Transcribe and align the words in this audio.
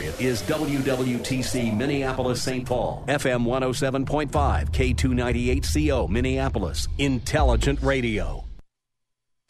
Is 0.00 0.42
WWTC 0.44 1.76
Minneapolis 1.76 2.42
St. 2.42 2.66
Paul, 2.66 3.04
FM 3.06 3.44
107.5, 3.44 4.70
K298CO 4.70 6.08
Minneapolis, 6.08 6.88
Intelligent 6.96 7.82
Radio. 7.82 8.44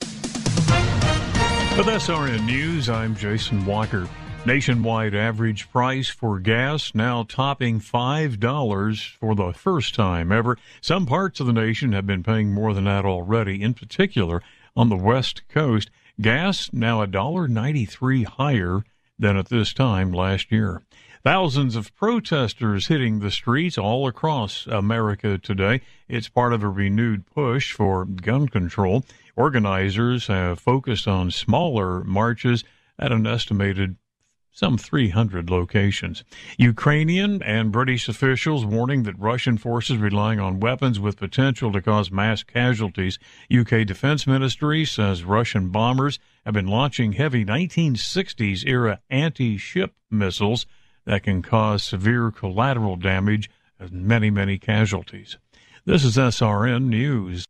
With 0.00 1.86
SRN 1.86 2.46
News, 2.46 2.88
I'm 2.88 3.14
Jason 3.14 3.64
Walker. 3.64 4.08
Nationwide 4.44 5.14
average 5.14 5.70
price 5.70 6.08
for 6.08 6.40
gas 6.40 6.96
now 6.96 7.22
topping 7.22 7.78
$5 7.78 9.18
for 9.20 9.34
the 9.36 9.52
first 9.52 9.94
time 9.94 10.32
ever. 10.32 10.58
Some 10.80 11.06
parts 11.06 11.38
of 11.38 11.46
the 11.46 11.52
nation 11.52 11.92
have 11.92 12.06
been 12.06 12.24
paying 12.24 12.52
more 12.52 12.74
than 12.74 12.84
that 12.84 13.04
already, 13.04 13.62
in 13.62 13.74
particular 13.74 14.42
on 14.76 14.88
the 14.88 14.96
West 14.96 15.42
Coast. 15.48 15.90
Gas 16.20 16.70
now 16.72 17.06
$1.93 17.06 18.24
higher 18.24 18.82
than 19.20 19.36
at 19.36 19.48
this 19.48 19.72
time 19.72 20.12
last 20.12 20.50
year. 20.50 20.82
Thousands 21.22 21.76
of 21.76 21.94
protesters 21.94 22.86
hitting 22.86 23.18
the 23.20 23.30
streets 23.30 23.76
all 23.76 24.08
across 24.08 24.66
America 24.66 25.36
today. 25.36 25.82
It's 26.08 26.30
part 26.30 26.54
of 26.54 26.62
a 26.62 26.68
renewed 26.68 27.26
push 27.26 27.72
for 27.72 28.06
gun 28.06 28.48
control. 28.48 29.04
Organizers 29.36 30.28
have 30.28 30.58
focused 30.58 31.06
on 31.06 31.30
smaller 31.30 32.02
marches 32.04 32.64
at 32.98 33.12
an 33.12 33.26
estimated 33.26 33.96
some 34.52 34.76
300 34.76 35.48
locations. 35.48 36.24
Ukrainian 36.58 37.42
and 37.42 37.70
British 37.70 38.08
officials 38.08 38.64
warning 38.64 39.04
that 39.04 39.18
Russian 39.18 39.58
forces 39.58 39.98
relying 39.98 40.40
on 40.40 40.60
weapons 40.60 40.98
with 40.98 41.16
potential 41.16 41.70
to 41.72 41.80
cause 41.80 42.10
mass 42.10 42.42
casualties. 42.42 43.18
UK 43.54 43.86
Defense 43.86 44.26
Ministry 44.26 44.84
says 44.84 45.24
Russian 45.24 45.68
bombers 45.68 46.18
have 46.44 46.54
been 46.54 46.66
launching 46.66 47.12
heavy 47.12 47.44
1960s 47.44 48.66
era 48.66 49.00
anti-ship 49.10 49.94
missiles 50.10 50.66
that 51.04 51.22
can 51.22 51.42
cause 51.42 51.82
severe 51.82 52.30
collateral 52.30 52.96
damage 52.96 53.50
and 53.78 53.92
many, 53.92 54.30
many 54.30 54.58
casualties. 54.58 55.38
This 55.84 56.04
is 56.04 56.16
SRN 56.16 56.84
News. 56.84 57.46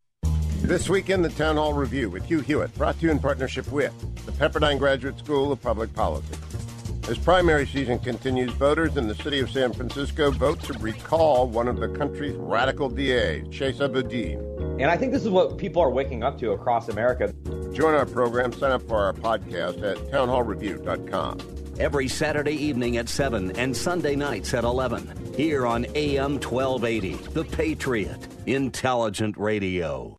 This 0.63 0.89
week 0.89 1.11
in 1.11 1.23
the 1.23 1.31
Town 1.31 1.57
Hall 1.57 1.73
Review 1.73 2.11
with 2.11 2.25
Hugh 2.27 2.41
Hewitt, 2.41 2.77
brought 2.77 2.99
to 3.01 3.07
you 3.07 3.11
in 3.11 3.19
partnership 3.19 3.71
with 3.73 3.93
the 4.27 4.33
Pepperdine 4.33 4.79
Graduate 4.79 5.19
School 5.19 5.53
of 5.53 5.63
Public 5.63 5.93
Policy. 5.95 6.35
As 7.11 7.19
primary 7.19 7.67
season 7.67 7.99
continues, 7.99 8.53
voters 8.53 8.97
in 8.97 9.09
the 9.09 9.17
city 9.17 9.41
of 9.41 9.51
San 9.51 9.73
Francisco 9.73 10.31
vote 10.31 10.61
to 10.61 10.73
recall 10.75 11.49
one 11.49 11.67
of 11.67 11.81
the 11.81 11.89
country's 11.89 12.37
radical 12.37 12.89
DAs, 12.89 13.43
Chesa 13.49 13.93
Boudin. 13.93 14.39
And 14.81 14.85
I 14.85 14.97
think 14.97 15.11
this 15.13 15.25
is 15.25 15.29
what 15.29 15.59
people 15.59 15.83
are 15.83 15.91
waking 15.91 16.23
up 16.23 16.39
to 16.39 16.53
across 16.53 16.89
America. 16.89 17.35
Join 17.73 17.97
our 17.97 18.07
program, 18.07 18.53
sign 18.53 18.71
up 18.71 18.83
for 18.87 18.97
our 18.97 19.13
podcast 19.13 19.83
at 19.83 19.97
townhallreview.com. 20.13 21.41
Every 21.81 22.07
Saturday 22.07 22.55
evening 22.55 22.97
at 22.97 23.09
7 23.09 23.57
and 23.57 23.77
Sunday 23.77 24.15
nights 24.15 24.55
at 24.55 24.63
11. 24.63 25.35
Here 25.37 25.67
on 25.67 25.87
AM 25.97 26.35
1280, 26.35 27.15
The 27.33 27.45
Patriot, 27.45 28.29
Intelligent 28.47 29.37
Radio. 29.37 30.17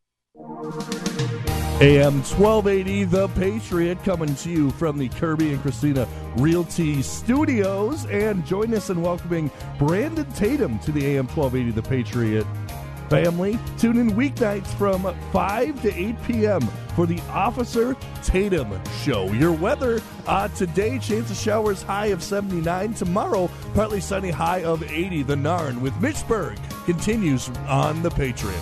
AM 1.81 2.21
1280, 2.21 3.05
The 3.05 3.27
Patriot, 3.29 4.03
coming 4.03 4.35
to 4.35 4.51
you 4.51 4.69
from 4.69 4.99
the 4.99 5.09
Kirby 5.09 5.51
and 5.51 5.61
Christina 5.63 6.07
Realty 6.37 7.01
Studios. 7.01 8.05
And 8.05 8.45
join 8.45 8.71
us 8.75 8.91
in 8.91 9.01
welcoming 9.01 9.49
Brandon 9.79 10.31
Tatum 10.33 10.77
to 10.77 10.91
the 10.91 11.03
AM 11.07 11.25
1280, 11.25 11.71
The 11.71 11.81
Patriot 11.81 12.45
family. 13.09 13.57
Tune 13.79 13.97
in 13.97 14.11
weeknights 14.11 14.67
from 14.67 15.11
5 15.31 15.81
to 15.81 15.91
8 15.91 16.23
p.m. 16.23 16.61
for 16.95 17.07
the 17.07 17.19
Officer 17.31 17.95
Tatum 18.21 18.79
Show. 19.01 19.31
Your 19.33 19.51
weather 19.51 20.01
uh, 20.27 20.49
today, 20.49 20.99
chance 20.99 21.31
of 21.31 21.37
showers 21.37 21.81
high 21.81 22.07
of 22.07 22.21
79. 22.21 22.93
Tomorrow, 22.93 23.49
partly 23.73 24.01
sunny 24.01 24.29
high 24.29 24.63
of 24.63 24.83
80. 24.83 25.23
The 25.23 25.35
Narn 25.35 25.81
with 25.81 25.99
Mitch 25.99 26.27
Berg 26.27 26.59
continues 26.85 27.49
on 27.67 28.03
The 28.03 28.11
Patriot. 28.11 28.61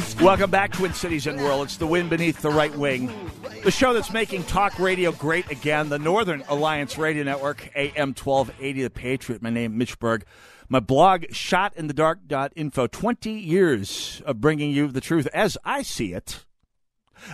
Welcome 0.21 0.51
back, 0.51 0.71
Twin 0.71 0.93
Cities 0.93 1.25
and 1.25 1.41
World. 1.41 1.63
It's 1.63 1.77
the 1.77 1.87
wind 1.87 2.11
beneath 2.11 2.43
the 2.43 2.51
right 2.51 2.73
wing. 2.75 3.11
The 3.63 3.71
show 3.71 3.91
that's 3.91 4.13
making 4.13 4.43
talk 4.43 4.77
radio 4.77 5.11
great 5.11 5.49
again, 5.49 5.89
the 5.89 5.97
Northern 5.97 6.43
Alliance 6.47 6.95
Radio 6.99 7.23
Network, 7.23 7.71
AM 7.75 8.09
1280, 8.09 8.83
The 8.83 8.89
Patriot. 8.91 9.41
My 9.41 9.49
name, 9.49 9.79
Mitch 9.79 9.97
Berg. 9.97 10.25
My 10.69 10.79
blog, 10.79 11.23
shotinthedark.info. 11.23 12.87
20 12.87 13.31
years 13.31 14.21
of 14.23 14.39
bringing 14.39 14.69
you 14.71 14.89
the 14.89 15.01
truth 15.01 15.27
as 15.33 15.57
I 15.65 15.81
see 15.81 16.13
it 16.13 16.45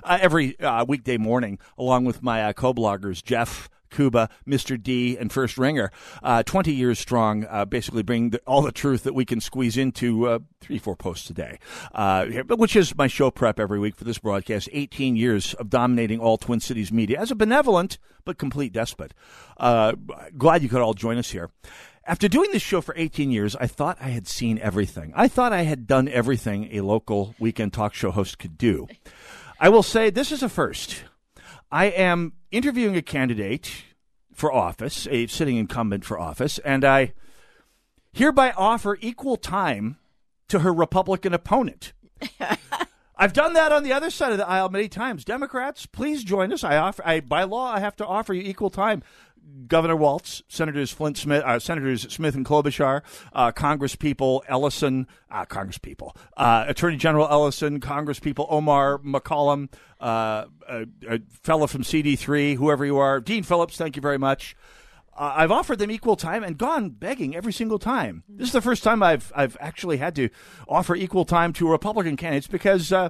uh, 0.03 0.17
every 0.21 0.57
uh, 0.61 0.85
weekday 0.85 1.17
morning, 1.17 1.59
along 1.77 2.05
with 2.05 2.23
my 2.23 2.41
uh, 2.45 2.53
co 2.53 2.73
bloggers, 2.73 3.21
Jeff. 3.21 3.69
Kuba, 3.89 4.29
Mr. 4.47 4.81
D, 4.81 5.17
and 5.17 5.31
First 5.31 5.57
Ringer, 5.57 5.91
uh, 6.23 6.43
20 6.43 6.73
years 6.73 6.99
strong, 6.99 7.45
uh, 7.45 7.65
basically 7.65 8.03
bring 8.03 8.31
the, 8.31 8.39
all 8.47 8.61
the 8.61 8.71
truth 8.71 9.03
that 9.03 9.13
we 9.13 9.25
can 9.25 9.41
squeeze 9.41 9.77
into 9.77 10.27
uh, 10.27 10.39
three, 10.61 10.79
four 10.79 10.95
posts 10.95 11.29
a 11.29 11.33
day, 11.33 11.59
uh, 11.93 12.25
which 12.49 12.75
is 12.75 12.95
my 12.95 13.07
show 13.07 13.31
prep 13.31 13.59
every 13.59 13.79
week 13.79 13.95
for 13.95 14.03
this 14.03 14.19
broadcast. 14.19 14.69
18 14.71 15.15
years 15.15 15.53
of 15.55 15.69
dominating 15.69 16.19
all 16.19 16.37
Twin 16.37 16.59
Cities 16.59 16.91
media 16.91 17.19
as 17.19 17.31
a 17.31 17.35
benevolent 17.35 17.97
but 18.25 18.37
complete 18.37 18.73
despot. 18.73 19.13
Uh, 19.57 19.93
glad 20.37 20.61
you 20.61 20.69
could 20.69 20.81
all 20.81 20.93
join 20.93 21.17
us 21.17 21.31
here. 21.31 21.49
After 22.05 22.29
doing 22.29 22.51
this 22.51 22.61
show 22.61 22.79
for 22.79 22.93
18 22.97 23.31
years, 23.31 23.55
I 23.55 23.67
thought 23.67 23.97
I 23.99 24.09
had 24.09 24.27
seen 24.27 24.59
everything. 24.59 25.11
I 25.15 25.27
thought 25.27 25.51
I 25.51 25.63
had 25.63 25.87
done 25.87 26.07
everything 26.07 26.69
a 26.71 26.81
local 26.81 27.35
weekend 27.37 27.73
talk 27.73 27.93
show 27.93 28.11
host 28.11 28.39
could 28.39 28.57
do. 28.57 28.87
I 29.59 29.69
will 29.69 29.83
say 29.83 30.09
this 30.09 30.31
is 30.31 30.41
a 30.43 30.49
first. 30.49 31.03
I 31.71 31.85
am 31.85 32.33
interviewing 32.51 32.95
a 32.95 33.01
candidate 33.01 33.83
for 34.33 34.51
office, 34.53 35.07
a 35.09 35.27
sitting 35.27 35.57
incumbent 35.57 36.05
for 36.05 36.19
office, 36.19 36.59
and 36.59 36.85
I 36.85 37.13
hereby 38.13 38.51
offer 38.51 38.97
equal 39.01 39.35
time 39.35 39.97
to 40.47 40.59
her 40.59 40.73
Republican 40.73 41.33
opponent. 41.33 41.93
I've 43.17 43.33
done 43.33 43.53
that 43.53 43.71
on 43.71 43.83
the 43.83 43.93
other 43.93 44.09
side 44.11 44.31
of 44.31 44.37
the 44.37 44.47
aisle 44.47 44.69
many 44.69 44.87
times. 44.87 45.25
Democrats, 45.25 45.87
please 45.87 46.23
join 46.23 46.53
us. 46.53 46.63
I 46.63 46.77
offer, 46.77 47.01
I, 47.05 47.19
by 47.19 47.43
law, 47.43 47.73
I 47.73 47.79
have 47.79 47.95
to 47.97 48.05
offer 48.05 48.33
you 48.33 48.43
equal 48.43 48.69
time. 48.69 49.01
Governor 49.67 49.95
Walz, 49.95 50.43
Senators 50.47 50.91
Flint 50.91 51.17
Smith, 51.17 51.43
uh, 51.43 51.59
Senators 51.59 52.11
Smith 52.13 52.35
and 52.35 52.45
Klobuchar, 52.45 53.01
uh, 53.33 53.51
Congress 53.51 53.95
people 53.95 54.43
Ellison, 54.47 55.07
uh, 55.29 55.45
Congress 55.45 55.77
people, 55.77 56.15
uh, 56.37 56.65
Attorney 56.67 56.97
General 56.97 57.27
Ellison, 57.29 57.79
Congress 57.79 58.19
people 58.19 58.47
Omar 58.49 58.99
McCollum, 58.99 59.69
uh, 59.99 60.45
a, 60.69 60.85
a 61.09 61.19
fellow 61.43 61.67
from 61.67 61.83
CD3, 61.83 62.55
whoever 62.55 62.85
you 62.85 62.97
are, 62.97 63.19
Dean 63.19 63.43
Phillips, 63.43 63.77
thank 63.77 63.95
you 63.95 64.01
very 64.01 64.17
much. 64.17 64.55
Uh, 65.17 65.33
I've 65.35 65.51
offered 65.51 65.79
them 65.79 65.89
equal 65.89 66.15
time 66.15 66.43
and 66.43 66.57
gone 66.57 66.89
begging 66.89 67.35
every 67.35 67.51
single 67.51 67.79
time. 67.79 68.23
This 68.29 68.47
is 68.47 68.53
the 68.53 68.61
first 68.61 68.83
time 68.83 69.01
I've 69.01 69.31
I've 69.35 69.57
actually 69.59 69.97
had 69.97 70.15
to 70.15 70.29
offer 70.67 70.95
equal 70.95 71.25
time 71.25 71.53
to 71.53 71.69
Republican 71.69 72.17
candidates 72.17 72.47
because 72.47 72.93
uh, 72.93 73.09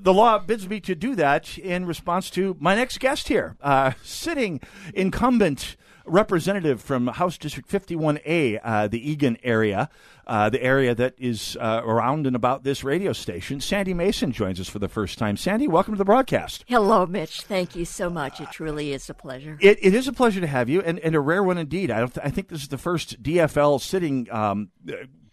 the 0.00 0.12
law 0.12 0.38
bids 0.38 0.68
me 0.68 0.80
to 0.80 0.94
do 0.94 1.14
that 1.14 1.58
in 1.58 1.86
response 1.86 2.30
to 2.30 2.56
my 2.60 2.74
next 2.74 3.00
guest 3.00 3.28
here, 3.28 3.56
uh, 3.62 3.92
sitting 4.02 4.60
incumbent 4.94 5.76
representative 6.06 6.82
from 6.82 7.06
House 7.06 7.38
District 7.38 7.68
51A, 7.68 8.60
uh, 8.62 8.88
the 8.88 9.10
Eagan 9.10 9.38
area, 9.42 9.88
uh, 10.26 10.50
the 10.50 10.62
area 10.62 10.94
that 10.94 11.14
is 11.18 11.56
uh, 11.58 11.80
around 11.82 12.26
and 12.26 12.36
about 12.36 12.62
this 12.62 12.84
radio 12.84 13.12
station. 13.12 13.60
Sandy 13.60 13.94
Masin 13.94 14.32
joins 14.32 14.60
us 14.60 14.68
for 14.68 14.78
the 14.78 14.88
first 14.88 15.18
time. 15.18 15.36
Sandy, 15.36 15.66
welcome 15.66 15.94
to 15.94 15.98
the 15.98 16.04
broadcast. 16.04 16.64
Hello, 16.66 17.06
Mitch. 17.06 17.42
Thank 17.42 17.74
you 17.74 17.84
so 17.84 18.10
much. 18.10 18.40
It 18.40 18.50
truly 18.52 18.92
is 18.92 19.08
a 19.08 19.14
pleasure. 19.14 19.58
It, 19.60 19.78
it 19.80 19.94
is 19.94 20.06
a 20.06 20.12
pleasure 20.12 20.40
to 20.40 20.46
have 20.46 20.68
you, 20.68 20.82
and, 20.82 20.98
and 20.98 21.14
a 21.14 21.20
rare 21.20 21.42
one 21.42 21.58
indeed. 21.58 21.90
I, 21.90 22.00
don't 22.00 22.12
th- 22.12 22.26
I 22.26 22.30
think 22.30 22.48
this 22.48 22.62
is 22.62 22.68
the 22.68 22.78
first 22.78 23.22
DFL 23.22 23.80
sitting 23.80 24.28
um, 24.30 24.70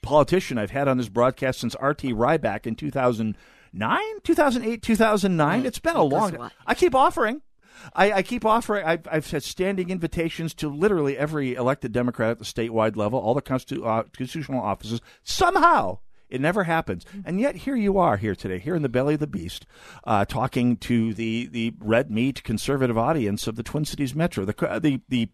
politician 0.01 0.57
I've 0.57 0.71
had 0.71 0.87
on 0.87 0.97
this 0.97 1.09
broadcast 1.09 1.59
since 1.59 1.75
R.T. 1.75 2.13
Rybak 2.13 2.65
in 2.65 2.75
2009, 3.73 4.21
2008, 4.23 4.81
2009. 4.81 5.65
It's 5.65 5.79
been 5.79 5.95
a 5.95 6.03
long 6.03 6.49
I 6.65 6.75
keep 6.75 6.95
offering. 6.95 7.41
I, 7.95 8.11
I, 8.11 8.21
keep 8.21 8.45
offering. 8.45 8.85
I've, 8.85 9.07
I've, 9.11 9.29
had 9.31 9.41
standing 9.41 9.89
invitations 9.89 10.53
to 10.55 10.69
literally 10.69 11.17
every 11.17 11.55
elected 11.55 11.91
Democrat 11.91 12.31
at 12.31 12.39
the 12.39 12.45
statewide 12.45 12.95
level, 12.95 13.19
all 13.19 13.33
the 13.33 13.41
constitu- 13.41 13.85
uh, 13.85 14.03
constitutional 14.15 14.61
offices. 14.61 15.01
Somehow, 15.23 15.99
it 16.31 16.41
never 16.41 16.63
happens. 16.63 17.05
And 17.25 17.39
yet, 17.39 17.55
here 17.57 17.75
you 17.75 17.97
are 17.97 18.17
here 18.17 18.35
today, 18.35 18.57
here 18.57 18.75
in 18.75 18.81
the 18.81 18.89
belly 18.89 19.15
of 19.15 19.19
the 19.19 19.27
beast, 19.27 19.65
uh, 20.05 20.25
talking 20.25 20.77
to 20.77 21.13
the, 21.13 21.47
the 21.47 21.73
red 21.79 22.09
meat 22.09 22.43
conservative 22.43 22.97
audience 22.97 23.47
of 23.47 23.57
the 23.57 23.63
Twin 23.63 23.85
Cities 23.85 24.15
Metro. 24.15 24.45
The, 24.45 24.79
the, 24.81 25.01
the 25.09 25.29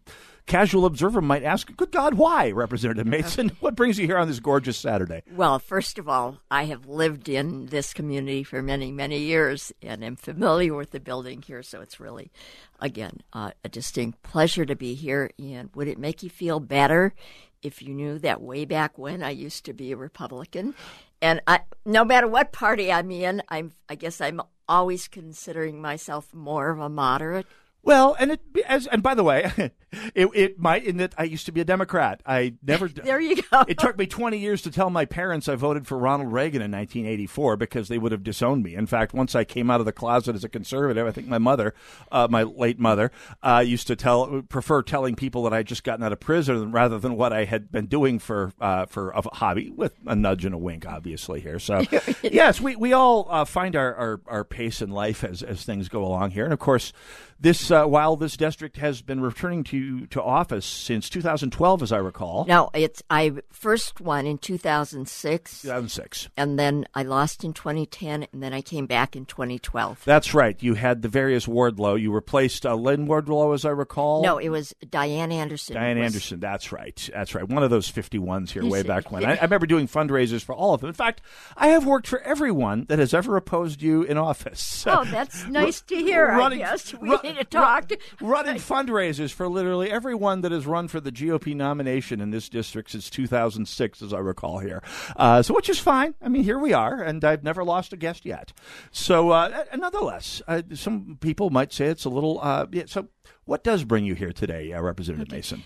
casual 0.46 0.86
observer 0.86 1.20
might 1.20 1.44
ask, 1.44 1.74
good 1.76 1.92
God, 1.92 2.14
why, 2.14 2.50
Representative 2.50 3.06
Masin? 3.06 3.50
what 3.60 3.76
brings 3.76 3.98
you 3.98 4.06
here 4.06 4.18
on 4.18 4.26
this 4.26 4.40
gorgeous 4.40 4.76
Saturday? 4.76 5.22
Well, 5.30 5.60
first 5.60 5.98
of 5.98 6.08
all, 6.08 6.38
I 6.50 6.64
have 6.64 6.86
lived 6.86 7.28
in 7.28 7.66
this 7.66 7.92
community 7.92 8.42
for 8.42 8.60
many, 8.60 8.90
many 8.90 9.18
years 9.18 9.72
and 9.80 10.02
am 10.02 10.16
familiar 10.16 10.74
with 10.74 10.90
the 10.90 11.00
building 11.00 11.42
here, 11.42 11.62
so 11.62 11.80
it's 11.80 12.00
really, 12.00 12.32
again, 12.80 13.20
uh, 13.32 13.52
a 13.62 13.68
distinct 13.68 14.22
pleasure 14.22 14.64
to 14.64 14.74
be 14.74 14.94
here. 14.94 15.30
And 15.38 15.70
would 15.74 15.86
it 15.86 15.98
make 15.98 16.22
you 16.24 16.30
feel 16.30 16.58
better 16.58 17.14
if 17.62 17.82
you 17.82 17.94
knew 17.94 18.18
that 18.20 18.40
way 18.40 18.64
back 18.64 18.98
when 18.98 19.22
I 19.22 19.30
used 19.30 19.64
to 19.66 19.72
be 19.72 19.92
a 19.92 19.96
Republican? 19.96 20.74
And 21.20 21.40
I, 21.46 21.60
no 21.84 22.04
matter 22.04 22.28
what 22.28 22.52
party 22.52 22.92
I'm 22.92 23.10
in, 23.10 23.42
I'm, 23.48 23.72
I 23.88 23.94
guess 23.94 24.20
I'm 24.20 24.40
always 24.68 25.08
considering 25.08 25.80
myself 25.80 26.32
more 26.32 26.70
of 26.70 26.78
a 26.78 26.88
moderate. 26.88 27.46
Well, 27.82 28.16
and 28.18 28.32
it 28.32 28.40
as 28.66 28.86
and 28.86 29.02
by 29.02 29.14
the 29.14 29.24
way, 29.24 29.50
it 30.14 30.28
it 30.34 30.58
might 30.58 30.84
in 30.84 30.98
that 30.98 31.14
I 31.16 31.24
used 31.24 31.46
to 31.46 31.52
be 31.52 31.60
a 31.60 31.64
Democrat. 31.64 32.20
I 32.26 32.54
never. 32.62 32.88
there 32.88 33.20
you 33.20 33.40
go. 33.42 33.64
It 33.66 33.78
took 33.78 33.96
me 33.96 34.06
twenty 34.06 34.38
years 34.38 34.62
to 34.62 34.70
tell 34.70 34.90
my 34.90 35.04
parents 35.04 35.48
I 35.48 35.54
voted 35.54 35.86
for 35.86 35.96
Ronald 35.96 36.32
Reagan 36.32 36.60
in 36.60 36.70
1984 36.72 37.56
because 37.56 37.88
they 37.88 37.98
would 37.98 38.12
have 38.12 38.22
disowned 38.22 38.62
me. 38.62 38.74
In 38.74 38.86
fact, 38.86 39.14
once 39.14 39.34
I 39.34 39.44
came 39.44 39.70
out 39.70 39.80
of 39.80 39.86
the 39.86 39.92
closet 39.92 40.34
as 40.34 40.44
a 40.44 40.48
conservative, 40.48 41.06
I 41.06 41.12
think 41.12 41.28
my 41.28 41.38
mother, 41.38 41.72
uh, 42.12 42.28
my 42.28 42.42
late 42.42 42.78
mother, 42.78 43.10
uh, 43.42 43.62
used 43.64 43.86
to 43.86 43.96
tell 43.96 44.42
prefer 44.42 44.82
telling 44.82 45.14
people 45.14 45.44
that 45.44 45.54
I 45.54 45.62
just 45.62 45.84
gotten 45.84 46.04
out 46.04 46.12
of 46.12 46.20
prison 46.20 46.72
rather 46.72 46.98
than 46.98 47.16
what 47.16 47.32
I 47.32 47.44
had 47.44 47.70
been 47.70 47.86
doing 47.86 48.18
for 48.18 48.52
uh, 48.60 48.86
for 48.86 49.10
a 49.10 49.22
hobby, 49.36 49.70
with 49.70 49.94
a 50.06 50.16
nudge 50.16 50.44
and 50.44 50.54
a 50.54 50.58
wink, 50.58 50.84
obviously 50.86 51.40
here. 51.40 51.58
So 51.58 51.82
yes, 52.22 52.60
we 52.60 52.76
we 52.76 52.92
all 52.92 53.26
uh, 53.30 53.44
find 53.44 53.76
our, 53.76 53.94
our 53.94 54.20
our 54.26 54.44
pace 54.44 54.82
in 54.82 54.90
life 54.90 55.24
as 55.24 55.42
as 55.42 55.64
things 55.64 55.88
go 55.88 56.04
along 56.04 56.32
here, 56.32 56.44
and 56.44 56.52
of 56.52 56.58
course 56.58 56.92
this 57.40 57.70
uh, 57.70 57.84
while 57.84 58.16
this 58.16 58.36
district 58.36 58.78
has 58.78 59.02
been 59.02 59.20
returning 59.20 59.64
to 59.64 60.06
to 60.06 60.22
office 60.22 60.66
since 60.66 61.08
2012, 61.08 61.82
as 61.82 61.92
I 61.92 61.98
recall. 61.98 62.44
No, 62.46 62.70
it's 62.74 63.02
I 63.08 63.32
first 63.50 64.00
won 64.00 64.26
in 64.26 64.38
2006. 64.38 65.62
2006, 65.62 66.28
and 66.36 66.58
then 66.58 66.86
I 66.94 67.02
lost 67.02 67.44
in 67.44 67.52
2010, 67.52 68.26
and 68.32 68.42
then 68.42 68.52
I 68.52 68.60
came 68.60 68.86
back 68.86 69.14
in 69.14 69.24
2012. 69.26 70.02
That's 70.04 70.34
right. 70.34 70.60
You 70.62 70.74
had 70.74 71.02
the 71.02 71.08
various 71.08 71.46
Wardlow. 71.46 72.00
You 72.00 72.12
replaced 72.12 72.66
uh, 72.66 72.74
Lynn 72.74 73.06
Wardlow, 73.06 73.54
as 73.54 73.64
I 73.64 73.70
recall. 73.70 74.22
No, 74.22 74.38
it 74.38 74.48
was 74.48 74.74
Diane 74.88 75.32
Anderson. 75.32 75.74
Diane 75.76 75.98
was... 75.98 76.06
Anderson. 76.06 76.40
That's 76.40 76.72
right. 76.72 77.08
That's 77.12 77.34
right. 77.34 77.48
One 77.48 77.62
of 77.62 77.70
those 77.70 77.90
51s 77.90 78.50
here, 78.50 78.64
way 78.64 78.82
back 78.82 79.12
when. 79.12 79.24
I, 79.26 79.36
I 79.36 79.42
remember 79.42 79.66
doing 79.66 79.86
fundraisers 79.86 80.42
for 80.42 80.54
all 80.54 80.74
of 80.74 80.80
them. 80.80 80.88
In 80.88 80.94
fact, 80.94 81.20
I 81.56 81.68
have 81.68 81.86
worked 81.86 82.06
for 82.06 82.20
everyone 82.20 82.86
that 82.88 82.98
has 82.98 83.14
ever 83.14 83.36
opposed 83.36 83.82
you 83.82 84.02
in 84.02 84.18
office. 84.18 84.84
Oh, 84.86 85.04
that's 85.04 85.46
nice 85.48 85.80
to 85.82 85.96
hear. 85.96 86.26
Running, 86.28 86.62
I 86.62 86.70
guess 86.70 86.94
we 86.94 87.16
need 87.32 87.38
to 87.38 87.44
talk. 87.44 87.90
running 88.20 88.56
fundraisers 88.56 89.32
for 89.32 89.48
literally 89.48 89.90
everyone 89.90 90.40
that 90.42 90.52
has 90.52 90.66
run 90.66 90.88
for 90.88 91.00
the 91.00 91.12
GOP 91.12 91.54
nomination 91.54 92.20
in 92.20 92.30
this 92.30 92.48
district 92.48 92.90
since 92.90 93.10
2006, 93.10 94.02
as 94.02 94.12
I 94.12 94.18
recall 94.18 94.58
here. 94.58 94.82
Uh, 95.16 95.42
so, 95.42 95.54
which 95.54 95.68
is 95.68 95.78
fine. 95.78 96.14
I 96.22 96.28
mean, 96.28 96.44
here 96.44 96.58
we 96.58 96.72
are, 96.72 97.02
and 97.02 97.24
I've 97.24 97.44
never 97.44 97.64
lost 97.64 97.92
a 97.92 97.96
guest 97.96 98.24
yet. 98.24 98.52
So, 98.90 99.30
uh, 99.30 99.64
nonetheless, 99.76 100.42
uh, 100.48 100.62
some 100.74 101.18
people 101.20 101.50
might 101.50 101.72
say 101.72 101.86
it's 101.86 102.04
a 102.04 102.10
little. 102.10 102.40
Uh, 102.40 102.66
yeah, 102.72 102.84
so, 102.86 103.08
what 103.44 103.64
does 103.64 103.84
bring 103.84 104.04
you 104.04 104.14
here 104.14 104.32
today, 104.32 104.72
uh, 104.72 104.80
Representative 104.80 105.28
okay. 105.28 105.36
Masin? 105.36 105.64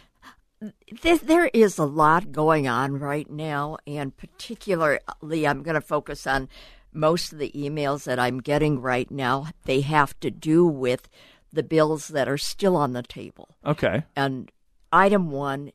There 1.03 1.51
is 1.53 1.79
a 1.79 1.85
lot 1.85 2.31
going 2.31 2.69
on 2.69 2.99
right 2.99 3.29
now, 3.29 3.79
and 3.87 4.17
particularly, 4.17 5.47
I'm 5.47 5.65
going 5.65 5.75
to 5.75 5.81
focus 5.81 6.25
on 6.27 6.49
most 6.93 7.33
of 7.33 7.39
the 7.39 7.51
emails 7.53 8.05
that 8.05 8.19
I'm 8.19 8.41
getting 8.41 8.81
right 8.81 9.11
now. 9.11 9.49
They 9.65 9.81
have 9.81 10.19
to 10.21 10.31
do 10.31 10.67
with 10.67 11.09
the 11.53 11.63
bills 11.63 12.09
that 12.09 12.29
are 12.29 12.39
still 12.39 12.77
on 12.77 12.93
the 12.93 13.03
table. 13.03 13.57
Okay. 13.65 14.05
And 14.17 14.51
item 14.93 15.31
one, 15.31 15.73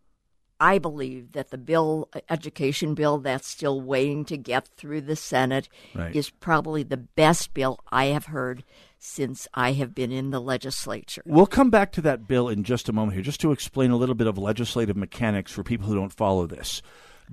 I 0.60 0.80
believe 0.80 1.34
that 1.34 1.52
the 1.52 1.58
bill, 1.58 2.10
education 2.30 2.96
bill 2.96 3.20
that's 3.20 3.48
still 3.48 3.80
waiting 3.80 4.26
to 4.26 4.38
get 4.38 4.68
through 4.68 5.02
the 5.02 5.16
Senate, 5.16 5.70
right. 5.94 6.16
is 6.16 6.30
probably 6.30 6.84
the 6.84 6.98
best 6.98 7.54
bill 7.54 7.80
I 7.92 8.06
have 8.06 8.26
heard 8.28 8.64
since 8.98 9.48
I 9.54 9.74
have 9.74 9.94
been 9.94 10.12
in 10.12 10.32
the 10.32 10.42
legislature. 10.42 11.22
We'll 11.26 11.46
come 11.46 11.70
back 11.70 11.92
to 11.94 12.02
that 12.02 12.28
bill 12.28 12.50
in 12.50 12.64
just 12.64 12.90
a 12.90 12.94
moment 12.94 13.14
here, 13.14 13.22
just 13.22 13.42
to 13.42 13.52
explain 13.52 13.92
a 13.92 13.98
little 13.98 14.16
bit 14.16 14.28
of 14.28 14.38
legislative 14.38 14.98
mechanics 14.98 15.52
for 15.52 15.64
people 15.64 15.88
who 15.88 15.96
don't 15.96 16.14
follow 16.14 16.48
this. 16.48 16.82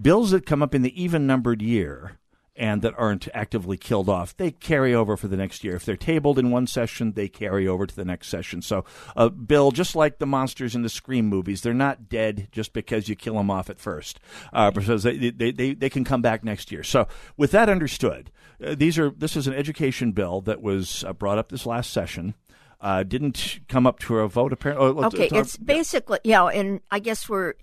Bills 0.00 0.32
that 0.32 0.44
come 0.44 0.62
up 0.62 0.74
in 0.74 0.82
the 0.82 1.02
even 1.02 1.26
numbered 1.26 1.62
year 1.62 2.18
and 2.56 2.82
that 2.82 2.94
aren't 2.96 3.28
actively 3.34 3.76
killed 3.76 4.08
off, 4.08 4.36
they 4.36 4.50
carry 4.50 4.94
over 4.94 5.16
for 5.16 5.28
the 5.28 5.36
next 5.36 5.64
year. 5.64 5.74
If 5.74 5.84
they're 5.84 5.96
tabled 5.96 6.38
in 6.38 6.50
one 6.50 6.66
session, 6.66 7.12
they 7.12 7.28
carry 7.28 7.66
over 7.66 7.86
to 7.86 7.96
the 7.96 8.04
next 8.04 8.28
session. 8.28 8.62
So, 8.62 8.84
uh, 9.16 9.28
Bill, 9.28 9.70
just 9.72 9.96
like 9.96 10.18
the 10.18 10.26
monsters 10.26 10.74
in 10.74 10.82
the 10.82 10.88
Scream 10.88 11.26
movies, 11.26 11.62
they're 11.62 11.74
not 11.74 12.08
dead 12.08 12.48
just 12.52 12.72
because 12.72 13.08
you 13.08 13.16
kill 13.16 13.34
them 13.34 13.50
off 13.50 13.70
at 13.70 13.80
first, 13.80 14.20
uh, 14.52 14.70
because 14.70 15.02
they, 15.02 15.30
they, 15.30 15.50
they, 15.50 15.74
they 15.74 15.90
can 15.90 16.04
come 16.04 16.22
back 16.22 16.44
next 16.44 16.70
year. 16.70 16.84
So, 16.84 17.08
with 17.36 17.50
that 17.50 17.68
understood, 17.68 18.30
uh, 18.64 18.74
these 18.74 18.98
are 18.98 19.10
this 19.10 19.36
is 19.36 19.46
an 19.46 19.54
education 19.54 20.12
bill 20.12 20.40
that 20.42 20.62
was 20.62 21.04
uh, 21.04 21.12
brought 21.12 21.38
up 21.38 21.48
this 21.48 21.66
last 21.66 21.90
session. 21.90 22.34
Uh, 22.80 23.02
didn't 23.02 23.60
come 23.68 23.86
up 23.86 23.98
to 23.98 24.18
a 24.18 24.28
vote 24.28 24.52
apparently. 24.52 24.86
Oh, 24.86 25.06
okay, 25.06 25.28
it's 25.32 25.56
basically 25.56 26.18
yeah, 26.22 26.44
and 26.44 26.80
I 26.90 26.98
guess 26.98 27.28
we're 27.28 27.54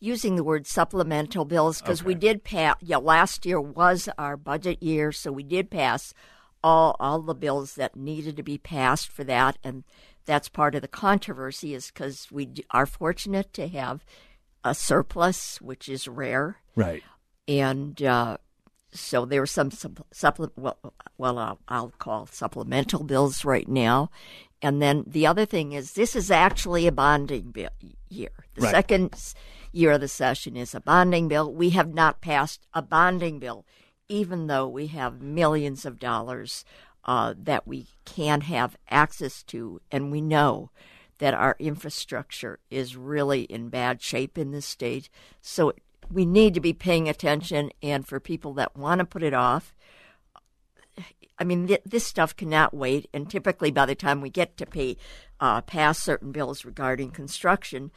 using 0.00 0.36
the 0.36 0.44
word 0.44 0.66
supplemental 0.66 1.44
bills 1.44 1.80
because 1.80 2.00
okay. 2.00 2.08
we 2.08 2.14
did 2.14 2.44
pass. 2.44 2.76
Yeah, 2.80 2.98
last 2.98 3.46
year 3.46 3.60
was 3.60 4.08
our 4.18 4.36
budget 4.36 4.82
year, 4.82 5.12
so 5.12 5.32
we 5.32 5.42
did 5.42 5.70
pass 5.70 6.14
all 6.62 6.96
all 6.98 7.20
the 7.20 7.34
bills 7.34 7.74
that 7.74 7.96
needed 7.96 8.36
to 8.36 8.42
be 8.42 8.58
passed 8.58 9.08
for 9.08 9.24
that, 9.24 9.58
and 9.62 9.84
that's 10.24 10.48
part 10.48 10.74
of 10.74 10.82
the 10.82 10.88
controversy 10.88 11.74
is 11.74 11.90
because 11.90 12.28
we 12.30 12.52
are 12.70 12.86
fortunate 12.86 13.52
to 13.54 13.68
have 13.68 14.04
a 14.64 14.74
surplus, 14.74 15.60
which 15.60 15.88
is 15.88 16.08
rare, 16.08 16.58
right? 16.74 17.02
And 17.48 18.02
uh, 18.02 18.38
so 18.92 19.24
there 19.24 19.42
are 19.42 19.46
some 19.46 19.70
supplement. 19.70 20.52
Well, 20.56 20.78
well 21.16 21.38
I'll, 21.38 21.58
I'll 21.68 21.92
call 21.98 22.26
supplemental 22.26 23.04
bills 23.04 23.44
right 23.44 23.68
now, 23.68 24.10
and 24.60 24.82
then 24.82 25.04
the 25.06 25.26
other 25.26 25.46
thing 25.46 25.72
is 25.72 25.92
this 25.92 26.16
is 26.16 26.30
actually 26.30 26.86
a 26.86 26.92
bonding 26.92 27.52
bill 27.52 27.70
year. 28.08 28.30
The 28.54 28.62
right. 28.62 28.70
second 28.70 29.34
year 29.76 29.92
of 29.92 30.00
the 30.00 30.08
session 30.08 30.56
is 30.56 30.74
a 30.74 30.80
bonding 30.80 31.28
bill. 31.28 31.52
We 31.52 31.70
have 31.70 31.92
not 31.92 32.20
passed 32.20 32.66
a 32.72 32.82
bonding 32.82 33.38
bill, 33.38 33.64
even 34.08 34.46
though 34.46 34.66
we 34.66 34.88
have 34.88 35.20
millions 35.20 35.84
of 35.84 35.98
dollars 35.98 36.64
uh, 37.04 37.34
that 37.38 37.66
we 37.66 37.86
can 38.04 38.42
have 38.42 38.76
access 38.90 39.42
to, 39.44 39.80
and 39.92 40.10
we 40.10 40.20
know 40.20 40.70
that 41.18 41.34
our 41.34 41.56
infrastructure 41.58 42.58
is 42.70 42.96
really 42.96 43.42
in 43.42 43.68
bad 43.68 44.02
shape 44.02 44.36
in 44.36 44.50
this 44.50 44.66
state. 44.66 45.08
So 45.40 45.72
we 46.10 46.26
need 46.26 46.54
to 46.54 46.60
be 46.60 46.72
paying 46.72 47.08
attention, 47.08 47.70
and 47.82 48.06
for 48.06 48.20
people 48.20 48.54
that 48.54 48.76
want 48.76 48.98
to 48.98 49.04
put 49.04 49.22
it 49.22 49.34
off, 49.34 49.74
I 51.38 51.44
mean, 51.44 51.66
th- 51.66 51.82
this 51.84 52.06
stuff 52.06 52.34
cannot 52.34 52.74
wait. 52.74 53.08
And 53.12 53.30
typically, 53.30 53.70
by 53.70 53.86
the 53.86 53.94
time 53.94 54.20
we 54.20 54.30
get 54.30 54.56
to 54.56 54.66
pay, 54.66 54.96
uh, 55.38 55.60
pass 55.60 55.98
certain 55.98 56.32
bills 56.32 56.64
regarding 56.64 57.10
construction, 57.10 57.90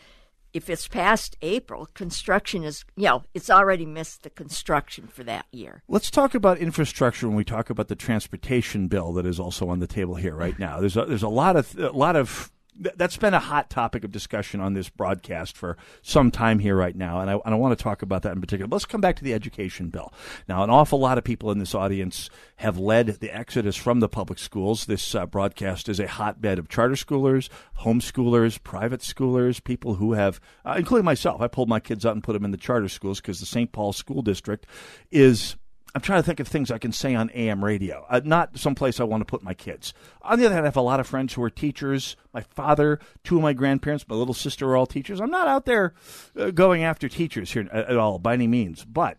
if 0.54 0.70
it's 0.70 0.88
past 0.88 1.38
April, 1.42 1.88
construction 1.94 2.64
is, 2.64 2.84
you 2.96 3.06
know, 3.06 3.24
it's 3.34 3.50
already 3.50 3.86
missed 3.86 4.24
the 4.24 4.30
construction 4.30 5.08
for 5.08 5.24
that 5.24 5.46
year. 5.52 5.84
Let's 5.88 6.12
talk 6.12 6.36
about 6.36 6.58
infrastructure 6.58 7.28
when 7.28 7.36
we 7.36 7.44
talk 7.44 7.70
about 7.70 7.88
the 7.88 7.96
transportation 7.96 8.88
bill 8.88 9.14
that 9.14 9.26
is 9.26 9.40
also 9.40 9.70
on 9.70 9.80
the 9.80 9.88
table 9.88 10.16
here 10.16 10.36
right 10.36 10.58
now. 10.58 10.80
There's 10.80 10.98
a, 10.98 11.06
there's 11.06 11.24
a 11.24 11.30
lot 11.30 11.56
of 11.56 11.78
a 11.78 11.92
lot 11.92 12.16
of 12.16 12.52
th- 12.82 12.96
that's 12.98 13.18
been 13.18 13.34
a 13.34 13.40
hot 13.40 13.70
topic 13.70 14.04
of 14.04 14.12
discussion 14.12 14.60
on 14.60 14.74
this 14.74 14.90
broadcast 14.90 15.58
for 15.58 15.78
some 16.02 16.32
time 16.32 16.60
here 16.60 16.76
right 16.76 16.96
now, 16.96 17.22
and 17.22 17.30
I, 17.30 17.34
and 17.34 17.54
I 17.54 17.56
want 17.56 17.78
to 17.78 17.84
talk 17.84 18.02
about 18.02 18.24
that 18.24 18.34
in 18.34 18.42
particular. 18.42 18.70
Let's 18.70 18.86
come 18.86 19.02
back 19.02 19.16
to 19.18 19.24
the 19.24 19.34
education 19.34 19.90
bill. 19.90 20.14
Now, 20.48 20.64
an 20.64 20.70
awful 20.70 21.00
lot 21.00 21.18
of 21.18 21.24
people 21.24 21.52
in 21.52 21.60
this 21.60 21.76
audience 21.76 22.30
have 22.58 22.78
led 22.78 23.08
the 23.20 23.36
exodus 23.36 23.76
from 23.76 24.00
the 24.00 24.10
public 24.10 24.40
schools. 24.40 24.86
This 24.86 25.16
uh, 25.16 25.26
broadcast 25.26 25.90
is 25.90 26.00
a 26.00 26.08
hotbed 26.08 26.60
of 26.60 26.70
charter 26.70 26.96
schoolers, 26.96 27.50
homeschoolers, 27.82 28.62
private 28.64 29.02
schoolers, 29.02 29.64
people 29.64 29.96
who 29.96 30.14
have, 30.14 30.40
uh, 30.66 30.76
including 30.78 31.06
myself. 31.06 31.42
I 31.42 31.48
pulled 31.48 31.70
my 31.70 31.80
kids 31.80 32.06
out 32.06 32.14
and 32.14 32.24
put 32.24 32.34
them 32.34 32.46
in 32.46 32.52
the 32.52 32.58
charter 32.58 32.90
schools 32.90 33.22
because 33.22 33.40
the 33.40 33.46
St. 33.46 33.72
Paul 33.72 33.94
School 33.94 34.22
District 34.22 34.66
is 35.12 35.56
I'm 35.96 36.02
trying 36.02 36.20
to 36.20 36.26
think 36.26 36.40
of 36.40 36.48
things 36.48 36.70
I 36.70 36.78
can 36.78 36.92
say 36.92 37.16
on 37.16 37.32
AM 37.32 37.64
radio, 37.66 38.06
uh, 38.10 38.22
not 38.24 38.58
someplace 38.60 39.00
I 39.00 39.06
want 39.06 39.22
to 39.22 39.26
put 39.26 39.42
my 39.42 39.54
kids. 39.54 39.94
On 40.22 40.38
the 40.38 40.46
other 40.46 40.54
hand, 40.54 40.66
I 40.66 40.68
have 40.68 40.78
a 40.78 40.82
lot 40.82 41.00
of 41.00 41.08
friends 41.08 41.34
who 41.34 41.42
are 41.42 41.50
teachers. 41.50 42.16
My 42.34 42.42
father, 42.42 43.00
two 43.24 43.38
of 43.38 43.42
my 43.42 43.54
grandparents, 43.54 44.08
my 44.08 44.16
little 44.16 44.36
sister 44.36 44.70
are 44.70 44.78
all 44.78 44.86
teachers. 44.86 45.20
I'm 45.20 45.32
not 45.32 45.48
out 45.48 45.66
there 45.66 45.94
uh, 46.38 46.52
going 46.52 46.84
after 46.84 47.10
teachers 47.10 47.52
here 47.52 47.68
at, 47.72 47.90
at 47.90 47.98
all 47.98 48.20
by 48.20 48.34
any 48.34 48.46
means. 48.46 48.86
But 48.86 49.18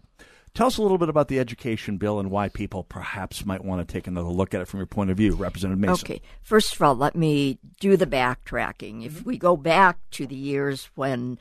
tell 0.54 0.68
us 0.68 0.78
a 0.78 0.82
little 0.82 0.98
bit 0.98 1.08
about 1.08 1.26
the 1.26 1.40
education 1.40 1.96
bill 1.96 2.20
and 2.20 2.30
why 2.30 2.48
people 2.48 2.84
perhaps 2.84 3.44
might 3.44 3.64
want 3.64 3.86
to 3.86 3.92
take 3.92 4.06
another 4.06 4.28
look 4.28 4.54
at 4.54 4.60
it 4.60 4.68
from 4.68 4.78
your 4.78 4.86
point 4.86 5.10
of 5.10 5.16
view, 5.16 5.34
Representative 5.34 5.80
Masin. 5.80 6.06
Okay. 6.06 6.22
First 6.40 6.76
of 6.76 6.82
all, 6.82 6.94
let 6.94 7.16
me 7.16 7.58
do 7.80 7.96
the 7.96 8.06
backtracking. 8.06 9.04
If 9.04 9.24
we 9.24 9.38
go 9.38 9.56
back 9.56 9.98
to 10.12 10.26
the 10.26 10.36
years 10.36 10.88
when 10.94 11.38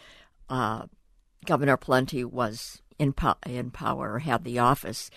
uh, 0.50 0.88
Governor 1.46 1.78
Pawlenty 1.78 2.26
was 2.26 2.82
in, 3.00 3.14
po- 3.14 3.36
in 3.46 3.72
power 3.72 4.20
had 4.20 4.44
the 4.44 4.60
office, 4.60 5.10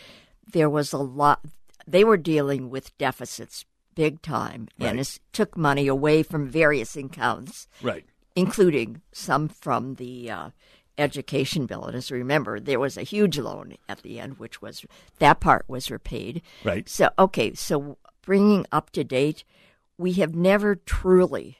there 0.50 0.70
was 0.70 0.92
a 0.92 0.98
lot. 0.98 1.40
They 1.86 2.04
were 2.04 2.16
dealing 2.16 2.70
with 2.70 2.96
deficits 2.96 3.64
big 3.94 4.22
time, 4.22 4.68
Right. 4.78 4.88
and 4.90 5.00
it 5.00 5.18
took 5.32 5.56
money 5.56 5.86
away 5.88 6.22
from 6.22 6.48
various 6.48 6.96
accounts, 6.96 7.66
Right. 7.82 8.04
including 8.34 9.02
some 9.12 9.48
from 9.48 9.96
the 9.96 10.30
uh, 10.30 10.50
education 10.96 11.66
bill. 11.66 11.84
And 11.84 11.96
as 11.96 12.08
you 12.08 12.16
remember, 12.16 12.58
there 12.60 12.80
was 12.80 12.96
a 12.96 13.02
huge 13.02 13.36
loan 13.38 13.74
at 13.88 14.02
the 14.02 14.18
end, 14.20 14.38
which 14.38 14.62
was 14.62 14.86
that 15.18 15.40
part 15.40 15.64
was 15.68 15.90
repaid. 15.90 16.40
Right. 16.64 16.88
So 16.88 17.10
okay, 17.18 17.52
so 17.54 17.98
bringing 18.24 18.64
up 18.72 18.90
to 18.90 19.04
date, 19.04 19.44
we 19.98 20.12
have 20.14 20.34
never 20.34 20.76
truly 20.76 21.58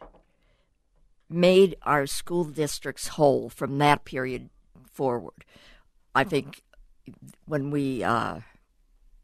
made 1.29 1.77
our 1.83 2.07
school 2.07 2.45
districts 2.45 3.09
whole 3.09 3.49
from 3.49 3.79
that 3.79 4.05
period 4.05 4.51
forward. 4.91 5.45
I 6.15 6.25
think 6.25 6.63
when 7.47 7.71
we 7.71 8.03
uh, 8.03 8.41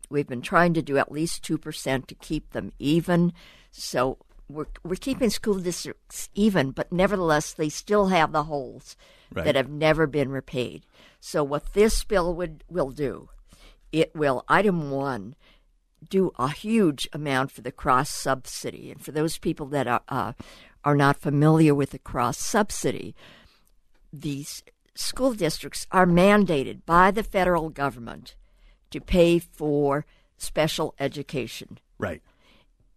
we've 0.09 0.26
been 0.26 0.42
trying 0.42 0.75
to 0.75 0.83
do 0.83 0.97
at 0.99 1.12
least 1.12 1.42
two 1.42 1.59
percent 1.59 2.09
to 2.09 2.14
keep 2.14 2.50
them 2.50 2.73
even, 2.78 3.33
so 3.71 4.18
we're 4.49 4.66
we're 4.83 4.97
keeping 4.97 5.30
school 5.30 5.59
districts 5.59 6.30
even, 6.35 6.71
but 6.71 6.92
nevertheless 6.92 7.52
they 7.52 7.68
still 7.68 8.07
have 8.09 8.33
the 8.33 8.45
holes 8.45 8.97
Right. 9.30 9.45
that 9.45 9.57
have 9.57 9.68
never 9.68 10.07
been 10.07 10.30
repaid. 10.30 10.87
So 11.21 11.45
what 11.45 11.75
this 11.75 12.02
bill 12.02 12.35
would 12.35 12.64
will 12.71 12.90
do, 12.90 13.28
it 13.92 14.16
will 14.16 14.42
item 14.49 14.90
one 14.90 15.35
do 16.09 16.33
a 16.38 16.49
huge 16.49 17.07
amount 17.12 17.50
for 17.50 17.61
the 17.61 17.73
cross 17.73 18.09
subsidy. 18.09 18.90
And 18.90 19.04
for 19.04 19.12
those 19.12 19.37
people 19.37 19.66
that 19.66 19.87
are 19.87 20.00
uh, 20.09 20.33
are 20.83 20.97
not 20.97 21.21
familiar 21.21 21.75
with 21.75 21.90
the 21.90 21.99
cross 21.99 22.38
subsidy, 22.38 23.14
these 24.11 24.62
school 24.99 25.33
districts 25.33 25.87
are 25.93 26.07
mandated 26.07 26.85
by 26.85 27.11
the 27.11 27.23
federal 27.23 27.71
government 27.71 28.35
to 28.90 29.00
pay 29.00 29.38
for 29.38 30.05
special 30.37 30.95
education. 30.99 31.78
Right. 31.99 32.23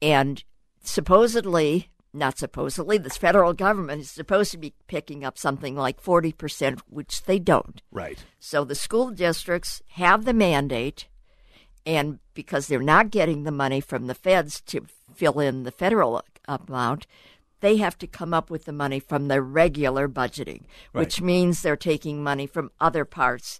And 0.01 0.43
supposedly, 0.83 1.89
not 2.13 2.37
supposedly, 2.37 2.97
the 2.97 3.09
federal 3.09 3.53
government 3.53 4.01
is 4.01 4.09
supposed 4.09 4.51
to 4.51 4.57
be 4.57 4.73
picking 4.87 5.23
up 5.23 5.37
something 5.37 5.75
like 5.75 6.01
40%, 6.01 6.79
which 6.89 7.23
they 7.23 7.39
don't. 7.39 7.81
Right. 7.91 8.23
So 8.39 8.63
the 8.63 8.75
school 8.75 9.11
districts 9.11 9.81
have 9.89 10.25
the 10.25 10.33
mandate, 10.33 11.07
and 11.85 12.19
because 12.33 12.67
they're 12.67 12.79
not 12.79 13.11
getting 13.11 13.43
the 13.43 13.51
money 13.51 13.79
from 13.79 14.07
the 14.07 14.15
feds 14.15 14.61
to 14.61 14.85
fill 15.13 15.39
in 15.39 15.63
the 15.63 15.71
federal 15.71 16.23
amount, 16.47 17.05
they 17.61 17.77
have 17.77 17.97
to 17.99 18.07
come 18.07 18.33
up 18.33 18.49
with 18.49 18.65
the 18.65 18.73
money 18.73 18.99
from 18.99 19.27
their 19.27 19.41
regular 19.41 20.07
budgeting, 20.09 20.63
which 20.91 21.21
means 21.21 21.61
they're 21.61 21.77
taking 21.77 22.21
money 22.21 22.45
from 22.45 22.71
other 22.79 23.05
parts 23.05 23.59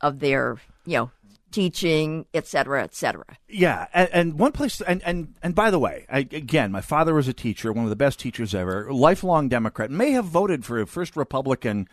of 0.00 0.20
their, 0.20 0.56
you 0.84 0.96
know, 0.96 1.10
teaching, 1.52 2.26
et 2.34 2.46
cetera, 2.46 2.82
et 2.82 2.94
cetera. 2.94 3.24
Yeah, 3.48 3.86
and, 3.94 4.08
and 4.12 4.38
one 4.38 4.52
place, 4.52 4.80
and, 4.80 5.02
and 5.04 5.34
and 5.42 5.54
by 5.54 5.70
the 5.70 5.78
way, 5.78 6.06
I, 6.10 6.18
again, 6.18 6.72
my 6.72 6.80
father 6.80 7.14
was 7.14 7.28
a 7.28 7.32
teacher, 7.32 7.72
one 7.72 7.84
of 7.84 7.90
the 7.90 7.96
best 7.96 8.18
teachers 8.18 8.54
ever, 8.54 8.92
lifelong 8.92 9.48
Democrat, 9.48 9.90
may 9.90 10.12
have 10.12 10.26
voted 10.26 10.64
for 10.64 10.80
a 10.80 10.86
first 10.86 11.16
Republican 11.16 11.88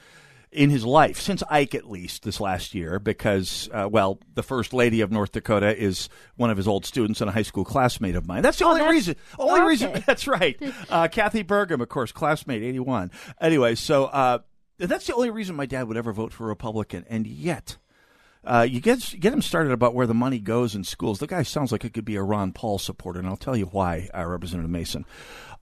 in 0.53 0.69
his 0.69 0.85
life 0.85 1.19
since 1.19 1.43
Ike, 1.49 1.75
at 1.75 1.89
least 1.89 2.23
this 2.23 2.39
last 2.39 2.73
year, 2.75 2.99
because 2.99 3.69
uh, 3.73 3.87
well, 3.91 4.19
the 4.33 4.43
first 4.43 4.73
lady 4.73 5.01
of 5.01 5.11
North 5.11 5.31
Dakota 5.31 5.75
is 5.75 6.09
one 6.35 6.49
of 6.49 6.57
his 6.57 6.67
old 6.67 6.85
students 6.85 7.21
and 7.21 7.29
a 7.29 7.33
high 7.33 7.41
school 7.41 7.65
classmate 7.65 8.15
of 8.15 8.27
mine. 8.27 8.41
That's 8.43 8.59
the 8.59 8.65
Oh, 8.65 8.69
only 8.69 8.79
that's- 8.81 8.93
reason. 8.93 9.15
Only 9.39 9.59
okay. 9.59 9.67
reason. 9.67 10.03
That's 10.07 10.27
right. 10.27 10.57
Uh, 10.89 11.07
Kathy 11.07 11.43
Burgum, 11.43 11.81
of 11.81 11.89
course, 11.89 12.11
classmate, 12.11 12.63
eighty 12.63 12.79
one. 12.79 13.11
Anyway, 13.41 13.75
so 13.75 14.05
uh, 14.05 14.39
that's 14.79 15.07
the 15.07 15.15
only 15.15 15.29
reason 15.29 15.55
my 15.55 15.65
dad 15.65 15.87
would 15.87 15.97
ever 15.97 16.13
vote 16.13 16.33
for 16.33 16.45
a 16.45 16.47
Republican, 16.47 17.05
and 17.09 17.27
yet. 17.27 17.77
Uh, 18.45 18.67
you 18.69 18.81
get 18.81 19.15
get 19.21 19.31
him 19.31 19.41
started 19.41 19.71
about 19.71 19.95
where 19.95 20.05
the 20.05 20.13
money 20.13 20.37
goes 20.37 20.75
in 20.75 20.83
schools. 20.83 21.19
The 21.19 21.27
guy 21.27 21.43
sounds 21.43 21.71
like 21.71 21.85
it 21.85 21.93
could 21.93 22.03
be 22.03 22.17
a 22.17 22.21
Ron 22.21 22.51
Paul 22.51 22.77
supporter, 22.77 23.19
and 23.19 23.25
I'll 23.29 23.37
tell 23.37 23.55
you 23.55 23.67
why, 23.67 24.09
uh, 24.13 24.25
Representative 24.25 24.69
Masin. 24.69 25.05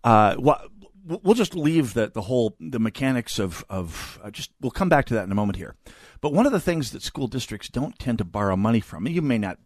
Uh, 0.03 0.33
wha- 0.39 0.61
we'll 1.05 1.35
just 1.35 1.55
leave 1.55 1.93
the 1.93 2.11
the 2.13 2.21
whole 2.21 2.55
the 2.59 2.79
mechanics 2.79 3.39
of 3.39 3.65
of 3.69 4.19
uh, 4.23 4.31
just 4.31 4.51
we'll 4.61 4.71
come 4.71 4.89
back 4.89 5.05
to 5.05 5.13
that 5.15 5.23
in 5.23 5.31
a 5.31 5.35
moment 5.35 5.57
here. 5.57 5.75
But 6.21 6.33
one 6.33 6.45
of 6.45 6.51
the 6.51 6.59
things 6.59 6.91
that 6.91 7.01
school 7.01 7.27
districts 7.27 7.69
don't 7.69 7.97
tend 7.97 8.19
to 8.19 8.25
borrow 8.25 8.55
money 8.55 8.79
from, 8.79 9.05
and 9.05 9.15
you 9.15 9.21
may 9.21 9.37
not 9.37 9.57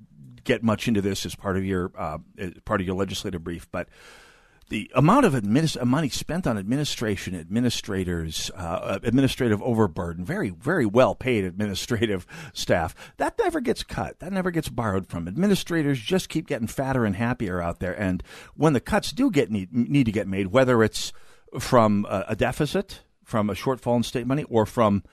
get 0.44 0.63
much 0.63 0.88
into 0.88 1.01
this 1.01 1.25
as 1.25 1.36
part 1.36 1.58
of 1.58 1.65
your 1.65 1.92
uh, 1.98 2.20
part 2.65 2.82
of 2.82 2.88
your 2.88 2.96
legislative 2.96 3.44
brief, 3.44 3.68
but 3.72 3.89
the 4.70 4.89
amount 4.96 5.25
of 5.25 5.34
adminis- 5.34 5.80
uh, 5.80 5.86
money 5.86 6.10
spent 6.10 6.48
on 6.48 6.58
administration, 6.58 7.36
administrators, 7.36 8.50
uh, 8.56 9.00
administrative 9.04 9.62
overburden, 9.62 10.25
very, 10.25 10.50
very 10.50 10.86
well 10.86 11.13
paid 11.13 11.44
administrative 11.44 12.25
staff, 12.54 12.96
that 13.18 13.38
never 13.38 13.60
gets 13.60 13.84
cut. 13.84 14.20
That 14.20 14.34
never 14.34 14.50
gets 14.50 14.70
borrowed 14.70 15.08
from. 15.08 15.27
Administrators 15.27 16.00
just 16.00 16.30
keep 16.30 16.48
getting 16.48 16.68
fatter 16.68 17.06
and 17.06 17.15
happier 17.15 17.62
out 17.62 17.80
there. 17.80 18.00
And 18.00 18.24
when 18.56 18.74
the 18.74 18.80
cuts 18.80 19.12
do 19.12 19.30
get 19.30 19.51
need, 19.51 19.72
need 19.72 20.06
to 20.06 20.12
get 20.12 20.27
made, 20.27 20.48
whether 20.48 20.84
it's 20.84 21.13
from 21.60 22.06
a, 22.10 22.26
a 22.30 22.36
deficit, 22.36 23.02
from 23.24 23.50
a 23.50 23.54
shortfall 23.54 23.98
in 23.98 24.04
state 24.04 24.28
money, 24.28 24.44
or 24.44 24.66
from 24.66 25.04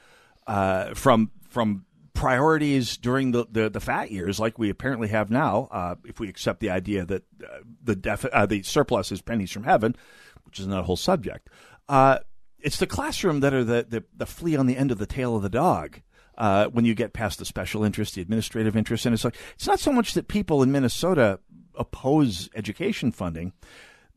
uh, 0.46 0.94
from 0.94 1.30
from 1.48 1.84
priorities 2.14 2.96
during 2.96 3.32
the, 3.32 3.46
the, 3.50 3.70
the 3.70 3.80
fat 3.80 4.10
years, 4.10 4.38
like 4.38 4.58
we 4.58 4.70
apparently 4.70 5.08
have 5.08 5.30
now, 5.30 5.68
uh, 5.70 5.94
if 6.04 6.20
we 6.20 6.28
accept 6.28 6.60
the 6.60 6.70
idea 6.70 7.04
that 7.04 7.22
uh, 7.42 7.58
the 7.82 7.96
def- 7.96 8.26
uh, 8.26 8.46
the 8.46 8.62
surplus 8.62 9.10
is 9.10 9.22
pennies 9.22 9.50
from 9.50 9.64
heaven, 9.64 9.96
which 10.44 10.60
is 10.60 10.66
not 10.66 10.80
a 10.80 10.82
whole 10.82 10.96
subject. 10.96 11.48
Uh, 11.88 12.18
it's 12.60 12.78
the 12.78 12.86
classroom 12.86 13.40
that 13.40 13.52
are 13.52 13.64
the, 13.64 13.86
the, 13.88 14.04
the 14.16 14.26
flea 14.26 14.56
on 14.56 14.66
the 14.66 14.76
end 14.76 14.90
of 14.90 14.98
the 14.98 15.06
tail 15.06 15.36
of 15.36 15.42
the 15.42 15.48
dog. 15.48 16.00
Uh, 16.38 16.66
when 16.66 16.84
you 16.84 16.94
get 16.94 17.12
past 17.12 17.38
the 17.38 17.44
special 17.44 17.84
interest, 17.84 18.14
the 18.14 18.22
administrative 18.22 18.74
interest, 18.74 19.04
and 19.04 19.12
it's 19.12 19.24
like 19.24 19.36
it's 19.54 19.66
not 19.66 19.78
so 19.78 19.92
much 19.92 20.14
that 20.14 20.28
people 20.28 20.62
in 20.62 20.72
Minnesota 20.72 21.38
oppose 21.74 22.48
education 22.54 23.12
funding; 23.12 23.52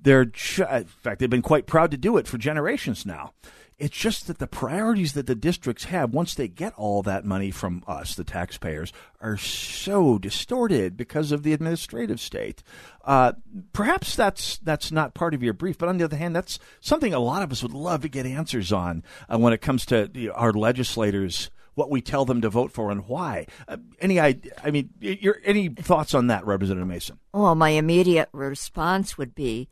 they're, 0.06 0.26
ju- 0.26 0.66
in 0.72 0.86
fact, 0.86 1.20
they've 1.20 1.30
been 1.30 1.42
quite 1.42 1.66
proud 1.66 1.92
to 1.92 1.98
do 1.98 2.16
it 2.16 2.28
for 2.28 2.38
generations 2.38 3.06
now. 3.06 3.34
It's 3.78 3.98
just 3.98 4.28
that 4.28 4.38
the 4.38 4.48
priorities 4.48 5.12
that 5.14 5.28
the 5.28 5.36
districts 5.36 5.86
have, 5.86 6.14
once 6.14 6.34
they 6.34 6.48
get 6.48 6.74
all 6.78 7.04
that 7.04 7.26
money 7.26 7.52
from 7.52 7.84
us, 7.86 8.16
the 8.16 8.24
taxpayers, 8.24 8.94
are 9.20 9.36
so 9.36 10.18
distorted 10.18 10.96
because 10.96 11.34
of 11.34 11.44
the 11.44 11.52
administrative 11.52 12.22
state. 12.22 12.64
Uh, 13.04 13.34
perhaps 13.74 14.16
that's 14.16 14.60
that's 14.60 14.94
not 14.94 15.14
part 15.14 15.34
of 15.34 15.44
your 15.44 15.52
brief, 15.52 15.78
but 15.78 15.90
on 15.90 15.98
the 15.98 16.06
other 16.06 16.16
hand, 16.16 16.34
that's 16.34 16.58
something 16.80 17.14
a 17.14 17.20
lot 17.20 17.42
of 17.42 17.52
us 17.52 17.64
would 17.64 17.74
love 17.74 18.02
to 18.04 18.08
get 18.08 18.26
answers 18.26 18.72
on 18.72 19.04
uh, 19.28 19.38
when 19.38 19.52
it 19.52 19.60
comes 19.60 19.86
to 19.88 20.32
our 20.34 20.54
legislators. 20.54 21.50
What 21.74 21.90
we 21.90 22.00
tell 22.00 22.24
them 22.24 22.40
to 22.40 22.50
vote 22.50 22.72
for 22.72 22.90
and 22.90 23.06
why. 23.06 23.48
Uh, 23.68 23.76
any, 24.00 24.18
I, 24.18 24.40
I 24.64 24.72
mean, 24.72 24.92
your 25.02 25.42
any 25.44 25.68
thoughts 25.68 26.14
on 26.14 26.28
that, 26.28 26.46
Representative 26.46 26.88
Masin? 26.88 27.20
Well, 27.34 27.54
my 27.54 27.72
immediate 27.72 28.30
response 28.32 29.18
would 29.18 29.36
be 29.36 29.68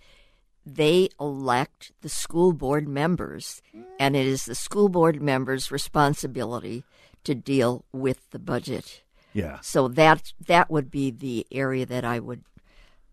they 0.65 1.09
elect 1.19 1.91
the 2.01 2.09
school 2.09 2.53
board 2.53 2.87
members, 2.87 3.61
and 3.99 4.15
it 4.15 4.25
is 4.25 4.45
the 4.45 4.55
school 4.55 4.89
board 4.89 5.21
members' 5.21 5.71
responsibility 5.71 6.83
to 7.23 7.35
deal 7.35 7.85
with 7.91 8.29
the 8.31 8.39
budget. 8.39 9.03
Yeah. 9.33 9.59
So 9.61 9.87
that 9.89 10.33
that 10.47 10.69
would 10.69 10.91
be 10.91 11.11
the 11.11 11.45
area 11.51 11.85
that 11.85 12.05
I 12.05 12.19
would 12.19 12.43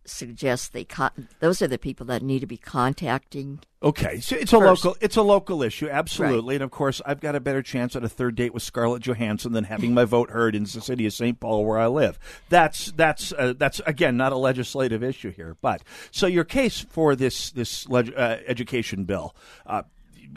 suggest 0.04 0.72
they 0.72 0.84
con- 0.84 1.28
those 1.40 1.60
are 1.62 1.68
the 1.68 1.78
people 1.78 2.06
that 2.06 2.22
need 2.22 2.40
to 2.40 2.46
be 2.46 2.56
contacting. 2.56 3.60
Okay, 3.82 4.20
so 4.20 4.36
it's 4.36 4.52
a 4.52 4.58
First. 4.58 4.84
local 4.84 4.96
it's 5.00 5.16
a 5.16 5.22
local 5.22 5.62
issue, 5.62 5.88
absolutely, 5.88 6.54
Right. 6.54 6.54
and 6.56 6.64
of 6.64 6.70
course 6.70 7.00
I've 7.06 7.20
got 7.20 7.34
a 7.34 7.40
better 7.40 7.62
chance 7.62 7.94
at 7.96 8.04
a 8.04 8.08
third 8.08 8.34
date 8.34 8.52
with 8.52 8.62
Scarlett 8.62 9.02
Johansson 9.02 9.52
than 9.52 9.64
having 9.64 9.94
my 9.94 10.04
vote 10.04 10.30
heard 10.30 10.54
in 10.54 10.64
the 10.64 10.68
city 10.80 11.06
of 11.06 11.12
St. 11.12 11.38
Paul 11.40 11.64
where 11.64 11.78
I 11.78 11.86
live. 11.86 12.18
That's 12.48 12.92
that's 12.92 13.32
uh, 13.32 13.54
that's 13.56 13.80
again 13.86 14.16
not 14.16 14.32
a 14.32 14.36
legislative 14.36 15.02
issue 15.02 15.30
here, 15.30 15.56
but 15.62 15.82
so 16.10 16.26
your 16.26 16.44
case 16.44 16.80
for 16.80 17.14
this 17.16 17.50
this 17.52 17.88
leg- 17.88 18.12
uh, 18.16 18.38
education 18.46 19.04
bill. 19.04 19.34
Uh, 19.66 19.82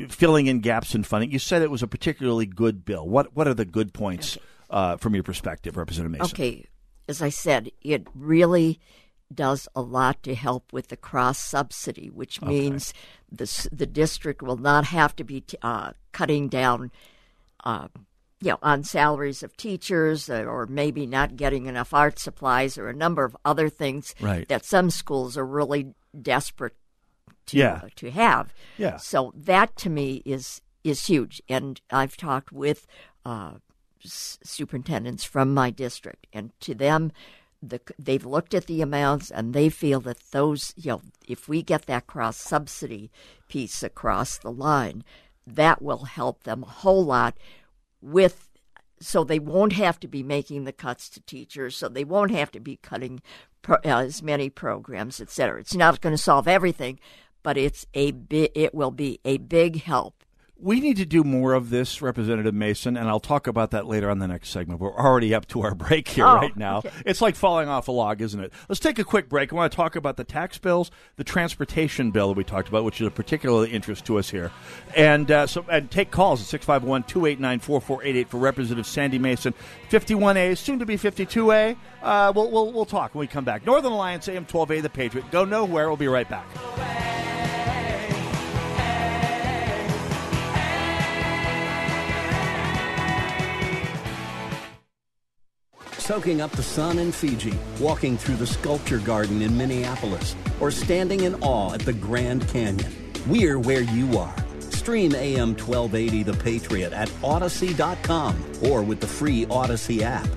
Filling 0.09 0.47
in 0.47 0.59
gaps 0.61 0.95
in 0.95 1.03
funding. 1.03 1.29
You 1.31 1.37
said 1.37 1.61
it 1.61 1.69
was 1.69 1.83
a 1.83 1.87
particularly 1.87 2.47
good 2.47 2.83
bill. 2.83 3.07
What 3.07 3.35
what 3.35 3.47
are 3.47 3.53
the 3.53 3.63
good 3.65 3.93
points 3.93 4.39
uh, 4.71 4.97
from 4.97 5.13
your 5.13 5.21
perspective, 5.23 5.77
Representative 5.77 6.17
Masin? 6.19 6.33
Okay, 6.35 6.65
as 7.07 7.21
I 7.21 7.29
said, 7.29 7.69
it 7.83 8.07
really 8.15 8.79
does 9.35 9.67
a 9.75 9.81
lot 9.81 10.21
to 10.23 10.35
help 10.35 10.71
with 10.73 10.87
the 10.89 10.97
cross 10.97 11.39
subsidy, 11.39 12.09
which 12.09 12.41
Okay. 12.41 12.47
means 12.49 12.93
the 13.31 13.67
the 13.71 13.85
district 13.85 14.41
will 14.41 14.57
not 14.57 14.85
have 14.85 15.15
to 15.17 15.23
be 15.23 15.41
t- 15.41 15.57
uh, 15.61 15.91
cutting 16.11 16.47
down, 16.49 16.91
uh, 17.63 17.87
you 18.41 18.49
know, 18.51 18.59
on 18.61 18.83
salaries 18.83 19.41
of 19.43 19.55
teachers, 19.57 20.29
uh, 20.29 20.43
or 20.43 20.65
maybe 20.67 21.05
not 21.05 21.35
getting 21.37 21.65
enough 21.65 21.93
art 21.93 22.19
supplies, 22.19 22.77
or 22.77 22.89
a 22.89 22.93
number 22.93 23.23
of 23.23 23.35
other 23.45 23.69
things 23.69 24.13
Right. 24.19 24.47
that 24.49 24.65
some 24.65 24.89
schools 24.89 25.37
are 25.37 25.45
really 25.45 25.93
desperate 26.21 26.75
to 27.47 27.57
Yeah. 27.57 27.81
uh, 27.83 27.89
to 27.97 28.11
have. 28.11 28.53
Yeah. 28.77 28.97
So 28.97 29.31
that 29.35 29.75
to 29.77 29.89
me 29.89 30.21
is 30.25 30.61
is 30.83 31.05
huge, 31.07 31.41
and 31.47 31.79
I've 31.89 32.17
talked 32.17 32.51
with 32.51 32.85
uh, 33.25 33.53
s- 34.03 34.37
superintendents 34.43 35.23
from 35.23 35.53
my 35.53 35.69
district, 35.69 36.27
and 36.33 36.51
to 36.59 36.75
them, 36.75 37.13
the 37.69 37.79
they've 37.97 38.25
looked 38.25 38.53
at 38.53 38.67
the 38.67 38.81
amounts 38.81 39.31
and 39.31 39.53
they 39.53 39.69
feel 39.69 39.99
that 40.01 40.31
those 40.31 40.73
you 40.75 40.91
know 40.91 41.01
if 41.27 41.47
we 41.47 41.61
get 41.61 41.85
that 41.85 42.07
cross 42.07 42.37
subsidy 42.37 43.11
piece 43.47 43.83
across 43.83 44.37
the 44.37 44.51
line, 44.51 45.03
that 45.47 45.81
will 45.81 46.05
help 46.05 46.43
them 46.43 46.63
a 46.63 46.67
whole 46.67 47.05
lot 47.05 47.37
with 48.01 48.49
so 48.99 49.23
they 49.23 49.39
won't 49.39 49.73
have 49.73 49.99
to 49.99 50.07
be 50.07 50.23
making 50.23 50.63
the 50.63 50.71
cuts 50.71 51.09
to 51.09 51.19
teachers, 51.21 51.75
so 51.75 51.89
they 51.89 52.03
won't 52.03 52.31
have 52.31 52.51
to 52.51 52.59
be 52.59 52.77
cutting 52.77 53.21
pro, 53.61 53.75
uh, 53.77 53.99
as 53.99 54.23
many 54.23 54.49
programs, 54.49 55.19
et 55.19 55.29
cetera. 55.29 55.59
It's 55.59 55.75
not 55.75 56.01
going 56.01 56.15
to 56.15 56.21
solve 56.21 56.47
everything, 56.47 56.99
but 57.43 57.57
it's 57.57 57.85
a 57.93 58.11
bi- 58.11 58.49
it 58.55 58.73
will 58.73 58.91
be 58.91 59.19
a 59.25 59.37
big 59.37 59.83
help. 59.83 60.22
We 60.59 60.79
need 60.79 60.95
to 60.97 61.05
do 61.05 61.25
more 61.25 61.53
of 61.53 61.71
this, 61.71 62.01
Representative 62.01 62.53
Masin, 62.53 62.95
and 62.95 63.09
I'll 63.09 63.19
talk 63.19 63.47
about 63.47 63.71
that 63.71 63.85
later 63.85 64.09
on 64.09 64.19
the 64.19 64.27
next 64.29 64.47
segment. 64.49 64.79
We're 64.79 64.95
already 64.95 65.33
up 65.35 65.45
to 65.47 65.61
our 65.61 65.75
break 65.75 66.07
here 66.07 66.25
Oh, 66.25 66.35
right 66.35 66.55
now. 66.55 66.77
okay. 66.77 66.89
It's 67.05 67.19
like 67.19 67.35
falling 67.35 67.67
off 67.67 67.89
a 67.89 67.91
log, 67.91 68.21
isn't 68.21 68.39
it? 68.39 68.53
Let's 68.69 68.79
take 68.79 68.97
a 68.97 69.03
quick 69.03 69.27
break. 69.27 69.51
I 69.51 69.55
want 69.57 69.71
to 69.73 69.75
talk 69.75 69.97
about 69.97 70.15
the 70.15 70.23
tax 70.23 70.57
bills, 70.57 70.89
the 71.17 71.25
transportation 71.25 72.11
bill 72.11 72.29
that 72.29 72.37
we 72.37 72.45
talked 72.45 72.69
about, 72.69 72.85
which 72.85 73.01
is 73.01 73.07
of 73.07 73.15
particular 73.15 73.65
interest 73.67 74.05
to 74.05 74.17
us 74.17 74.29
here. 74.29 74.51
And 74.95 75.29
uh, 75.29 75.47
so, 75.47 75.65
and 75.69 75.91
take 75.91 76.11
calls 76.11 76.39
at 76.39 76.47
651 76.47 77.03
289 77.03 77.59
4488 77.59 78.29
for 78.29 78.37
Representative 78.37 78.87
Sandy 78.87 79.19
Masin. 79.19 79.53
51A, 79.89 80.57
soon 80.57 80.79
to 80.79 80.85
be 80.85 80.95
52A. 80.95 81.75
Uh, 82.01 82.31
we'll, 82.33 82.49
we'll, 82.49 82.71
we'll 82.71 82.85
talk 82.85 83.13
when 83.15 83.19
we 83.21 83.27
come 83.27 83.43
back. 83.43 83.65
Northern 83.65 83.91
Alliance, 83.91 84.29
AM 84.29 84.45
12A, 84.45 84.81
The 84.81 84.89
Patriot. 84.89 85.29
Go 85.29 85.43
nowhere. 85.43 85.89
We'll 85.89 85.97
be 85.97 86.07
right 86.07 86.29
back. 86.29 86.47
Soaking 96.03 96.41
up 96.41 96.51
the 96.51 96.61
sun 96.61 96.99
in 96.99 97.13
Fiji, 97.13 97.57
walking 97.79 98.17
through 98.17 98.35
the 98.35 98.45
sculpture 98.45 98.97
garden 98.97 99.41
in 99.41 99.57
Minneapolis, 99.57 100.35
or 100.59 100.69
standing 100.69 101.21
in 101.21 101.33
awe 101.35 101.73
at 101.73 101.79
the 101.79 101.93
Grand 101.93 102.45
Canyon. 102.49 102.91
We're 103.25 103.57
where 103.57 103.83
you 103.83 104.17
are. 104.17 104.35
Stream 104.59 105.15
AM 105.15 105.55
1280 105.55 106.23
The 106.23 106.33
Patriot 106.33 106.91
at 106.91 107.07
Audacy.com 107.21 108.35
or 108.63 108.83
with 108.83 108.99
the 108.99 109.07
free 109.07 109.45
Audacy 109.45 110.01
app. 110.01 110.27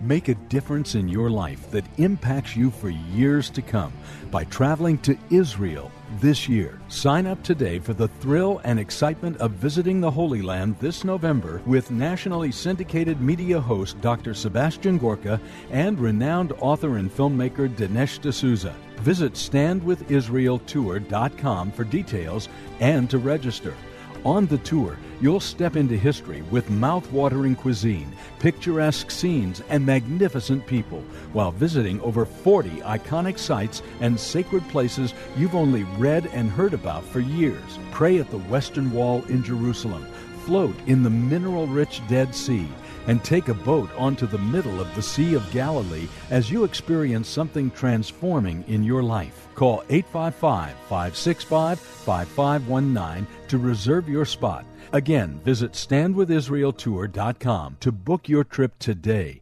Make 0.00 0.28
a 0.28 0.34
difference 0.34 0.94
in 0.94 1.08
your 1.08 1.28
life 1.28 1.70
that 1.72 1.84
impacts 1.98 2.56
you 2.56 2.70
for 2.70 2.88
years 2.88 3.50
to 3.50 3.60
come 3.60 3.92
by 4.30 4.44
traveling 4.44 4.96
to 5.00 5.18
Israel 5.28 5.92
this 6.20 6.48
year. 6.48 6.80
Sign 6.88 7.26
up 7.26 7.42
today 7.42 7.78
for 7.78 7.94
the 7.94 8.08
thrill 8.08 8.60
and 8.64 8.78
excitement 8.78 9.38
of 9.38 9.52
visiting 9.52 9.98
the 10.00 10.10
Holy 10.10 10.42
Land 10.42 10.76
this 10.80 11.04
November 11.04 11.62
with 11.66 11.90
nationally 11.90 12.52
syndicated 12.52 13.20
media 13.20 13.60
host 13.60 14.00
Dr. 14.00 14.32
Sebastian 14.34 14.98
Gorka 14.98 15.40
and 15.70 15.98
renowned 15.98 16.52
author 16.60 16.98
and 16.98 17.10
filmmaker 17.10 17.68
Dinesh 17.68 18.20
D'Souza. 18.20 18.74
Visit 18.98 19.32
standwithisraeltour.com 19.34 21.72
for 21.72 21.84
details 21.84 22.48
and 22.80 23.10
to 23.10 23.18
register. 23.18 23.74
On 24.24 24.46
the 24.46 24.58
tour, 24.58 24.98
you'll 25.20 25.40
step 25.40 25.74
into 25.74 25.96
history 25.96 26.42
with 26.42 26.70
mouth-watering 26.70 27.56
cuisine, 27.56 28.12
picturesque 28.38 29.10
scenes, 29.10 29.62
and 29.68 29.84
magnificent 29.84 30.64
people, 30.64 31.02
while 31.32 31.50
visiting 31.50 32.00
over 32.02 32.24
40 32.24 32.70
iconic 32.82 33.36
sites 33.36 33.82
and 34.00 34.18
sacred 34.18 34.62
places 34.68 35.12
you've 35.36 35.56
only 35.56 35.82
read 35.98 36.26
and 36.26 36.48
heard 36.50 36.72
about 36.72 37.04
for 37.04 37.18
years. 37.18 37.78
Pray 37.90 38.20
at 38.20 38.30
the 38.30 38.38
Western 38.38 38.92
Wall 38.92 39.24
in 39.24 39.42
Jerusalem, 39.42 40.06
float 40.44 40.76
in 40.86 41.02
the 41.02 41.10
mineral-rich 41.10 42.00
Dead 42.06 42.32
Sea, 42.32 42.68
and 43.08 43.24
take 43.24 43.48
a 43.48 43.54
boat 43.54 43.90
onto 43.96 44.28
the 44.28 44.38
middle 44.38 44.80
of 44.80 44.94
the 44.94 45.02
Sea 45.02 45.34
of 45.34 45.50
Galilee 45.50 46.06
as 46.30 46.48
you 46.48 46.62
experience 46.62 47.28
something 47.28 47.72
transforming 47.72 48.64
in 48.68 48.84
your 48.84 49.02
life. 49.02 49.48
Call 49.56 49.82
855 49.88 50.74
565 50.88 51.80
5519 51.80 53.26
to 53.52 53.58
reserve 53.58 54.08
your 54.08 54.24
spot. 54.24 54.64
Again, 54.92 55.38
visit 55.44 55.72
standwithisraeltour.com 55.72 57.76
to 57.80 57.92
book 57.92 58.26
your 58.26 58.44
trip 58.44 58.78
today. 58.78 59.41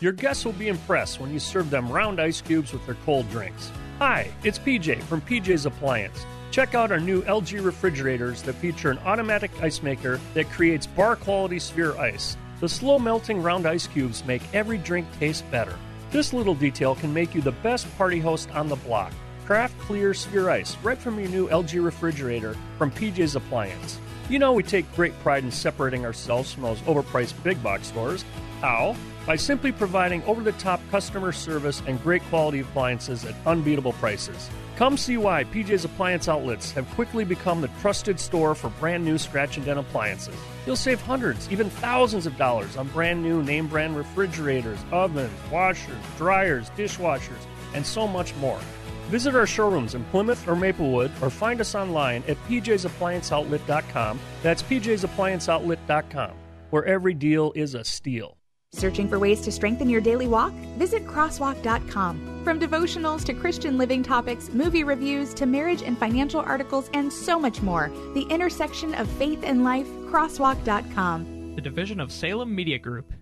Your 0.00 0.12
guests 0.12 0.44
will 0.44 0.52
be 0.52 0.68
impressed 0.68 1.20
when 1.20 1.32
you 1.32 1.38
serve 1.38 1.70
them 1.70 1.90
round 1.90 2.20
ice 2.20 2.42
cubes 2.42 2.72
with 2.72 2.84
their 2.84 2.96
cold 3.06 3.30
drinks. 3.30 3.70
Hi, 3.98 4.30
it's 4.44 4.58
PJ 4.58 5.02
from 5.04 5.22
PJ's 5.22 5.64
Appliance. 5.64 6.26
Check 6.50 6.74
out 6.74 6.92
our 6.92 7.00
new 7.00 7.22
LG 7.22 7.64
refrigerators 7.64 8.42
that 8.42 8.56
feature 8.56 8.90
an 8.90 8.98
automatic 9.06 9.50
ice 9.62 9.82
maker 9.82 10.20
that 10.34 10.50
creates 10.50 10.86
bar 10.86 11.16
quality 11.16 11.58
sphere 11.58 11.96
ice. 11.96 12.36
The 12.60 12.68
slow 12.68 12.98
melting 12.98 13.42
round 13.42 13.66
ice 13.66 13.86
cubes 13.86 14.22
make 14.26 14.42
every 14.52 14.76
drink 14.76 15.06
taste 15.18 15.50
better. 15.50 15.78
This 16.10 16.34
little 16.34 16.54
detail 16.54 16.94
can 16.94 17.14
make 17.14 17.34
you 17.34 17.40
the 17.40 17.52
best 17.52 17.86
party 17.96 18.20
host 18.20 18.50
on 18.50 18.68
the 18.68 18.76
block. 18.76 19.12
Craft 19.46 19.78
clear 19.78 20.12
sphere 20.12 20.50
ice 20.50 20.76
right 20.82 20.98
from 20.98 21.18
your 21.18 21.28
new 21.30 21.48
LG 21.48 21.82
refrigerator 21.82 22.54
from 22.76 22.90
PJ's 22.90 23.34
Appliance. 23.34 23.98
You 24.28 24.40
know 24.40 24.52
we 24.52 24.62
take 24.62 24.92
great 24.94 25.18
pride 25.20 25.44
in 25.44 25.50
separating 25.50 26.04
ourselves 26.04 26.52
from 26.52 26.64
those 26.64 26.80
overpriced 26.80 27.42
big 27.42 27.62
box 27.62 27.86
stores. 27.86 28.26
How? 28.60 28.94
By 29.26 29.36
simply 29.36 29.72
providing 29.72 30.22
over 30.24 30.42
the 30.42 30.52
top 30.52 30.80
customer 30.90 31.32
service 31.32 31.82
and 31.86 32.00
great 32.02 32.22
quality 32.24 32.60
appliances 32.60 33.24
at 33.24 33.34
unbeatable 33.44 33.94
prices. 33.94 34.48
Come 34.76 34.96
see 34.96 35.16
why 35.16 35.44
PJ's 35.44 35.84
Appliance 35.84 36.28
Outlets 36.28 36.70
have 36.72 36.88
quickly 36.90 37.24
become 37.24 37.60
the 37.60 37.70
trusted 37.80 38.20
store 38.20 38.54
for 38.54 38.68
brand 38.78 39.04
new 39.04 39.18
scratch 39.18 39.56
and 39.56 39.66
dent 39.66 39.78
appliances. 39.78 40.36
You'll 40.66 40.76
save 40.76 41.00
hundreds, 41.00 41.50
even 41.50 41.70
thousands 41.70 42.26
of 42.26 42.36
dollars 42.36 42.76
on 42.76 42.88
brand 42.88 43.22
new 43.22 43.42
name 43.42 43.66
brand 43.68 43.96
refrigerators, 43.96 44.78
ovens, 44.92 45.32
washers, 45.50 45.96
dryers, 46.16 46.70
dishwashers, 46.76 47.46
and 47.74 47.86
so 47.86 48.06
much 48.06 48.34
more. 48.36 48.60
Visit 49.08 49.34
our 49.34 49.46
showrooms 49.46 49.94
in 49.94 50.04
Plymouth 50.04 50.46
or 50.46 50.56
Maplewood 50.56 51.10
or 51.22 51.30
find 51.30 51.60
us 51.60 51.74
online 51.74 52.22
at 52.28 52.36
pjsapplianceoutlet.com. 52.48 54.20
That's 54.42 54.62
pjsapplianceoutlet.com, 54.62 56.32
where 56.70 56.84
every 56.84 57.14
deal 57.14 57.52
is 57.54 57.74
a 57.74 57.82
steal. 57.84 58.35
Searching 58.76 59.08
for 59.08 59.18
ways 59.18 59.40
to 59.40 59.50
strengthen 59.50 59.88
your 59.88 60.02
daily 60.02 60.28
walk? 60.28 60.52
Visit 60.76 61.06
crosswalk.com. 61.06 62.42
From 62.44 62.60
devotionals 62.60 63.24
to 63.24 63.32
Christian 63.32 63.78
living 63.78 64.02
topics, 64.02 64.50
movie 64.50 64.84
reviews 64.84 65.32
to 65.34 65.46
marriage 65.46 65.82
and 65.82 65.98
financial 65.98 66.40
articles, 66.40 66.90
and 66.92 67.10
so 67.10 67.38
much 67.38 67.62
more, 67.62 67.90
the 68.14 68.26
intersection 68.28 68.94
of 68.94 69.10
faith 69.12 69.42
and 69.42 69.64
life, 69.64 69.88
crosswalk.com. 70.10 71.54
The 71.56 71.62
division 71.62 72.00
of 72.00 72.12
Salem 72.12 72.54
Media 72.54 72.78
Group. 72.78 73.12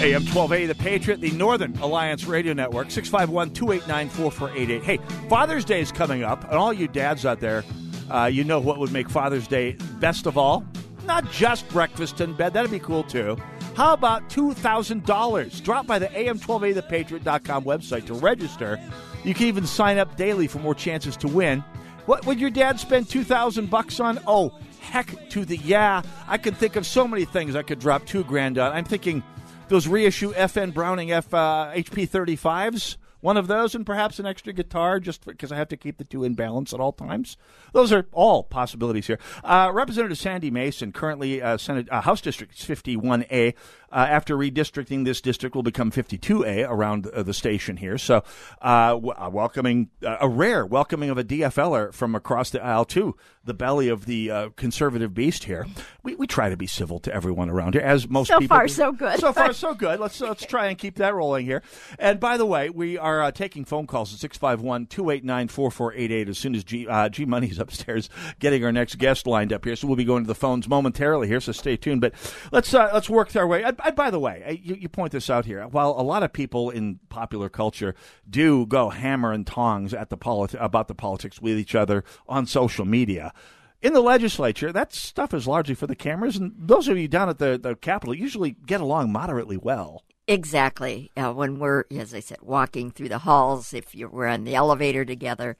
AM 0.00 0.22
1280, 0.22 0.66
The 0.66 0.74
Patriot, 0.76 1.20
the 1.20 1.32
Northern 1.32 1.76
Alliance 1.80 2.24
Radio 2.26 2.52
Network, 2.52 2.92
651 2.92 3.52
289 3.52 4.08
4488. 4.08 4.82
Hey, 4.84 4.98
Father's 5.28 5.64
Day 5.64 5.80
is 5.80 5.90
coming 5.90 6.22
up, 6.22 6.44
and 6.44 6.54
all 6.54 6.72
you 6.72 6.86
dads 6.86 7.26
out 7.26 7.40
there, 7.40 7.64
uh, 8.08 8.26
you 8.26 8.44
know 8.44 8.60
what 8.60 8.78
would 8.78 8.92
make 8.92 9.10
Father's 9.10 9.48
Day 9.48 9.72
best 9.98 10.26
of 10.26 10.38
all? 10.38 10.64
Not 11.08 11.30
just 11.32 11.66
breakfast 11.70 12.20
in 12.20 12.34
bed, 12.34 12.52
that'd 12.52 12.70
be 12.70 12.78
cool 12.78 13.02
too. 13.02 13.38
How 13.74 13.94
about 13.94 14.28
$2,000? 14.28 15.62
Drop 15.62 15.86
by 15.86 15.98
the 15.98 16.08
AM1280thepatriot.com 16.08 17.64
website 17.64 18.04
to 18.06 18.14
register. 18.14 18.78
You 19.24 19.32
can 19.32 19.46
even 19.46 19.66
sign 19.66 19.96
up 19.96 20.18
daily 20.18 20.46
for 20.46 20.58
more 20.58 20.74
chances 20.74 21.16
to 21.16 21.26
win. 21.26 21.64
What 22.04 22.26
would 22.26 22.38
your 22.38 22.50
dad 22.50 22.78
spend 22.78 23.08
2000 23.08 23.70
bucks 23.70 24.00
on? 24.00 24.18
Oh, 24.26 24.52
heck 24.80 25.30
to 25.30 25.46
the 25.46 25.56
yeah. 25.56 26.02
I 26.26 26.36
could 26.36 26.58
think 26.58 26.76
of 26.76 26.84
so 26.84 27.08
many 27.08 27.24
things 27.24 27.56
I 27.56 27.62
could 27.62 27.78
drop 27.78 28.04
two 28.04 28.22
grand 28.24 28.58
on. 28.58 28.72
I'm 28.72 28.84
thinking 28.84 29.22
those 29.68 29.88
reissue 29.88 30.34
FN 30.34 30.74
Browning 30.74 31.10
F 31.10 31.32
uh, 31.32 31.72
HP 31.74 32.06
35s, 32.06 32.96
one 33.20 33.36
of 33.36 33.46
those, 33.46 33.74
and 33.74 33.84
perhaps 33.84 34.18
an 34.18 34.26
extra 34.26 34.52
guitar 34.52 35.00
just 35.00 35.24
because 35.24 35.50
I 35.52 35.56
have 35.56 35.68
to 35.68 35.76
keep 35.76 35.98
the 35.98 36.04
two 36.04 36.24
in 36.24 36.34
balance 36.34 36.72
at 36.72 36.80
all 36.80 36.92
times. 36.92 37.36
Those 37.72 37.92
are 37.92 38.06
all 38.12 38.42
possibilities 38.42 39.06
here. 39.06 39.18
Uh, 39.42 39.70
Representative 39.72 40.18
Sandy 40.18 40.50
Masin, 40.50 40.92
currently 40.92 41.42
uh, 41.42 41.58
Senate 41.58 41.88
uh, 41.90 42.02
House 42.02 42.20
District 42.20 42.54
51A, 42.54 43.54
uh, 43.90 44.06
after 44.08 44.36
redistricting, 44.36 45.04
this 45.04 45.20
district 45.20 45.54
will 45.54 45.62
become 45.62 45.90
52A 45.90 46.68
around 46.68 47.06
uh, 47.06 47.22
the 47.22 47.34
station 47.34 47.76
here. 47.76 47.98
So, 47.98 48.22
uh, 48.60 48.90
w- 48.90 49.14
welcoming 49.30 49.90
a 50.02 50.28
rare 50.28 50.66
welcoming 50.66 51.10
of 51.10 51.18
a 51.18 51.24
DFLer 51.24 51.92
from 51.92 52.14
across 52.14 52.50
the 52.50 52.62
aisle 52.62 52.84
to 52.86 53.16
the 53.44 53.54
belly 53.54 53.88
of 53.88 54.04
the 54.04 54.52
conservative 54.56 55.14
beast 55.14 55.44
here. 55.44 55.66
We, 56.02 56.14
we 56.14 56.26
try 56.26 56.50
to 56.50 56.56
be 56.56 56.66
civil 56.66 56.98
to 57.00 57.14
everyone 57.14 57.48
around 57.48 57.74
here, 57.74 57.82
as 57.82 58.08
most 58.08 58.28
so 58.28 58.38
people. 58.38 58.56
far 58.56 58.66
do. 58.66 58.72
so 58.72 58.92
good. 58.92 59.18
So 59.20 59.32
far 59.32 59.52
so 59.54 59.74
good. 59.74 60.00
Let's 60.00 60.20
let's 60.20 60.44
try 60.44 60.66
and 60.66 60.76
keep 60.76 60.96
that 60.96 61.14
rolling 61.14 61.46
here. 61.46 61.62
And 61.98 62.20
by 62.20 62.36
the 62.36 62.44
way, 62.46 62.68
we 62.68 62.98
are 62.98 63.32
taking 63.32 63.64
phone 63.64 63.86
calls 63.86 64.12
at 64.12 64.20
651 64.20 64.86
289 64.86 65.48
4488 65.48 66.28
as 66.28 66.38
soon 66.38 66.54
as 66.54 66.64
G, 66.64 66.86
G 67.10 67.24
Money's 67.24 67.58
upstairs 67.58 68.10
getting 68.38 68.64
our 68.64 68.72
next 68.72 68.96
guest 68.98 69.26
lined 69.26 69.52
up 69.52 69.64
here. 69.64 69.76
So 69.76 69.86
we'll 69.86 69.96
be 69.96 70.04
going 70.04 70.24
to 70.24 70.28
the 70.28 70.34
phones 70.34 70.68
momentarily 70.68 71.28
here. 71.28 71.40
So 71.40 71.52
stay 71.52 71.76
tuned. 71.76 72.00
But 72.00 72.14
let's 72.52 72.72
uh, 72.74 72.90
let's 72.92 73.08
work 73.08 73.34
our 73.36 73.46
way. 73.46 73.64
I, 73.64 73.72
I, 73.80 73.90
by 73.90 74.10
the 74.10 74.18
way, 74.18 74.60
you, 74.62 74.74
you, 74.74 74.88
point 74.88 75.12
this 75.12 75.30
out 75.30 75.44
here. 75.44 75.66
While 75.66 75.90
a 75.90 76.02
lot 76.02 76.22
of 76.22 76.32
people 76.32 76.70
in 76.70 76.98
popular 77.08 77.48
culture 77.48 77.94
do 78.28 78.66
go 78.66 78.90
hammer 78.90 79.32
and 79.32 79.46
tongs 79.46 79.94
at 79.94 80.10
the 80.10 80.18
politi- 80.18 80.62
about 80.62 80.88
the 80.88 80.94
politics 80.94 81.40
with 81.40 81.58
each 81.58 81.74
other 81.74 82.04
on 82.28 82.46
social 82.46 82.84
media. 82.84 83.32
In 83.80 83.92
the 83.92 84.00
legislature, 84.00 84.72
that 84.72 84.92
stuff 84.92 85.32
is 85.32 85.46
largely 85.46 85.74
for 85.74 85.86
the 85.86 85.94
cameras, 85.94 86.36
and 86.36 86.52
those 86.58 86.88
of 86.88 86.98
you 86.98 87.06
down 87.06 87.28
at 87.28 87.38
the, 87.38 87.56
the 87.56 87.76
Capitol 87.76 88.14
usually 88.14 88.56
get 88.66 88.80
along 88.80 89.12
moderately 89.12 89.56
well. 89.56 90.02
Exactly. 90.26 91.10
Uh, 91.16 91.32
when 91.32 91.58
we're, 91.58 91.84
as 91.90 92.12
I 92.12 92.20
said, 92.20 92.38
walking 92.42 92.90
through 92.90 93.08
the 93.08 93.20
halls, 93.20 93.72
if 93.72 93.94
you're, 93.94 94.10
we're 94.10 94.26
on 94.26 94.44
the 94.44 94.56
elevator 94.56 95.04
together, 95.04 95.56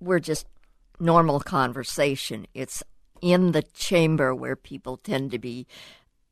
we're 0.00 0.20
just 0.20 0.46
normal 1.00 1.40
conversation. 1.40 2.46
It's 2.54 2.82
in 3.20 3.52
the 3.52 3.62
chamber 3.62 4.34
where 4.34 4.56
people 4.56 4.96
tend 4.96 5.30
to 5.32 5.38
be 5.38 5.66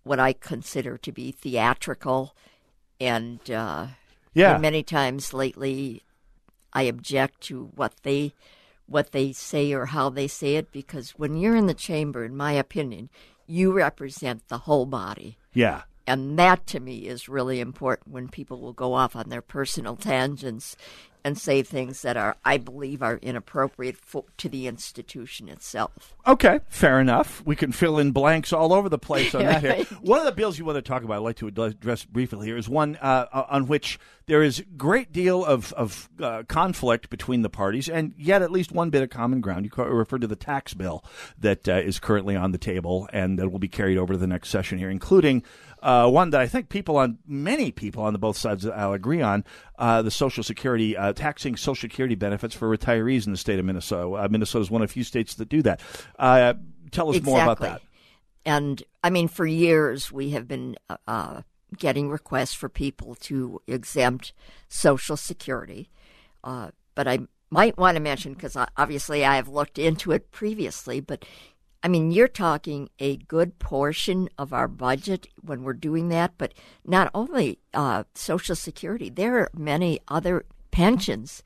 what 0.07 0.21
I 0.21 0.33
consider 0.33 0.97
to 0.99 1.12
be 1.12 1.33
theatrical, 1.33 2.35
and 3.01 3.40
uh, 3.51 3.88
yeah, 4.35 4.53
and 4.53 4.62
many 4.62 4.83
times 4.83 5.35
lately, 5.35 6.03
I 6.73 6.83
object 6.83 7.40
to 7.42 7.71
what 7.75 7.95
they 8.03 8.33
what 8.87 9.12
they 9.12 9.33
say 9.33 9.73
or 9.73 9.87
how 9.87 10.09
they 10.09 10.29
say 10.29 10.55
it 10.57 10.71
because 10.71 11.11
when 11.12 11.37
you're 11.37 11.57
in 11.57 11.66
the 11.66 11.75
chamber, 11.75 12.25
in 12.25 12.37
my 12.37 12.53
opinion, 12.53 13.11
you 13.47 13.73
represent 13.73 14.47
the 14.49 14.59
whole 14.59 14.87
body. 14.87 15.38
Yeah. 15.53 15.83
And 16.07 16.38
that 16.38 16.69
to 16.69 16.79
me 16.79 17.09
is 17.09 17.29
really 17.29 17.59
important 17.59 18.14
when 18.14 18.29
people 18.29 18.61
will 18.61 18.73
go 18.73 18.95
off 18.95 19.16
on 19.16 19.29
their 19.29 19.42
personal 19.42 19.97
tangents 19.97 20.77
and 21.26 21.36
say 21.36 21.60
things 21.60 22.02
that 22.02 22.16
are, 22.16 22.36
I 22.44 22.56
believe, 22.56 23.02
are 23.02 23.16
inappropriate 23.16 23.96
for, 23.96 24.26
to 24.36 24.48
the 24.48 24.68
institution 24.68 25.48
itself. 25.48 26.14
Okay, 26.24 26.60
fair 26.68 27.00
enough. 27.00 27.42
We 27.44 27.56
can 27.56 27.72
fill 27.72 27.98
in 27.98 28.12
blanks 28.12 28.52
all 28.52 28.72
over 28.72 28.88
the 28.88 28.96
place 28.96 29.34
on 29.34 29.42
that. 29.44 29.60
Here, 29.60 29.84
one 30.02 30.20
of 30.20 30.24
the 30.24 30.30
bills 30.30 30.56
you 30.56 30.64
want 30.64 30.76
to 30.76 30.82
talk 30.82 31.02
about, 31.02 31.14
I'd 31.14 31.24
like 31.24 31.36
to 31.38 31.48
address 31.48 32.04
briefly 32.04 32.46
here, 32.46 32.56
is 32.56 32.68
one 32.68 32.94
uh, 33.02 33.26
on 33.50 33.66
which 33.66 33.98
there 34.26 34.40
is 34.40 34.62
great 34.76 35.12
deal 35.12 35.44
of 35.44 35.72
of 35.72 36.08
uh, 36.20 36.44
conflict 36.48 37.10
between 37.10 37.42
the 37.42 37.50
parties, 37.50 37.88
and 37.88 38.14
yet 38.16 38.40
at 38.40 38.52
least 38.52 38.70
one 38.70 38.90
bit 38.90 39.02
of 39.02 39.10
common 39.10 39.40
ground. 39.40 39.64
You 39.66 39.84
refer 39.84 40.18
to 40.18 40.28
the 40.28 40.36
tax 40.36 40.74
bill 40.74 41.04
that 41.40 41.68
uh, 41.68 41.72
is 41.74 41.98
currently 41.98 42.36
on 42.36 42.52
the 42.52 42.58
table 42.58 43.08
and 43.12 43.36
that 43.40 43.50
will 43.50 43.58
be 43.58 43.68
carried 43.68 43.98
over 43.98 44.12
to 44.12 44.18
the 44.18 44.28
next 44.28 44.50
session 44.50 44.78
here, 44.78 44.90
including 44.90 45.42
uh, 45.87 46.09
one 46.09 46.31
that 46.31 46.40
I 46.40 46.49
think 46.49 46.68
people 46.68 46.96
on 46.96 47.18
many 47.29 47.70
people 47.70 48.03
on 48.03 48.12
the 48.12 48.18
both 48.18 48.37
sides 48.37 48.64
the 48.64 48.75
aisle 48.75 48.92
agree 48.92 49.22
on: 49.22 49.44
uh, 49.79 50.03
the 50.03 50.11
Social 50.11 50.42
Security 50.42 50.96
uh, 50.96 51.12
taxing 51.12 51.57
Social 51.57 51.88
Security 51.88 52.16
benefits 52.16 52.57
for 52.57 52.68
retirees 52.68 53.25
in 53.25 53.31
the 53.31 53.38
state 53.38 53.61
of 53.61 53.64
Minnesota. 53.64 54.25
Uh, 54.25 54.29
Minnesota 54.29 54.62
is 54.62 54.70
one 54.70 54.83
of 54.83 54.90
a 54.90 54.92
few 54.92 55.05
states 55.05 55.37
that 55.37 55.49
do 55.49 55.62
that. 55.62 55.81
Uh, 56.18 56.55
tell 56.90 57.09
us 57.09 57.16
exactly. 57.16 57.33
more 57.33 57.42
about 57.44 57.61
that. 57.61 57.83
And 58.44 58.83
I 59.05 59.11
mean, 59.11 59.29
for 59.29 59.46
years 59.46 60.11
we 60.11 60.31
have 60.31 60.49
been 60.49 60.75
uh, 61.07 61.42
getting 61.79 62.11
requests 62.11 62.55
for 62.55 62.68
people 62.68 63.14
to 63.20 63.62
exempt 63.68 64.33
Social 64.68 65.16
Security, 65.16 65.88
but 66.42 67.07
I 67.07 67.20
might 67.49 67.79
want 67.79 67.94
to 67.94 68.03
mention 68.03 68.35
because 68.35 68.57
obviously 68.77 69.25
I 69.25 69.37
have 69.37 69.46
looked 69.46 69.79
into 69.79 70.11
it 70.11 70.33
previously, 70.33 70.99
but 70.99 71.25
I 71.87 71.88
mean, 71.88 72.11
you're 72.11 72.27
talking 72.27 72.88
a 72.99 73.16
good 73.16 73.61
portion 73.61 74.29
of 74.37 74.53
our 74.53 74.66
budget 74.66 75.29
when 75.40 75.62
we're 75.62 75.72
doing 75.72 76.09
that, 76.09 76.33
but 76.37 76.53
not 76.85 77.12
only 77.14 77.61
uh, 77.75 78.03
Social 78.12 78.57
Security, 78.57 79.09
there 79.09 79.38
are 79.38 79.51
many 79.55 80.01
other 80.09 80.46
pensions 80.72 81.44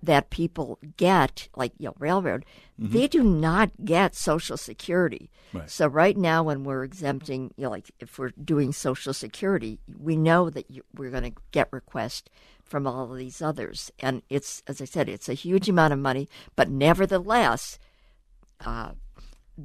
that 0.00 0.30
people 0.30 0.78
get, 0.96 1.48
like 1.56 1.72
you 1.76 1.86
know, 1.86 1.96
railroad. 1.98 2.44
Mm-hmm. 2.80 2.92
They 2.92 3.08
do 3.08 3.24
not 3.24 3.72
get 3.84 4.14
Social 4.14 4.56
Security. 4.56 5.28
Right. 5.52 5.68
So 5.68 5.88
right 5.88 6.16
now, 6.16 6.44
when 6.44 6.62
we're 6.62 6.84
exempting, 6.84 7.52
you 7.56 7.64
know, 7.64 7.70
like 7.70 7.90
if 7.98 8.16
we're 8.16 8.30
doing 8.30 8.72
Social 8.72 9.12
Security, 9.12 9.80
we 9.98 10.14
know 10.14 10.50
that 10.50 10.70
you, 10.70 10.84
we're 10.94 11.10
going 11.10 11.34
to 11.34 11.40
get 11.50 11.66
requests 11.72 12.30
from 12.62 12.86
all 12.86 13.10
of 13.10 13.18
these 13.18 13.42
others, 13.42 13.90
and 13.98 14.22
it's 14.30 14.62
as 14.68 14.80
I 14.80 14.84
said, 14.84 15.08
it's 15.08 15.28
a 15.28 15.34
huge 15.34 15.68
amount 15.68 15.94
of 15.94 15.98
money, 15.98 16.28
but 16.54 16.70
nevertheless. 16.70 17.80
Uh, 18.62 18.90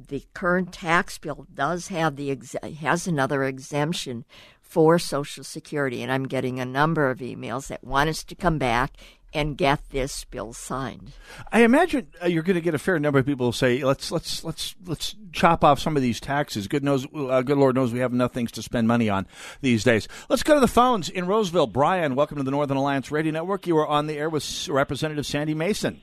the 0.08 0.24
current 0.34 0.72
tax 0.72 1.18
bill 1.18 1.46
does 1.52 1.88
have 1.88 2.16
the 2.16 2.30
ex- 2.30 2.56
has 2.80 3.06
another 3.06 3.44
exemption 3.44 4.24
for 4.60 4.98
Social 4.98 5.44
Security, 5.44 6.02
and 6.02 6.10
I'm 6.10 6.26
getting 6.26 6.58
a 6.58 6.64
number 6.64 7.10
of 7.10 7.18
emails 7.18 7.68
that 7.68 7.84
want 7.84 8.10
us 8.10 8.24
to 8.24 8.34
come 8.34 8.58
back 8.58 8.92
and 9.32 9.56
get 9.56 9.80
this 9.90 10.24
bill 10.24 10.52
signed. 10.52 11.12
I 11.52 11.62
imagine 11.62 12.08
uh, 12.22 12.26
you're 12.26 12.42
going 12.42 12.54
to 12.54 12.60
get 12.60 12.74
a 12.74 12.78
fair 12.78 12.98
number 12.98 13.18
of 13.18 13.26
people 13.26 13.46
who 13.46 13.52
say, 13.52 13.84
"Let's 13.84 14.10
let's 14.10 14.42
let's 14.44 14.74
let's 14.86 15.14
chop 15.32 15.62
off 15.62 15.78
some 15.78 15.96
of 15.96 16.02
these 16.02 16.20
taxes." 16.20 16.68
Good 16.68 16.82
knows, 16.82 17.06
uh, 17.14 17.42
good 17.42 17.58
Lord 17.58 17.74
knows, 17.74 17.92
we 17.92 18.00
have 18.00 18.12
enough 18.12 18.32
things 18.32 18.50
to 18.52 18.62
spend 18.62 18.88
money 18.88 19.08
on 19.08 19.26
these 19.60 19.84
days. 19.84 20.08
Let's 20.28 20.42
go 20.42 20.54
to 20.54 20.60
the 20.60 20.68
phones 20.68 21.08
in 21.08 21.26
Roseville. 21.26 21.66
Brian, 21.66 22.14
welcome 22.14 22.38
to 22.38 22.42
the 22.42 22.50
Northern 22.50 22.76
Alliance 22.76 23.10
Radio 23.10 23.32
Network. 23.32 23.66
You 23.66 23.76
are 23.78 23.86
on 23.86 24.06
the 24.06 24.14
air 24.14 24.30
with 24.30 24.68
Representative 24.68 25.26
Sandy 25.26 25.54
Masin. 25.54 26.00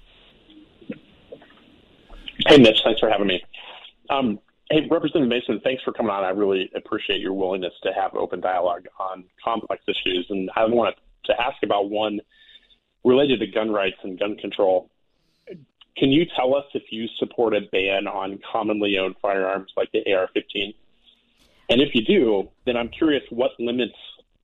Hey, 2.47 2.57
Mitch. 2.57 2.79
Thanks 2.83 2.99
for 2.99 3.09
having 3.09 3.27
me. 3.27 3.43
Um, 4.13 4.39
hey, 4.69 4.87
Representative 4.89 5.29
Masin, 5.29 5.59
thanks 5.63 5.83
for 5.83 5.91
coming 5.91 6.11
on. 6.11 6.23
I 6.23 6.29
really 6.29 6.69
appreciate 6.75 7.19
your 7.19 7.33
willingness 7.33 7.73
to 7.83 7.91
have 7.93 8.13
open 8.13 8.41
dialogue 8.41 8.85
on 8.99 9.23
complex 9.43 9.83
issues. 9.87 10.27
And 10.29 10.49
I 10.55 10.65
wanted 10.65 10.95
to 11.25 11.41
ask 11.41 11.63
about 11.63 11.89
one 11.89 12.19
related 13.03 13.39
to 13.39 13.47
gun 13.47 13.71
rights 13.71 13.97
and 14.03 14.19
gun 14.19 14.35
control. 14.35 14.89
Can 15.97 16.11
you 16.11 16.25
tell 16.35 16.55
us 16.55 16.65
if 16.73 16.83
you 16.91 17.07
support 17.17 17.55
a 17.55 17.61
ban 17.71 18.07
on 18.07 18.39
commonly 18.51 18.97
owned 18.97 19.15
firearms 19.21 19.71
like 19.75 19.91
the 19.91 20.13
AR 20.13 20.29
15? 20.33 20.73
And 21.69 21.81
if 21.81 21.95
you 21.95 22.03
do, 22.03 22.49
then 22.65 22.77
I'm 22.77 22.89
curious 22.89 23.23
what 23.29 23.51
limits 23.59 23.95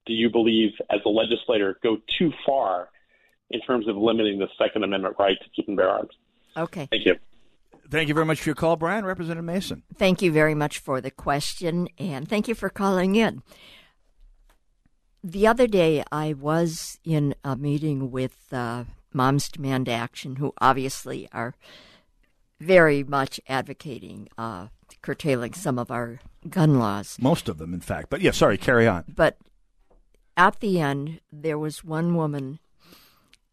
do 0.06 0.14
you 0.14 0.30
believe, 0.30 0.72
as 0.90 1.02
a 1.06 1.10
legislator, 1.10 1.78
go 1.84 1.98
too 2.18 2.32
far 2.46 2.90
in 3.52 3.62
terms 3.62 3.88
of 3.88 3.98
limiting 3.98 4.40
the 4.40 4.48
Second 4.58 4.84
Amendment 4.84 5.16
right 5.20 5.38
to 5.40 5.50
keep 5.56 5.68
and 5.68 5.78
bear 5.78 5.90
arms? 5.90 6.12
Okay. 6.58 6.88
Thank 6.90 7.06
you. 7.06 7.16
Thank 7.90 8.08
you 8.08 8.14
very 8.14 8.26
much 8.26 8.42
for 8.42 8.50
your 8.50 8.56
call, 8.56 8.76
Brian. 8.76 9.06
Representative 9.06 9.44
Masin. 9.44 9.84
Thank 9.96 10.22
you 10.22 10.32
very 10.32 10.54
much 10.54 10.80
for 10.80 11.02
the 11.02 11.12
question, 11.12 11.88
and 11.98 12.28
thank 12.28 12.48
you 12.48 12.56
for 12.56 12.70
calling 12.70 13.16
in. 13.16 13.42
The 15.24 15.48
other 15.48 15.68
day, 15.68 16.04
I 16.12 16.34
was 16.34 17.00
in 17.04 17.36
a 17.44 17.56
meeting 17.56 18.12
with 18.12 18.54
uh, 18.54 18.86
Moms 19.12 19.50
Demand 19.50 19.90
Action, 19.90 20.38
who 20.38 20.54
obviously 20.62 21.28
are 21.34 21.56
very 22.60 23.04
much 23.04 23.40
advocating 23.48 24.30
uh, 24.38 24.68
curtailing 25.02 25.54
some 25.54 25.80
of 25.80 25.92
our 25.92 26.20
gun 26.50 26.80
laws. 26.80 27.18
Most 27.20 27.50
of 27.50 27.58
them, 27.58 27.74
in 27.74 27.82
fact. 27.82 28.10
But 28.10 28.22
yeah, 28.22 28.32
sorry, 28.32 28.58
carry 28.58 28.88
on. 28.88 29.06
But 29.14 29.38
at 30.38 30.60
the 30.60 30.80
end, 30.80 31.22
there 31.32 31.58
was 31.58 31.84
one 31.84 32.16
woman 32.16 32.60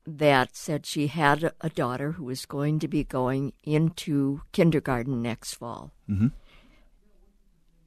that 0.06 0.54
said 0.56 0.86
she 0.86 1.08
had 1.08 1.52
a 1.60 1.68
daughter 1.68 2.12
who 2.12 2.24
was 2.24 2.46
going 2.46 2.78
to 2.78 2.88
be 2.88 3.02
going 3.04 3.52
into 3.64 4.42
kindergarten 4.52 5.20
next 5.22 5.54
fall. 5.54 5.92
Mm-hmm. 6.08 6.28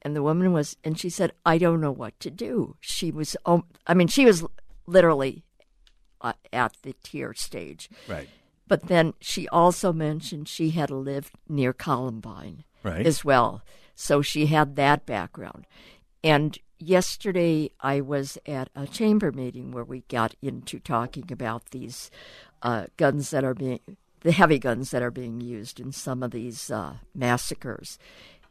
and 0.02 0.16
the 0.16 0.22
woman 0.22 0.52
was, 0.52 0.76
and 0.84 0.98
she 0.98 1.10
said, 1.10 1.32
"I 1.44 1.58
don't 1.58 1.80
know 1.80 1.92
what 1.92 2.18
to 2.20 2.30
do." 2.30 2.76
She 2.80 3.10
was, 3.10 3.36
um, 3.46 3.64
I 3.86 3.94
mean, 3.94 4.08
she 4.08 4.24
was 4.24 4.44
literally 4.86 5.44
uh, 6.20 6.32
at 6.52 6.76
the 6.82 6.94
tear 7.02 7.34
stage. 7.34 7.88
Right. 8.08 8.28
But 8.66 8.86
then 8.88 9.14
she 9.20 9.48
also 9.48 9.92
mentioned 9.92 10.48
she 10.48 10.70
had 10.70 10.90
lived 10.90 11.32
near 11.48 11.72
Columbine 11.72 12.64
Right. 12.82 13.04
as 13.06 13.24
well. 13.24 13.62
So 13.94 14.22
she 14.22 14.46
had 14.46 14.76
that 14.76 15.04
background. 15.06 15.66
And 16.22 16.56
yesterday 16.80 17.70
I 17.80 18.00
was 18.00 18.38
at 18.46 18.70
a 18.74 18.86
chamber 18.86 19.30
meeting 19.30 19.70
where 19.70 19.84
we 19.84 20.00
got 20.08 20.34
into 20.42 20.78
talking 20.78 21.30
about 21.30 21.70
these 21.70 22.10
uh, 22.62 22.86
guns 22.96 23.30
that 23.30 23.44
are 23.44 23.54
being, 23.54 23.80
the 24.20 24.32
heavy 24.32 24.58
guns 24.58 24.90
that 24.90 25.02
are 25.02 25.10
being 25.10 25.40
used 25.40 25.78
in 25.78 25.92
some 25.92 26.22
of 26.22 26.30
these 26.30 26.70
uh, 26.70 26.94
massacres. 27.14 27.98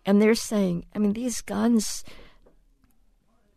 And 0.05 0.21
they're 0.21 0.35
saying, 0.35 0.85
I 0.95 0.99
mean, 0.99 1.13
these 1.13 1.41
guns, 1.41 2.03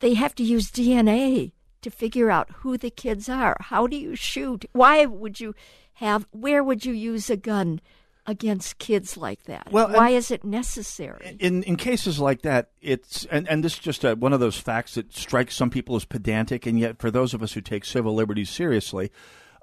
they 0.01 0.15
have 0.15 0.35
to 0.37 0.43
use 0.43 0.71
DNA 0.71 1.53
to 1.83 1.91
figure 1.91 2.31
out 2.31 2.51
who 2.57 2.77
the 2.77 2.91
kids 2.91 3.29
are. 3.29 3.57
How 3.61 3.87
do 3.87 3.97
you 3.97 4.17
shoot? 4.17 4.65
Why 4.73 5.05
would 5.07 5.41
you 5.41 5.55
have, 5.95 6.27
where 6.31 6.63
would 6.65 6.85
you 6.85 6.93
use 6.93 7.29
a 7.29 7.37
gun 7.37 7.81
against 8.27 8.79
kids 8.79 9.17
like 9.17 9.43
that? 9.45 9.69
Well, 9.71 9.89
Why 9.91 10.11
is 10.11 10.31
it 10.31 10.45
necessary? 10.45 11.37
in 11.41 11.63
in 11.65 11.77
cases 11.77 12.19
like 12.19 12.43
that, 12.43 12.71
it's 12.81 13.25
and, 13.27 13.49
and 13.49 13.65
this 13.65 13.75
is 13.75 13.79
just 13.81 14.05
a, 14.05 14.15
one 14.15 14.33
of 14.33 14.41
those 14.41 14.59
facts 14.59 14.95
that 14.95 15.13
strikes 15.15 15.55
some 15.57 15.71
people 15.71 15.97
as 15.97 16.05
pedantic, 16.05 16.67
and 16.67 16.79
yet 16.79 16.99
for 16.99 17.11
those 17.11 17.35
of 17.35 17.43
us 17.43 17.53
who 17.55 17.61
take 17.61 17.85
civil 17.85 18.15
liberties 18.15 18.51
seriously, 18.51 19.11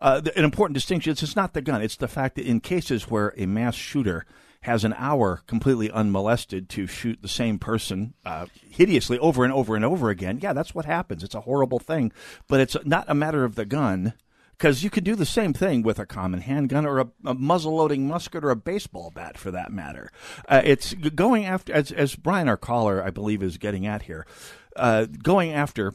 uh, 0.02 0.20
the- 0.20 0.38
an 0.38 0.44
important 0.44 0.74
distinction 0.76 1.14
is 1.14 1.24
it's 1.24 1.36
not 1.36 1.54
the 1.54 1.62
gun; 1.62 1.82
it's 1.82 1.96
the 1.98 2.08
fact 2.08 2.36
that 2.36 2.46
in 2.46 2.60
cases 2.60 3.10
where 3.10 3.34
a 3.38 3.46
mass 3.46 3.76
shooter 3.76 4.26
has 4.64 4.84
an 4.84 4.94
hour 4.98 5.42
completely 5.48 5.90
unmolested 5.90 6.68
to 6.68 6.86
shoot 6.86 7.18
the 7.22 7.30
same 7.30 7.58
person 7.58 8.14
uh, 8.26 8.46
hideously 8.70 9.18
over 9.20 9.46
and 9.46 9.54
over 9.54 9.74
and 9.74 9.86
over 9.86 10.10
again, 10.10 10.38
yeah, 10.42 10.52
that's 10.52 10.76
what 10.76 10.84
happens. 10.84 11.24
It's 11.24 11.34
a 11.36 11.40
horrible 11.42 11.80
thing, 11.80 12.12
but 12.50 12.60
it's 12.60 12.76
not 12.84 13.06
a 13.08 13.16
matter 13.16 13.46
of 13.46 13.56
the 13.56 13.64
gun. 13.64 14.14
Because 14.60 14.84
you 14.84 14.90
could 14.90 15.06
do 15.06 15.16
the 15.16 15.26
same 15.26 15.54
thing 15.54 15.84
with 15.84 16.00
a 16.00 16.06
common 16.06 16.42
handgun 16.42 16.86
or 16.86 17.00
a, 17.00 17.08
a 17.26 17.34
muzzle-loading 17.34 18.06
musket 18.06 18.44
or 18.44 18.50
a 18.50 18.58
baseball 18.58 19.10
bat, 19.10 19.38
for 19.38 19.52
that 19.52 19.72
matter. 19.72 20.12
Uh, 20.50 20.62
it's 20.66 20.94
going 20.94 21.46
after, 21.46 21.72
as, 21.72 21.94
as 21.94 22.16
Brian, 22.16 22.50
our 22.50 22.58
caller, 22.58 23.02
I 23.02 23.10
believe, 23.10 23.42
is 23.42 23.58
getting 23.58 23.88
at 23.88 24.02
here, 24.02 24.28
uh, 24.76 25.06
going 25.06 25.54
after 25.54 25.94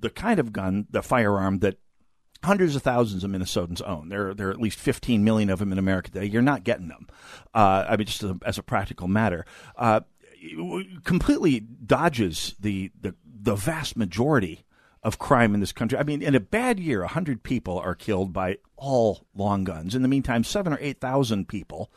the 0.00 0.08
kind 0.08 0.40
of 0.40 0.50
gun, 0.50 0.86
the 0.88 1.02
firearm 1.02 1.58
that 1.58 1.76
hundreds 2.42 2.74
of 2.74 2.82
thousands 2.82 3.22
of 3.22 3.30
Minnesotans 3.30 3.86
own. 3.86 4.08
There, 4.08 4.32
there 4.32 4.48
are 4.48 4.52
at 4.52 4.60
least 4.60 4.78
15 4.78 5.22
million 5.22 5.50
of 5.50 5.58
them 5.58 5.72
in 5.72 5.78
America 5.78 6.10
today. 6.10 6.26
You're 6.26 6.40
not 6.40 6.64
getting 6.64 6.88
them. 6.88 7.08
Uh, 7.52 7.84
I 7.86 7.96
mean, 7.98 8.06
just 8.06 8.22
as 8.22 8.30
a, 8.30 8.38
as 8.46 8.56
a 8.56 8.62
practical 8.62 9.08
matter. 9.08 9.44
Uh, 9.76 10.00
completely 11.04 11.60
dodges 11.60 12.54
the, 12.60 12.92
the, 12.98 13.14
the 13.24 13.56
vast 13.56 13.96
majority 13.96 14.64
of 15.06 15.20
crime 15.20 15.54
in 15.54 15.60
this 15.60 15.70
country. 15.70 15.96
I 15.96 16.02
mean, 16.02 16.20
in 16.20 16.34
a 16.34 16.40
bad 16.40 16.80
year, 16.80 17.00
100 17.02 17.44
people 17.44 17.78
are 17.78 17.94
killed 17.94 18.32
by 18.32 18.58
all 18.76 19.24
long 19.36 19.62
guns. 19.62 19.94
In 19.94 20.02
the 20.02 20.08
meantime, 20.08 20.42
seven 20.42 20.72
or 20.72 20.78
8,000 20.80 21.46
people, 21.46 21.92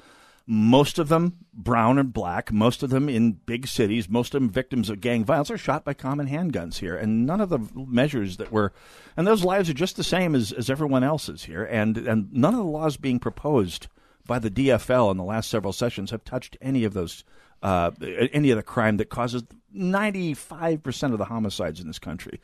most 0.46 1.00
of 1.00 1.10
them 1.10 1.38
brown 1.52 1.98
and 1.98 2.14
black, 2.14 2.54
most 2.54 2.84
of 2.84 2.92
them 2.92 3.10
in 3.10 3.32
big 3.32 3.68
cities, 3.68 4.08
most 4.08 4.36
of 4.36 4.42
them 4.42 4.52
victims 4.52 4.92
of 4.92 5.02
gang 5.02 5.26
violence, 5.26 5.50
are 5.50 5.58
shot 5.58 5.84
by 5.84 5.96
common 5.96 6.28
handguns 6.28 6.78
here. 6.78 6.96
And 6.96 7.26
none 7.26 7.42
of 7.42 7.50
the 7.50 7.58
measures 7.74 8.38
that 8.38 8.52
were, 8.52 8.74
and 9.18 9.26
those 9.26 9.44
lives 9.44 9.72
are 9.72 9.74
just 9.74 9.98
the 9.98 10.04
same 10.04 10.36
as, 10.36 10.52
as 10.52 10.70
everyone 10.70 11.04
else's 11.04 11.46
here. 11.46 11.64
And, 11.64 11.98
and 11.98 12.32
none 12.32 12.54
of 12.54 12.60
the 12.60 12.72
laws 12.72 12.96
being 12.96 13.18
proposed 13.18 13.88
by 14.28 14.38
the 14.38 14.52
DFL 14.52 15.10
in 15.10 15.18
the 15.18 15.24
last 15.24 15.50
several 15.50 15.74
sessions 15.74 16.12
have 16.12 16.24
touched 16.24 16.58
any 16.62 16.84
of 16.84 16.94
those, 16.94 17.24
uh, 17.64 17.90
any 18.32 18.52
of 18.52 18.58
the 18.58 18.62
crime 18.62 18.98
that 18.98 19.10
causes 19.10 19.42
95% 19.76 21.12
of 21.12 21.18
the 21.18 21.26
homicides 21.26 21.80
in 21.80 21.88
this 21.88 21.98
country. 21.98 22.40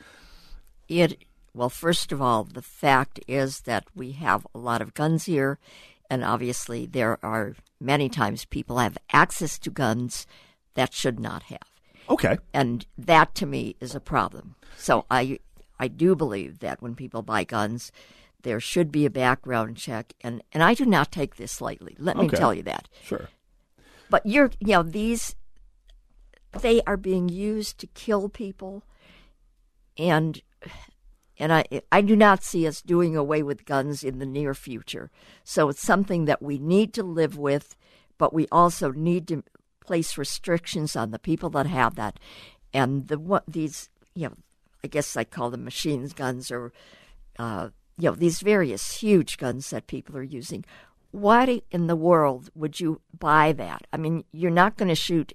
It 0.87 1.23
well, 1.53 1.69
first 1.69 2.11
of 2.11 2.21
all, 2.21 2.43
the 2.43 2.61
fact 2.61 3.19
is 3.27 3.61
that 3.61 3.85
we 3.95 4.11
have 4.13 4.45
a 4.53 4.59
lot 4.59 4.81
of 4.81 4.93
guns 4.93 5.23
here, 5.25 5.57
and 6.09 6.23
obviously 6.23 6.85
there 6.85 7.17
are 7.23 7.55
many 7.79 8.09
times 8.09 8.43
people 8.43 8.77
have 8.77 8.97
access 9.13 9.57
to 9.59 9.69
guns 9.69 10.27
that 10.73 10.93
should 10.93 11.19
not 11.19 11.43
have. 11.43 11.59
Okay. 12.09 12.37
And 12.53 12.85
that 12.97 13.33
to 13.35 13.45
me 13.45 13.75
is 13.79 13.95
a 13.95 13.99
problem. 13.99 14.55
So 14.77 15.05
I 15.09 15.39
I 15.79 15.87
do 15.87 16.15
believe 16.15 16.59
that 16.59 16.81
when 16.81 16.95
people 16.95 17.21
buy 17.21 17.43
guns, 17.43 17.91
there 18.43 18.59
should 18.59 18.91
be 18.91 19.05
a 19.05 19.09
background 19.09 19.77
check 19.77 20.13
and, 20.21 20.43
and 20.51 20.61
I 20.61 20.73
do 20.73 20.85
not 20.85 21.11
take 21.11 21.35
this 21.35 21.61
lightly. 21.61 21.95
Let 21.97 22.17
me 22.17 22.29
tell 22.29 22.53
you 22.53 22.63
that. 22.63 22.87
Sure. 23.03 23.29
But 24.09 24.25
you're 24.25 24.51
you 24.59 24.73
know, 24.73 24.83
these 24.83 25.35
they 26.61 26.81
are 26.85 26.97
being 26.97 27.27
used 27.27 27.79
to 27.79 27.87
kill 27.87 28.29
people 28.29 28.83
and 29.97 30.41
and 31.37 31.53
I 31.53 31.65
I 31.91 32.01
do 32.01 32.15
not 32.15 32.43
see 32.43 32.67
us 32.67 32.81
doing 32.81 33.15
away 33.15 33.43
with 33.43 33.65
guns 33.65 34.03
in 34.03 34.19
the 34.19 34.25
near 34.25 34.53
future. 34.53 35.11
So 35.43 35.69
it's 35.69 35.81
something 35.81 36.25
that 36.25 36.41
we 36.41 36.57
need 36.57 36.93
to 36.93 37.03
live 37.03 37.37
with, 37.37 37.75
but 38.17 38.33
we 38.33 38.47
also 38.51 38.91
need 38.91 39.27
to 39.29 39.43
place 39.81 40.17
restrictions 40.17 40.95
on 40.95 41.11
the 41.11 41.19
people 41.19 41.49
that 41.51 41.67
have 41.67 41.95
that, 41.95 42.19
and 42.73 43.07
the 43.07 43.19
what 43.19 43.43
these 43.47 43.89
you 44.13 44.27
know 44.27 44.35
I 44.83 44.87
guess 44.87 45.17
I 45.17 45.23
call 45.23 45.49
them 45.49 45.63
machines 45.63 46.13
guns 46.13 46.51
or 46.51 46.71
uh, 47.39 47.69
you 47.97 48.09
know 48.09 48.15
these 48.15 48.41
various 48.41 48.97
huge 48.97 49.37
guns 49.37 49.69
that 49.71 49.87
people 49.87 50.15
are 50.15 50.23
using. 50.23 50.63
Why 51.11 51.61
in 51.71 51.87
the 51.87 51.95
world 51.95 52.49
would 52.55 52.79
you 52.79 53.01
buy 53.17 53.53
that? 53.53 53.87
I 53.93 53.97
mean, 53.97 54.25
you're 54.33 54.51
not 54.51 54.77
going 54.77 54.89
to 54.89 54.95
shoot. 54.95 55.33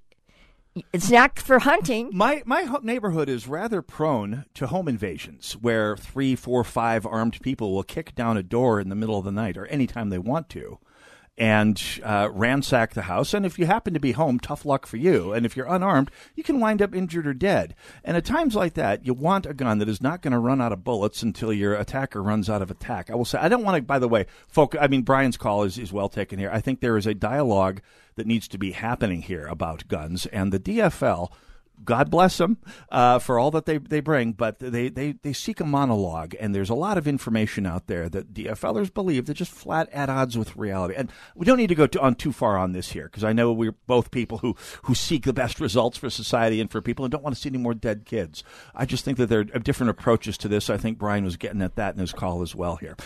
It's 0.93 1.11
not 1.11 1.39
for 1.39 1.59
hunting. 1.59 2.11
My 2.13 2.43
my 2.47 2.79
neighborhood 2.83 3.29
is 3.29 3.49
rather 3.49 3.83
prone 3.83 4.45
to 4.55 4.69
home 4.69 4.87
invasions, 4.87 5.55
where 5.55 5.97
three, 5.97 6.37
four, 6.37 6.63
five 6.63 7.05
armed 7.05 7.41
people 7.43 7.75
will 7.75 7.83
kick 7.83 8.15
down 8.15 8.37
a 8.37 8.43
door 8.43 8.81
in 8.81 8.89
the 8.89 8.95
middle 8.95 9.19
of 9.19 9.25
the 9.25 9.33
night 9.33 9.57
or 9.57 9.67
any 9.67 9.89
time 9.89 10.11
they 10.11 10.19
want 10.19 10.49
to, 10.51 10.79
and 11.37 11.83
uh, 12.05 12.29
ransack 12.33 12.95
the 12.95 13.03
house. 13.03 13.35
And 13.35 13.45
if 13.45 13.59
you 13.59 13.67
happen 13.67 13.95
to 13.95 14.01
be 14.01 14.13
home, 14.13 14.39
tough 14.39 14.65
luck 14.65 14.87
for 14.87 14.97
you. 14.97 15.33
And 15.33 15.45
if 15.45 15.57
you're 15.57 15.67
unarmed, 15.67 16.13
you 16.37 16.45
can 16.45 16.61
wind 16.61 16.81
up 16.81 16.95
injured 16.95 17.27
or 17.27 17.35
dead. 17.35 17.75
And 18.05 18.17
at 18.17 18.25
times 18.25 18.55
like 18.55 18.75
that, 18.75 19.05
you 19.05 19.13
want 19.13 19.47
a 19.47 19.55
gun 19.55 19.79
that 19.79 19.89
is 19.89 20.01
not 20.01 20.23
going 20.23 20.33
to 20.33 20.39
run 20.39 20.61
out 20.61 20.73
of 20.73 20.85
bullets 20.85 21.23
until 21.23 21.53
your 21.53 21.75
attacker 21.75 22.23
runs 22.23 22.49
out 22.49 22.63
of 22.63 22.71
attack. 22.71 23.11
I 23.11 23.17
will 23.17 23.25
say, 23.25 23.39
I 23.39 23.49
don't 23.49 23.65
want 23.65 23.77
to. 23.77 23.83
By 23.83 23.99
the 23.99 24.09
way, 24.09 24.27
folk. 24.47 24.77
I 24.81 24.87
mean, 24.87 25.03
Brian's 25.03 25.37
call 25.37 25.65
is 25.65 25.79
is 25.79 25.93
well 25.93 26.09
taken 26.09 26.39
here. 26.39 26.51
I 26.53 26.61
think 26.61 26.81
there 26.81 26.97
is 26.97 27.09
a 27.09 27.15
dialogue 27.15 27.81
that 28.21 28.27
needs 28.27 28.49
to 28.49 28.59
be 28.59 28.73
happening 28.73 29.23
here 29.23 29.47
about 29.47 29.89
guns, 29.89 30.27
and 30.27 30.53
the 30.53 30.61
DFL. 30.61 31.33
God 31.83 32.11
bless 32.11 32.37
them 32.37 32.59
uh, 32.91 33.19
for 33.19 33.39
all 33.39 33.51
that 33.53 33.65
they, 33.65 33.79
they 33.79 34.01
bring, 34.01 34.33
but 34.33 34.59
they, 34.59 34.91
they, 34.91 35.13
they 35.13 35.33
seek 35.33 35.61
a 35.61 35.65
monologue, 35.65 36.35
and 36.39 36.55
there's 36.55 36.69
a 36.69 36.75
lot 36.75 36.99
of 36.99 37.09
information 37.09 37.65
out 37.65 37.87
there 37.87 38.11
that 38.11 38.35
DFLers 38.35 38.93
believe 38.93 39.25
that 39.25 39.33
just 39.33 39.51
flat 39.51 39.89
at 39.91 40.11
odds 40.11 40.37
with 40.37 40.55
reality. 40.57 40.93
And 40.95 41.11
we 41.35 41.47
don't 41.47 41.57
need 41.57 41.69
to 41.69 41.75
go 41.75 41.87
to, 41.87 41.99
on 42.03 42.17
too 42.17 42.33
far 42.33 42.59
on 42.59 42.73
this 42.73 42.93
here, 42.93 43.05
because 43.05 43.25
I 43.25 43.33
know 43.33 43.51
we're 43.51 43.75
both 43.87 44.11
people 44.11 44.37
who, 44.37 44.55
who 44.83 44.95
seek 44.95 45.25
the 45.25 45.33
best 45.33 45.59
results 45.59 45.97
for 45.97 46.11
society 46.11 46.61
and 46.61 46.71
for 46.71 46.83
people 46.83 47.07
and 47.07 47.13
don't 47.13 47.25
want 47.25 47.35
to 47.35 47.41
see 47.41 47.49
any 47.49 47.57
more 47.57 47.73
dead 47.73 48.05
kids. 48.05 48.45
I 48.75 48.85
just 48.85 49.03
think 49.03 49.17
that 49.17 49.31
there 49.31 49.41
are 49.41 49.59
different 49.59 49.89
approaches 49.89 50.37
to 50.37 50.49
this. 50.49 50.69
I 50.69 50.77
think 50.77 50.99
Brian 50.99 51.25
was 51.25 51.39
getting 51.39 51.63
at 51.63 51.77
that 51.77 51.95
in 51.95 52.01
his 52.01 52.13
call 52.13 52.43
as 52.43 52.55
well 52.55 52.77
here. 52.77 52.99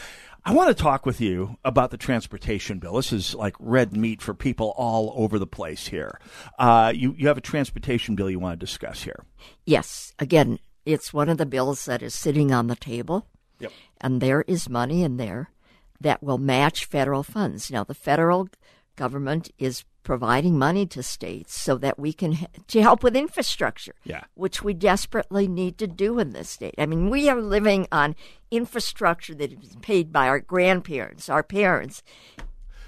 I 0.46 0.52
want 0.52 0.76
to 0.76 0.82
talk 0.82 1.06
with 1.06 1.22
you 1.22 1.56
about 1.64 1.90
the 1.90 1.96
transportation 1.96 2.78
bill. 2.78 2.94
This 2.94 3.12
is 3.12 3.34
like 3.34 3.56
red 3.58 3.96
meat 3.96 4.20
for 4.20 4.34
people 4.34 4.74
all 4.76 5.14
over 5.16 5.38
the 5.38 5.46
place 5.46 5.86
here. 5.86 6.20
Uh, 6.58 6.92
you, 6.94 7.14
you 7.16 7.28
have 7.28 7.38
a 7.38 7.42
transportation 7.42 8.14
bill 8.14 8.28
you 8.28 8.38
want 8.38 8.58
to 8.58 8.66
discuss 8.66 9.02
here. 9.02 9.24
Yes, 9.64 10.12
again, 10.18 10.58
it's 10.84 11.14
one 11.14 11.30
of 11.30 11.38
the 11.38 11.46
bills 11.46 11.86
that 11.86 12.02
is 12.02 12.14
sitting 12.14 12.52
on 12.52 12.66
the 12.66 12.76
table. 12.76 13.26
Yep. 13.58 13.72
And 14.00 14.20
there 14.20 14.42
is 14.42 14.68
money 14.68 15.02
in 15.02 15.16
there 15.16 15.50
that 16.00 16.22
will 16.22 16.38
match 16.38 16.84
federal 16.84 17.22
funds. 17.22 17.70
Now, 17.70 17.84
the 17.84 17.94
federal 17.94 18.48
government 18.96 19.50
is 19.58 19.84
providing 20.04 20.58
money 20.58 20.86
to 20.86 21.02
states 21.02 21.58
so 21.58 21.76
that 21.78 21.98
we 21.98 22.12
can 22.12 22.46
to 22.68 22.82
help 22.82 23.02
with 23.02 23.16
infrastructure. 23.16 23.94
Yeah. 24.04 24.24
Which 24.34 24.62
we 24.62 24.74
desperately 24.74 25.48
need 25.48 25.78
to 25.78 25.86
do 25.86 26.18
in 26.18 26.32
this 26.32 26.50
state. 26.50 26.74
I 26.78 26.86
mean, 26.86 27.10
we 27.10 27.28
are 27.28 27.40
living 27.40 27.88
on 27.90 28.14
infrastructure 28.50 29.34
that 29.34 29.52
is 29.52 29.76
paid 29.82 30.12
by 30.12 30.28
our 30.28 30.38
grandparents, 30.38 31.28
our 31.28 31.42
parents. 31.42 32.02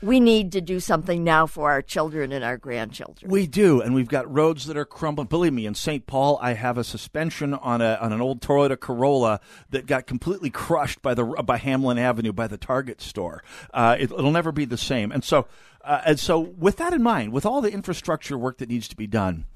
We 0.07 0.21
need 0.21 0.53
to 0.53 0.61
do 0.61 0.79
something 0.79 1.25
now 1.25 1.47
for 1.47 1.71
our 1.71 1.83
children 1.83 2.31
and 2.31 2.45
our 2.45 2.57
grandchildren. 2.57 3.31
We 3.31 3.47
do, 3.47 3.81
and 3.81 3.95
we've 3.95 4.09
got 4.09 4.33
roads 4.33 4.66
that 4.66 4.77
are 4.77 4.85
crumbling. 4.85 5.27
Believe 5.27 5.53
me, 5.53 5.66
in 5.66 5.75
St. 5.75 6.07
Paul, 6.07 6.38
I 6.40 6.53
have 6.53 6.79
a 6.79 6.85
suspension 6.85 7.55
on 7.55 7.81
a 7.81 7.99
on 8.01 8.12
an 8.12 8.21
old 8.21 8.40
Toyota 8.40 8.79
Corolla 8.79 9.40
that 9.71 9.87
got 9.87 10.07
completely 10.07 10.51
crushed 10.51 11.03
by 11.03 11.14
the 11.14 11.25
by 11.25 11.57
Hamlin 11.57 11.99
Avenue 11.99 12.33
by 12.33 12.47
the 12.47 12.57
Target 12.57 13.01
store. 13.01 13.42
Uh, 13.75 13.97
it, 13.99 14.12
it'll 14.12 14.31
never 14.31 14.53
be 14.53 14.64
the 14.64 14.77
same. 14.77 15.11
And 15.11 15.25
so, 15.25 15.47
uh, 15.83 16.03
and 16.07 16.21
so, 16.21 16.38
with 16.38 16.77
that 16.77 16.92
in 16.92 17.03
mind, 17.03 17.33
with 17.33 17.45
all 17.45 17.61
the 17.61 17.73
infrastructure 17.73 18.38
work 18.38 18.59
that 18.59 18.69
needs 18.69 18.87
to 18.88 18.97
be 18.97 19.09
done, 19.09 19.47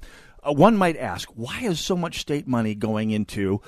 uh, 0.43 0.51
one 0.51 0.75
might 0.75 0.97
ask, 0.97 1.29
why 1.29 1.61
is 1.61 1.79
so 1.79 1.95
much 1.95 2.19
state 2.19 2.47
money 2.47 2.75
going 2.75 3.11
into 3.11 3.61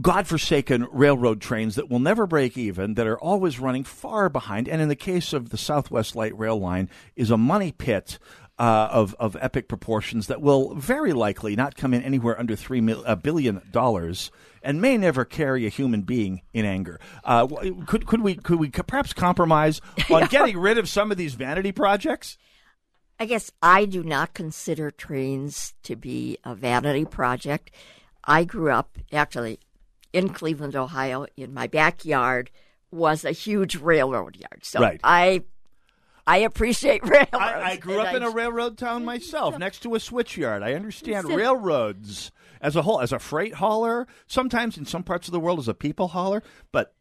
godforsaken 0.00 0.86
railroad 0.90 1.40
trains 1.40 1.76
that 1.76 1.88
will 1.88 1.98
never 1.98 2.26
break 2.26 2.58
even, 2.58 2.94
that 2.94 3.06
are 3.06 3.18
always 3.18 3.58
running 3.58 3.84
far 3.84 4.28
behind, 4.28 4.68
and 4.68 4.82
in 4.82 4.88
the 4.88 4.96
case 4.96 5.32
of 5.32 5.50
the 5.50 5.56
Southwest 5.56 6.14
Light 6.14 6.36
Rail 6.38 6.58
Line, 6.58 6.88
is 7.16 7.30
a 7.30 7.36
money 7.36 7.72
pit. 7.72 8.18
uh, 8.58 8.88
of 8.92 9.14
of 9.18 9.36
epic 9.40 9.66
proportions 9.66 10.26
that 10.26 10.40
will 10.40 10.74
very 10.74 11.12
likely 11.12 11.56
not 11.56 11.74
come 11.74 11.94
in 11.94 12.02
anywhere 12.02 12.38
under 12.38 12.54
three 12.54 12.80
mil, 12.82 13.02
a 13.06 13.16
billion 13.16 13.60
dollars 13.72 14.30
and 14.62 14.80
may 14.80 14.96
never 14.96 15.24
carry 15.24 15.66
a 15.66 15.68
human 15.68 16.02
being 16.02 16.42
in 16.52 16.64
anger. 16.64 17.00
Uh, 17.24 17.46
could 17.86 18.06
could 18.06 18.20
we 18.20 18.34
could 18.34 18.58
we 18.58 18.70
perhaps 18.70 19.12
compromise 19.12 19.80
on 20.10 20.26
getting 20.26 20.58
rid 20.58 20.78
of 20.78 20.88
some 20.88 21.10
of 21.10 21.16
these 21.16 21.34
vanity 21.34 21.72
projects? 21.72 22.38
I 23.18 23.26
guess 23.26 23.50
I 23.62 23.84
do 23.84 24.02
not 24.02 24.34
consider 24.34 24.90
trains 24.90 25.74
to 25.84 25.96
be 25.96 26.38
a 26.44 26.54
vanity 26.54 27.04
project. 27.04 27.70
I 28.24 28.44
grew 28.44 28.70
up 28.70 28.98
actually 29.12 29.60
in 30.12 30.30
Cleveland, 30.30 30.76
Ohio. 30.76 31.26
In 31.36 31.54
my 31.54 31.66
backyard 31.66 32.50
was 32.90 33.24
a 33.24 33.32
huge 33.32 33.76
railroad 33.76 34.36
yard, 34.36 34.60
so 34.62 34.80
right. 34.80 35.00
I 35.02 35.44
I 36.26 36.38
appreciate 36.38 37.02
railroads. 37.08 37.28
I, 37.32 37.72
I 37.72 37.76
grew 37.76 38.00
up 38.00 38.14
in 38.14 38.22
a 38.22 38.30
railroad 38.30 38.78
town 38.78 39.04
myself, 39.04 39.58
next 39.58 39.80
to 39.80 39.94
a 39.94 39.98
switchyard. 39.98 40.62
I 40.62 40.74
understand 40.74 41.28
railroads 41.28 42.30
as 42.60 42.76
a 42.76 42.82
whole, 42.82 43.00
as 43.00 43.12
a 43.12 43.18
freight 43.18 43.54
hauler, 43.54 44.06
sometimes 44.26 44.78
in 44.78 44.84
some 44.84 45.02
parts 45.02 45.26
of 45.26 45.32
the 45.32 45.40
world 45.40 45.58
as 45.58 45.68
a 45.68 45.74
people 45.74 46.08
hauler, 46.08 46.42
but 46.70 46.94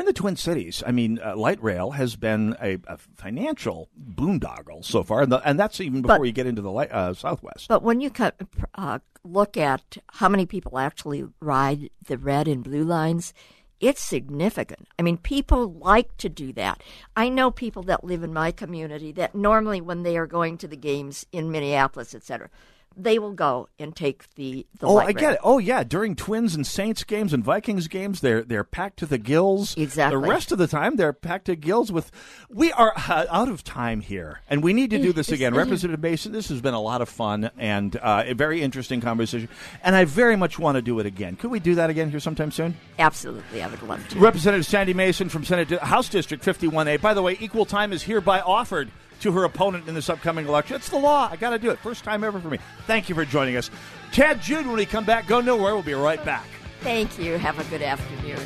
in 0.00 0.06
the 0.06 0.12
Twin 0.12 0.36
Cities, 0.36 0.82
I 0.86 0.92
mean, 0.92 1.20
uh, 1.22 1.36
light 1.36 1.62
rail 1.62 1.92
has 1.92 2.16
been 2.16 2.56
a, 2.60 2.78
a, 2.86 2.96
financial 2.96 3.88
boondoggle 3.98 4.84
so 4.84 5.02
far, 5.02 5.22
and, 5.22 5.32
the, 5.32 5.38
and 5.48 5.58
that's 5.58 5.80
even 5.80 6.02
before 6.02 6.18
But- 6.18 6.26
you 6.26 6.32
get 6.32 6.46
into 6.46 6.62
the 6.62 6.70
light, 6.70 6.90
uh, 6.90 7.14
Southwest. 7.14 7.68
But 7.68 7.82
when 7.82 8.00
you 8.00 8.10
cut, 8.10 8.36
uh, 8.74 9.00
look 9.22 9.56
at 9.56 9.98
how 10.12 10.28
many 10.28 10.46
people 10.46 10.78
actually 10.78 11.24
ride 11.40 11.90
the 12.06 12.18
red 12.18 12.48
and 12.48 12.64
blue 12.64 12.84
lines, 12.84 13.34
it's 13.80 14.02
significant. 14.02 14.88
I 14.98 15.02
mean, 15.02 15.16
people 15.16 15.72
like 15.72 16.16
to 16.18 16.28
do 16.28 16.52
that. 16.54 16.82
I 17.16 17.28
know 17.28 17.50
people 17.50 17.82
that 17.84 18.04
live 18.04 18.22
in 18.22 18.32
my 18.32 18.52
community 18.52 19.12
that 19.12 19.34
normally, 19.34 19.80
when 19.80 20.02
they 20.02 20.18
are 20.18 20.26
going 20.26 20.58
to 20.58 20.68
the 20.68 20.76
games 20.76 21.26
in 21.32 21.50
Minneapolis, 21.50 22.14
etc., 22.14 22.50
they 22.96 23.18
will 23.18 23.32
go 23.32 23.68
and 23.78 23.94
take 23.94 24.34
the 24.34 24.66
the 24.78 24.86
oh, 24.86 24.98
I 24.98 25.12
get 25.12 25.34
it. 25.34 25.38
Oh, 25.42 25.58
yeah. 25.58 25.84
During 25.84 26.16
Twins 26.16 26.54
and 26.54 26.66
Saints 26.66 27.04
games 27.04 27.32
and 27.32 27.44
Vikings 27.44 27.88
games, 27.88 28.20
they're 28.20 28.42
they're 28.42 28.64
packed 28.64 28.98
to 28.98 29.06
the 29.06 29.18
gills. 29.18 29.76
Exactly. 29.76 30.20
The 30.20 30.28
rest 30.28 30.52
of 30.52 30.58
the 30.58 30.66
time, 30.66 30.96
they're 30.96 31.12
packed 31.12 31.46
to 31.46 31.56
gills 31.56 31.92
with. 31.92 32.10
We 32.48 32.72
are 32.72 32.92
uh, 32.96 33.26
out 33.30 33.48
of 33.48 33.62
time 33.64 34.00
here, 34.00 34.40
and 34.48 34.62
we 34.62 34.72
need 34.72 34.90
to 34.90 34.98
do 34.98 35.12
this 35.12 35.30
again. 35.30 35.54
Representative 35.54 36.02
Masin, 36.02 36.32
this 36.32 36.48
has 36.48 36.60
been 36.60 36.74
a 36.74 36.80
lot 36.80 37.00
of 37.00 37.08
fun 37.08 37.50
and 37.56 37.96
uh, 37.96 38.24
a 38.26 38.34
very 38.34 38.62
interesting 38.62 39.00
conversation, 39.00 39.48
and 39.82 39.94
I 39.94 40.04
very 40.04 40.36
much 40.36 40.58
want 40.58 40.76
to 40.76 40.82
do 40.82 40.98
it 40.98 41.06
again. 41.06 41.36
Could 41.36 41.50
we 41.50 41.60
do 41.60 41.76
that 41.76 41.90
again 41.90 42.10
here 42.10 42.20
sometime 42.20 42.50
soon? 42.50 42.76
Absolutely, 42.98 43.62
I 43.62 43.68
would 43.68 43.82
love 43.82 44.06
to. 44.08 44.18
Representative 44.18 44.66
Sandy 44.66 44.94
Masin 44.94 45.28
from 45.28 45.44
Senate 45.44 45.70
House 45.80 46.08
District 46.08 46.44
51A. 46.44 47.00
By 47.00 47.14
the 47.14 47.22
way, 47.22 47.36
equal 47.40 47.64
time 47.64 47.92
is 47.92 48.02
hereby 48.02 48.40
offered 48.40 48.90
to 49.20 49.32
her 49.32 49.44
opponent 49.44 49.88
in 49.88 49.94
this 49.94 50.08
upcoming 50.08 50.46
election. 50.46 50.76
It's 50.76 50.88
the 50.88 50.98
law. 50.98 51.28
I 51.30 51.36
got 51.36 51.50
to 51.50 51.58
do 51.58 51.70
it. 51.70 51.78
First 51.78 52.04
time 52.04 52.24
ever 52.24 52.40
for 52.40 52.48
me. 52.48 52.58
Thank 52.86 53.08
you 53.08 53.14
for 53.14 53.24
joining 53.24 53.56
us. 53.56 53.70
Tad 54.12 54.40
Jude, 54.40 54.66
when 54.66 54.76
we 54.76 54.86
come 54.86 55.04
back, 55.04 55.26
go 55.26 55.40
nowhere. 55.40 55.74
We'll 55.74 55.82
be 55.82 55.94
right 55.94 56.22
back. 56.24 56.46
Thank 56.80 57.18
you. 57.18 57.36
Have 57.38 57.58
a 57.58 57.64
good 57.70 57.82
afternoon. 57.82 58.38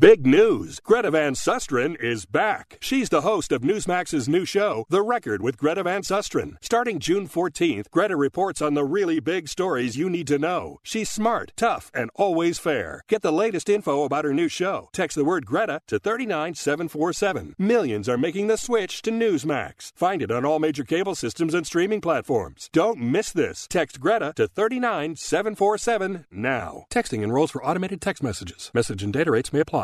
Big 0.00 0.26
news! 0.26 0.80
Greta 0.80 1.12
Van 1.12 1.34
Susteren 1.34 1.94
is 2.00 2.26
back. 2.26 2.78
She's 2.80 3.10
the 3.10 3.20
host 3.20 3.52
of 3.52 3.62
Newsmax's 3.62 4.28
new 4.28 4.44
show, 4.44 4.86
The 4.88 5.02
Record 5.02 5.40
with 5.40 5.56
Greta 5.56 5.84
Van 5.84 6.02
Susteren. 6.02 6.56
Starting 6.60 6.98
June 6.98 7.28
14th, 7.28 7.88
Greta 7.92 8.16
reports 8.16 8.60
on 8.60 8.74
the 8.74 8.84
really 8.84 9.20
big 9.20 9.48
stories 9.48 9.96
you 9.96 10.10
need 10.10 10.26
to 10.26 10.38
know. 10.38 10.80
She's 10.82 11.08
smart, 11.08 11.52
tough, 11.54 11.92
and 11.94 12.10
always 12.16 12.58
fair. 12.58 13.02
Get 13.08 13.22
the 13.22 13.30
latest 13.30 13.68
info 13.68 14.02
about 14.02 14.24
her 14.24 14.34
new 14.34 14.48
show. 14.48 14.88
Text 14.92 15.16
the 15.16 15.24
word 15.24 15.46
Greta 15.46 15.80
to 15.86 16.00
39747. 16.00 17.54
Millions 17.56 18.08
are 18.08 18.18
making 18.18 18.48
the 18.48 18.58
switch 18.58 19.00
to 19.02 19.12
Newsmax. 19.12 19.92
Find 19.94 20.22
it 20.22 20.32
on 20.32 20.44
all 20.44 20.58
major 20.58 20.82
cable 20.82 21.14
systems 21.14 21.54
and 21.54 21.64
streaming 21.64 22.00
platforms. 22.00 22.68
Don't 22.72 22.98
miss 22.98 23.30
this. 23.30 23.68
Text 23.68 24.00
Greta 24.00 24.32
to 24.34 24.48
39747 24.48 26.26
now. 26.32 26.86
Texting 26.90 27.22
enrolls 27.22 27.52
for 27.52 27.64
automated 27.64 28.00
text 28.00 28.24
messages. 28.24 28.72
Message 28.74 29.04
and 29.04 29.12
data 29.12 29.30
rates 29.30 29.52
may 29.52 29.60
apply. 29.60 29.83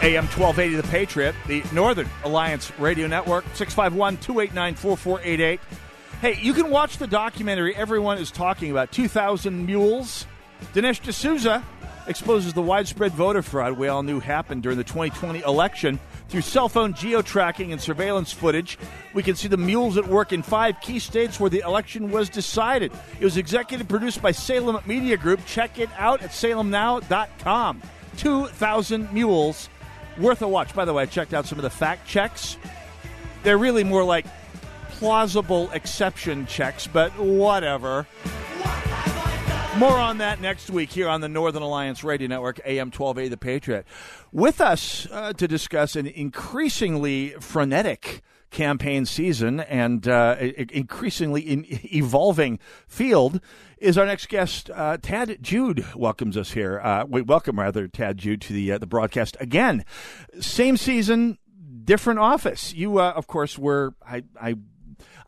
AM 0.00 0.26
1280 0.26 0.76
The 0.76 0.88
Patriot, 0.88 1.34
the 1.48 1.64
Northern 1.72 2.08
Alliance 2.22 2.70
Radio 2.78 3.08
Network, 3.08 3.44
651 3.54 4.18
289 4.18 4.74
4488. 4.76 5.60
Hey, 6.20 6.38
you 6.40 6.54
can 6.54 6.70
watch 6.70 6.98
the 6.98 7.06
documentary 7.08 7.74
everyone 7.74 8.18
is 8.18 8.30
talking 8.30 8.70
about 8.70 8.92
2000 8.92 9.66
Mules. 9.66 10.24
Dinesh 10.72 11.02
D'Souza 11.02 11.64
exposes 12.06 12.52
the 12.52 12.62
widespread 12.62 13.10
voter 13.12 13.42
fraud 13.42 13.76
we 13.76 13.88
all 13.88 14.04
knew 14.04 14.20
happened 14.20 14.62
during 14.62 14.78
the 14.78 14.84
2020 14.84 15.40
election. 15.40 15.98
Through 16.28 16.42
cell 16.42 16.68
phone 16.68 16.94
geo 16.94 17.20
tracking 17.20 17.72
and 17.72 17.80
surveillance 17.80 18.32
footage, 18.32 18.78
we 19.14 19.24
can 19.24 19.34
see 19.34 19.48
the 19.48 19.56
mules 19.56 19.96
at 19.96 20.06
work 20.06 20.32
in 20.32 20.42
five 20.42 20.80
key 20.80 21.00
states 21.00 21.40
where 21.40 21.50
the 21.50 21.60
election 21.60 22.12
was 22.12 22.28
decided. 22.28 22.92
It 23.18 23.24
was 23.24 23.36
executive 23.36 23.88
produced 23.88 24.22
by 24.22 24.30
Salem 24.30 24.78
Media 24.86 25.16
Group. 25.16 25.44
Check 25.44 25.78
it 25.80 25.90
out 25.98 26.22
at 26.22 26.30
salemnow.com. 26.30 27.82
2,000 28.16 29.12
mules 29.12 29.68
worth 30.18 30.42
a 30.42 30.48
watch. 30.48 30.74
By 30.74 30.84
the 30.84 30.92
way, 30.92 31.04
I 31.04 31.06
checked 31.06 31.34
out 31.34 31.46
some 31.46 31.58
of 31.58 31.62
the 31.62 31.70
fact 31.70 32.06
checks. 32.06 32.56
They're 33.42 33.58
really 33.58 33.84
more 33.84 34.04
like 34.04 34.26
plausible 34.90 35.70
exception 35.72 36.46
checks, 36.46 36.86
but 36.86 37.16
whatever. 37.18 38.06
More 39.76 39.96
on 39.96 40.18
that 40.18 40.40
next 40.40 40.70
week 40.70 40.90
here 40.90 41.08
on 41.08 41.20
the 41.20 41.28
Northern 41.28 41.62
Alliance 41.62 42.02
Radio 42.02 42.26
Network, 42.26 42.58
AM 42.64 42.88
1280 42.88 43.28
The 43.28 43.36
Patriot. 43.36 43.86
With 44.32 44.60
us 44.60 45.06
uh, 45.12 45.32
to 45.34 45.46
discuss 45.46 45.94
an 45.94 46.08
increasingly 46.08 47.30
frenetic 47.38 48.22
campaign 48.50 49.04
season 49.04 49.60
and 49.60 50.06
uh, 50.08 50.36
increasingly 50.70 51.42
in 51.42 51.66
evolving 51.68 52.58
field 52.86 53.40
is 53.78 53.96
our 53.96 54.06
next 54.06 54.28
guest. 54.28 54.70
Uh, 54.70 54.96
Tad 55.00 55.38
Jude 55.40 55.84
welcomes 55.94 56.36
us 56.36 56.52
here. 56.52 56.80
Uh, 56.80 57.04
we 57.08 57.22
welcome 57.22 57.58
rather 57.58 57.88
Tad 57.88 58.18
Jude 58.18 58.40
to 58.42 58.52
the 58.52 58.72
uh, 58.72 58.78
the 58.78 58.86
broadcast 58.86 59.36
again. 59.40 59.84
Same 60.40 60.76
season, 60.76 61.38
different 61.84 62.18
office. 62.18 62.72
You, 62.74 62.98
uh, 62.98 63.12
of 63.14 63.26
course, 63.26 63.58
were 63.58 63.94
I, 64.06 64.24
I 64.40 64.56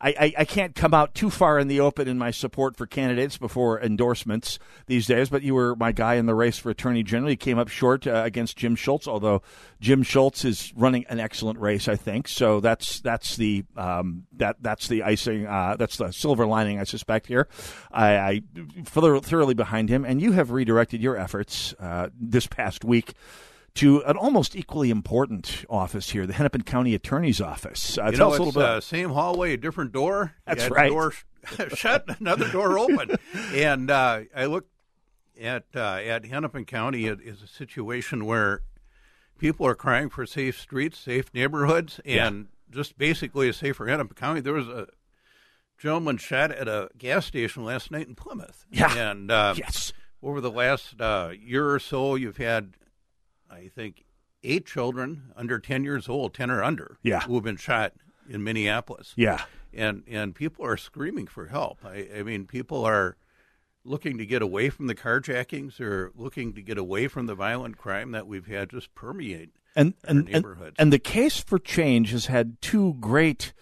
I, 0.01 0.09
I, 0.19 0.33
I, 0.39 0.45
can't 0.45 0.73
come 0.73 0.93
out 0.95 1.13
too 1.13 1.29
far 1.29 1.59
in 1.59 1.67
the 1.67 1.79
open 1.79 2.07
in 2.07 2.17
my 2.17 2.31
support 2.31 2.75
for 2.75 2.87
candidates 2.87 3.37
before 3.37 3.79
endorsements 3.79 4.57
these 4.87 5.05
days, 5.05 5.29
but 5.29 5.43
you 5.43 5.53
were 5.53 5.75
my 5.75 5.91
guy 5.91 6.15
in 6.15 6.25
the 6.25 6.33
race 6.33 6.57
for 6.57 6.71
attorney 6.71 7.03
general. 7.03 7.29
You 7.29 7.37
came 7.37 7.59
up 7.59 7.67
short 7.67 8.07
uh, 8.07 8.23
against 8.25 8.57
Jim 8.57 8.75
Schultz, 8.75 9.07
although 9.07 9.43
Jim 9.79 10.01
Schultz 10.01 10.43
is 10.43 10.73
running 10.75 11.05
an 11.09 11.19
excellent 11.19 11.59
race, 11.59 11.87
I 11.87 11.95
think. 11.95 12.27
So 12.27 12.59
that's 12.59 12.99
that's 13.01 13.35
the 13.35 13.63
um, 13.77 14.25
that 14.37 14.57
that's 14.61 14.87
the 14.87 15.03
icing. 15.03 15.45
Uh, 15.45 15.75
that's 15.77 15.97
the 15.97 16.11
silver 16.11 16.47
lining, 16.47 16.79
I 16.79 16.83
suspect. 16.83 17.27
Here, 17.27 17.47
I, 17.91 18.17
I 18.17 18.41
thoroughly 18.85 19.53
behind 19.53 19.89
him, 19.89 20.03
and 20.03 20.19
you 20.19 20.31
have 20.31 20.49
redirected 20.49 21.01
your 21.01 21.15
efforts 21.15 21.75
uh, 21.79 22.09
this 22.19 22.47
past 22.47 22.83
week 22.83 23.13
to 23.75 24.03
an 24.03 24.17
almost 24.17 24.55
equally 24.55 24.89
important 24.89 25.65
office 25.69 26.09
here, 26.09 26.25
the 26.25 26.33
Hennepin 26.33 26.63
County 26.63 26.93
Attorney's 26.93 27.39
Office. 27.39 27.97
Uh, 27.97 28.05
you 28.05 28.17
tell 28.17 28.29
know, 28.29 28.33
us 28.33 28.39
a 28.39 28.43
little 28.43 28.61
bit. 28.61 28.69
Uh, 28.69 28.81
same 28.81 29.11
hallway, 29.11 29.53
a 29.53 29.57
different 29.57 29.91
door. 29.91 30.33
That's 30.45 30.69
right. 30.69 30.89
Door 30.89 31.13
shut, 31.75 32.05
another 32.19 32.49
door 32.49 32.77
open, 32.77 33.17
and 33.53 33.89
uh, 33.89 34.21
I 34.35 34.45
look 34.45 34.67
at 35.39 35.65
uh, 35.75 35.99
at 36.03 36.25
Hennepin 36.25 36.65
County. 36.65 37.07
It 37.07 37.21
is 37.21 37.41
a 37.41 37.47
situation 37.47 38.25
where 38.25 38.61
people 39.37 39.65
are 39.65 39.75
crying 39.75 40.09
for 40.09 40.25
safe 40.25 40.59
streets, 40.59 40.99
safe 40.99 41.33
neighborhoods, 41.33 41.99
and 42.05 42.47
yeah. 42.69 42.75
just 42.75 42.97
basically 42.97 43.49
a 43.49 43.53
safer 43.53 43.87
Hennepin 43.87 44.15
County. 44.15 44.41
There 44.41 44.53
was 44.53 44.67
a 44.67 44.87
gentleman 45.81 46.17
shot 46.17 46.51
at 46.51 46.67
a 46.67 46.89
gas 46.97 47.25
station 47.25 47.65
last 47.65 47.89
night 47.89 48.07
in 48.07 48.15
Plymouth. 48.15 48.65
Yeah. 48.69 48.93
And 48.93 49.31
uh, 49.31 49.55
yes. 49.57 49.91
over 50.21 50.39
the 50.39 50.51
last 50.51 51.01
uh, 51.01 51.31
year 51.37 51.71
or 51.71 51.79
so, 51.79 52.15
you've 52.15 52.37
had 52.37 52.75
I 53.51 53.69
think, 53.73 54.05
eight 54.43 54.65
children 54.65 55.31
under 55.35 55.59
10 55.59 55.83
years 55.83 56.09
old, 56.09 56.33
10 56.33 56.49
or 56.49 56.63
under, 56.63 56.97
yeah. 57.03 57.21
who 57.21 57.35
have 57.35 57.43
been 57.43 57.57
shot 57.57 57.93
in 58.29 58.43
Minneapolis. 58.43 59.13
Yeah. 59.15 59.43
And, 59.73 60.03
and 60.07 60.33
people 60.33 60.65
are 60.65 60.77
screaming 60.77 61.27
for 61.27 61.47
help. 61.47 61.85
I, 61.85 62.07
I 62.17 62.23
mean, 62.23 62.45
people 62.45 62.83
are 62.83 63.17
looking 63.83 64.17
to 64.17 64.25
get 64.25 64.41
away 64.41 64.69
from 64.69 64.87
the 64.87 64.95
carjackings 64.95 65.79
or 65.79 66.11
looking 66.15 66.53
to 66.53 66.61
get 66.61 66.77
away 66.77 67.07
from 67.07 67.25
the 67.25 67.35
violent 67.35 67.77
crime 67.77 68.11
that 68.11 68.27
we've 68.27 68.47
had 68.47 68.69
just 68.69 68.93
permeate 68.95 69.51
and, 69.75 69.93
and, 70.03 70.27
and, 70.29 70.45
and 70.77 70.93
the 70.93 70.99
case 70.99 71.39
for 71.39 71.57
change 71.57 72.11
has 72.11 72.25
had 72.25 72.61
two 72.61 72.95
great 72.99 73.53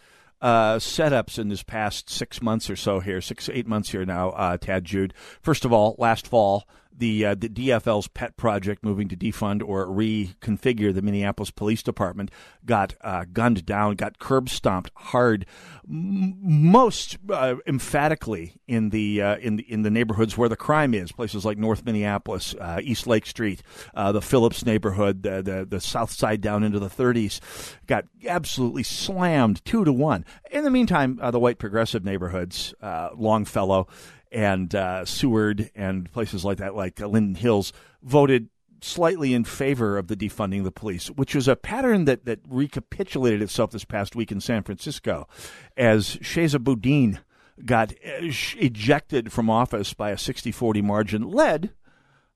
uh, 0.41 0.75
setups 0.75 1.37
in 1.37 1.49
this 1.49 1.63
past 1.63 2.09
six 2.09 2.41
months 2.41 2.69
or 2.69 2.75
so 2.75 2.99
here, 2.99 3.21
six, 3.21 3.49
eight 3.51 3.67
months 3.67 3.89
here 3.89 4.05
now, 4.05 4.29
uh, 4.31 4.57
Tad 4.57 4.85
Jude. 4.85 5.13
First 5.41 5.65
of 5.65 5.73
all, 5.73 5.95
last 5.97 6.27
fall, 6.27 6.67
the 7.00 7.26
uh, 7.26 7.36
the 7.36 7.50
DFL's 7.50 8.08
pet 8.08 8.38
project 8.38 8.84
moving 8.84 9.08
to 9.10 9.16
defund 9.16 9.64
or 9.66 9.88
reconfigure 9.88 10.93
the 10.93 11.02
Minneapolis 11.02 11.52
Police 11.52 11.82
Department 11.82 12.30
got 12.66 12.95
uh, 13.02 13.26
gunned 13.32 13.66
down, 13.66 13.95
got 13.95 14.20
curb 14.20 14.50
stomped 14.50 14.91
hard, 14.95 15.45
m- 15.89 16.36
most 16.41 17.18
uh, 17.30 17.56
emphatically 17.66 18.54
in 18.68 18.89
the 18.89 19.22
uh, 19.22 19.38
in 19.38 19.56
the 19.56 19.72
in 19.72 19.82
the 19.82 19.89
neighborhoods 19.89 20.38
where 20.38 20.50
the 20.50 20.56
crime 20.56 20.93
is, 20.93 21.12
places 21.12 21.45
like 21.45 21.58
North 21.58 21.86
Minneapolis, 21.86 22.54
uh, 22.60 22.80
East 22.84 23.08
Lake 23.08 23.26
Street, 23.26 23.64
uh, 23.95 24.12
the 24.12 24.22
Phillips 24.22 24.66
neighborhood, 24.66 25.24
the, 25.24 25.41
the 25.41 25.66
the 25.68 25.82
South 25.82 26.12
Side 26.12 26.41
down 26.41 26.64
into 26.64 26.80
the 26.80 26.89
30s, 26.89 27.39
got 27.88 28.06
absolutely 28.28 28.84
slammed 28.84 29.64
two 29.66 29.86
to 29.86 29.93
one. 29.93 30.26
In 30.52 30.64
the 30.64 30.72
meantime, 30.72 31.20
the 31.32 31.39
white 31.39 31.58
progressive 31.58 32.04
neighborhoods, 32.04 32.74
Longfellow 32.82 33.88
and 34.32 34.73
uh, 34.75 35.05
Seward 35.05 35.71
and 35.75 36.11
places 36.11 36.45
like 36.45 36.57
that, 36.57 36.75
like 36.75 37.01
uh, 37.01 37.07
Linden 37.07 37.36
Hills, 37.36 37.73
voted 38.03 38.49
slightly 38.82 39.34
in 39.34 39.43
favor 39.43 39.97
of 39.97 40.07
the 40.07 40.15
defunding 40.15 40.63
the 40.63 40.71
police, 40.71 41.07
which 41.07 41.36
was 41.36 41.47
a 41.47 41.55
pattern 41.55 42.05
that, 42.05 42.25
that 42.25 42.39
recapitulated 42.47 43.41
itself 43.41 43.71
this 43.71 43.86
past 43.86 44.15
week 44.15 44.32
in 44.32 44.39
San 44.39 44.63
Francisco 44.63 45.27
as 45.75 46.17
Chesa 46.17 46.63
Boudin 46.63 47.19
got 47.65 47.91
uh, 47.91 48.32
ejected 48.57 49.32
from 49.32 49.49
office 49.49 49.93
by 49.93 50.11
a 50.11 50.17
60 50.17 50.51
40 50.51 50.82
margin, 50.82 51.30
led 51.30 51.71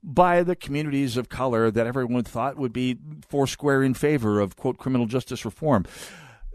by 0.04 0.44
the 0.44 0.56
communities 0.56 1.16
of 1.16 1.30
color 1.30 1.72
that 1.72 1.88
everyone 1.88 2.24
thought 2.24 2.58
would 2.58 2.74
be 2.74 2.98
foursquare 3.30 3.82
in 3.82 3.94
favor 3.94 4.42
of, 4.42 4.58
quote, 4.58 4.78
criminal 4.78 5.06
justice 5.06 5.46
reform. 5.46 5.86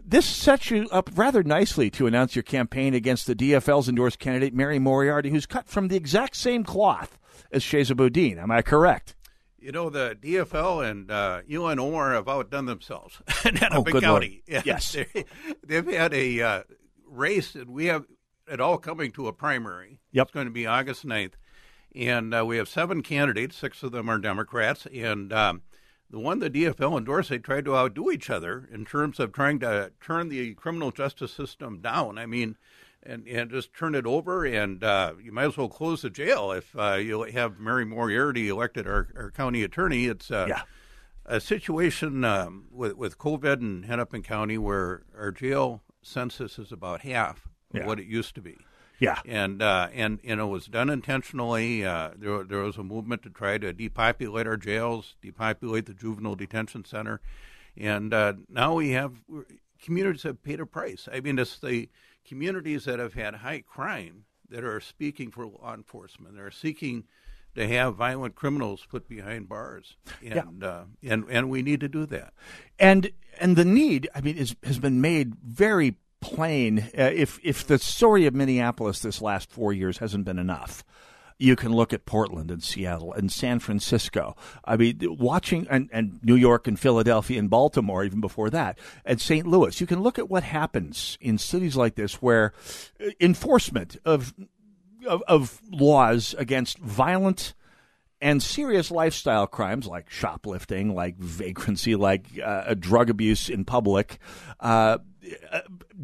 This 0.09 0.25
sets 0.25 0.71
you 0.71 0.87
up 0.91 1.11
rather 1.13 1.43
nicely 1.43 1.91
to 1.91 2.07
announce 2.07 2.35
your 2.35 2.41
campaign 2.41 2.95
against 2.95 3.27
the 3.27 3.35
DFL's 3.35 3.87
endorsed 3.87 4.17
candidate, 4.17 4.55
Mary 4.55 4.79
Moriarty, 4.79 5.29
who's 5.29 5.45
cut 5.45 5.67
from 5.67 5.87
the 5.87 5.95
exact 5.95 6.35
same 6.35 6.63
cloth 6.63 7.19
as 7.51 7.63
Chesa 7.63 7.95
Boudin. 7.95 8.39
Am 8.39 8.49
I 8.49 8.63
correct? 8.63 9.13
You 9.59 9.71
know, 9.71 9.91
the 9.91 10.17
DFL 10.19 10.89
and 10.89 11.11
uh, 11.11 11.41
Ilhan 11.47 11.77
Omar 11.77 12.13
have 12.13 12.27
outdone 12.27 12.65
themselves 12.65 13.21
in 13.45 13.57
Hennepin 13.57 13.97
oh, 13.97 14.01
County. 14.01 14.41
Yes. 14.47 14.97
they, 15.63 15.75
have 15.75 15.85
had 15.85 16.15
a 16.15 16.41
uh, 16.41 16.63
race, 17.05 17.53
and 17.53 17.69
we 17.69 17.85
have 17.85 18.05
it 18.51 18.59
all 18.59 18.79
coming 18.79 19.11
to 19.11 19.27
a 19.27 19.31
primary. 19.31 19.99
Yep. 20.13 20.23
It's 20.23 20.33
going 20.33 20.47
to 20.47 20.51
be 20.51 20.65
August 20.65 21.05
9th. 21.05 21.33
And 21.93 22.33
uh, 22.33 22.43
we 22.47 22.57
have 22.57 22.67
seven 22.67 23.03
candidates, 23.03 23.57
six 23.57 23.83
of 23.83 23.91
them 23.91 24.09
are 24.09 24.17
Democrats. 24.17 24.87
And 24.91 25.31
um, 25.31 25.61
the 26.09 26.19
one 26.19 26.39
the 26.39 26.49
DFL 26.49 26.97
and 26.97 27.05
Dorsey 27.05 27.39
tried 27.39 27.65
to 27.65 27.75
outdo 27.75 28.09
each 28.11 28.29
other 28.29 28.67
in 28.71 28.85
terms 28.85 29.19
of 29.19 29.31
trying 29.31 29.59
to 29.59 29.91
turn 30.01 30.29
the 30.29 30.53
criminal 30.55 30.91
justice 30.91 31.31
system 31.31 31.79
down. 31.79 32.17
I 32.17 32.25
mean, 32.25 32.57
and 33.03 33.27
and 33.27 33.49
just 33.49 33.73
turn 33.73 33.95
it 33.95 34.05
over, 34.05 34.45
and 34.45 34.83
uh, 34.83 35.13
you 35.21 35.31
might 35.31 35.45
as 35.45 35.57
well 35.57 35.69
close 35.69 36.01
the 36.01 36.09
jail 36.09 36.51
if 36.51 36.75
uh, 36.77 36.95
you 36.95 37.23
have 37.23 37.59
Mary 37.59 37.85
Moriarty 37.85 38.49
elected 38.49 38.87
our, 38.87 39.07
our 39.15 39.31
county 39.31 39.63
attorney. 39.63 40.05
It's 40.05 40.31
uh, 40.31 40.47
yeah. 40.49 40.61
a 41.25 41.39
situation 41.39 42.23
um, 42.23 42.65
with 42.71 42.93
with 42.93 43.17
COVID 43.17 43.61
in 43.61 43.83
Hennepin 43.83 44.23
County 44.23 44.57
where 44.57 45.03
our 45.17 45.31
jail 45.31 45.83
census 46.01 46.57
is 46.59 46.71
about 46.71 47.01
half 47.01 47.47
of 47.73 47.81
yeah. 47.81 47.85
what 47.85 47.99
it 47.99 48.07
used 48.07 48.35
to 48.35 48.41
be. 48.41 48.57
Yeah, 48.99 49.19
and 49.25 49.61
uh, 49.61 49.87
and 49.93 50.19
and 50.23 50.39
it 50.39 50.45
was 50.45 50.65
done 50.67 50.89
intentionally. 50.89 51.85
Uh, 51.85 52.11
there 52.17 52.43
there 52.43 52.59
was 52.59 52.77
a 52.77 52.83
movement 52.83 53.23
to 53.23 53.29
try 53.29 53.57
to 53.57 53.71
depopulate 53.73 54.45
our 54.45 54.57
jails, 54.57 55.15
depopulate 55.21 55.85
the 55.85 55.93
juvenile 55.93 56.35
detention 56.35 56.83
center, 56.85 57.21
and 57.77 58.13
uh, 58.13 58.33
now 58.49 58.75
we 58.75 58.91
have 58.91 59.23
communities 59.81 60.23
have 60.23 60.43
paid 60.43 60.59
a 60.59 60.65
price. 60.65 61.07
I 61.11 61.21
mean, 61.21 61.39
it's 61.39 61.59
the 61.59 61.89
communities 62.27 62.85
that 62.85 62.99
have 62.99 63.13
had 63.13 63.35
high 63.35 63.61
crime 63.61 64.25
that 64.49 64.63
are 64.63 64.79
speaking 64.79 65.31
for 65.31 65.45
law 65.47 65.73
enforcement. 65.73 66.35
They're 66.35 66.51
seeking 66.51 67.05
to 67.55 67.67
have 67.67 67.95
violent 67.95 68.35
criminals 68.35 68.85
put 68.89 69.07
behind 69.07 69.49
bars, 69.49 69.97
and 70.23 70.61
yeah. 70.61 70.67
uh, 70.67 70.83
and 71.03 71.25
and 71.29 71.49
we 71.49 71.61
need 71.61 71.79
to 71.79 71.87
do 71.87 72.05
that. 72.07 72.33
And 72.77 73.11
and 73.39 73.55
the 73.55 73.65
need, 73.65 74.09
I 74.13 74.21
mean, 74.21 74.37
is, 74.37 74.55
has 74.63 74.79
been 74.79 75.01
made 75.01 75.35
very 75.35 75.95
plain. 76.21 76.89
Uh, 76.97 77.11
if 77.13 77.39
if 77.43 77.65
the 77.65 77.79
story 77.79 78.25
of 78.25 78.33
Minneapolis 78.33 78.99
this 78.99 79.21
last 79.21 79.49
four 79.49 79.73
years 79.73 79.99
hasn't 79.99 80.25
been 80.25 80.39
enough, 80.39 80.83
you 81.37 81.55
can 81.55 81.73
look 81.73 81.93
at 81.93 82.05
Portland 82.05 82.51
and 82.51 82.61
Seattle 82.61 83.13
and 83.13 83.31
San 83.31 83.59
Francisco. 83.59 84.35
I 84.65 84.75
mean, 84.75 84.99
watching 85.01 85.65
and, 85.69 85.89
and 85.91 86.19
New 86.21 86.35
York 86.35 86.67
and 86.67 86.77
Philadelphia 86.79 87.39
and 87.39 87.49
Baltimore, 87.49 88.03
even 88.03 88.19
before 88.19 88.49
that, 88.49 88.77
and 89.05 89.19
St. 89.19 89.47
Louis. 89.47 89.79
You 89.79 89.87
can 89.87 90.01
look 90.01 90.19
at 90.19 90.29
what 90.29 90.43
happens 90.43 91.17
in 91.21 91.37
cities 91.37 91.77
like 91.77 91.95
this 91.95 92.21
where 92.21 92.53
uh, 93.03 93.09
enforcement 93.19 93.97
of 94.05 94.33
of, 95.07 95.23
of 95.27 95.61
laws 95.71 96.35
against 96.37 96.77
violent 96.79 97.53
and 98.21 98.43
serious 98.43 98.91
lifestyle 98.91 99.47
crimes 99.47 99.87
like 99.87 100.09
shoplifting, 100.09 100.93
like 100.93 101.17
vagrancy, 101.17 101.95
like 101.95 102.25
uh, 102.43 102.73
drug 102.73 103.09
abuse 103.09 103.49
in 103.49 103.65
public, 103.65 104.19
uh, 104.59 104.97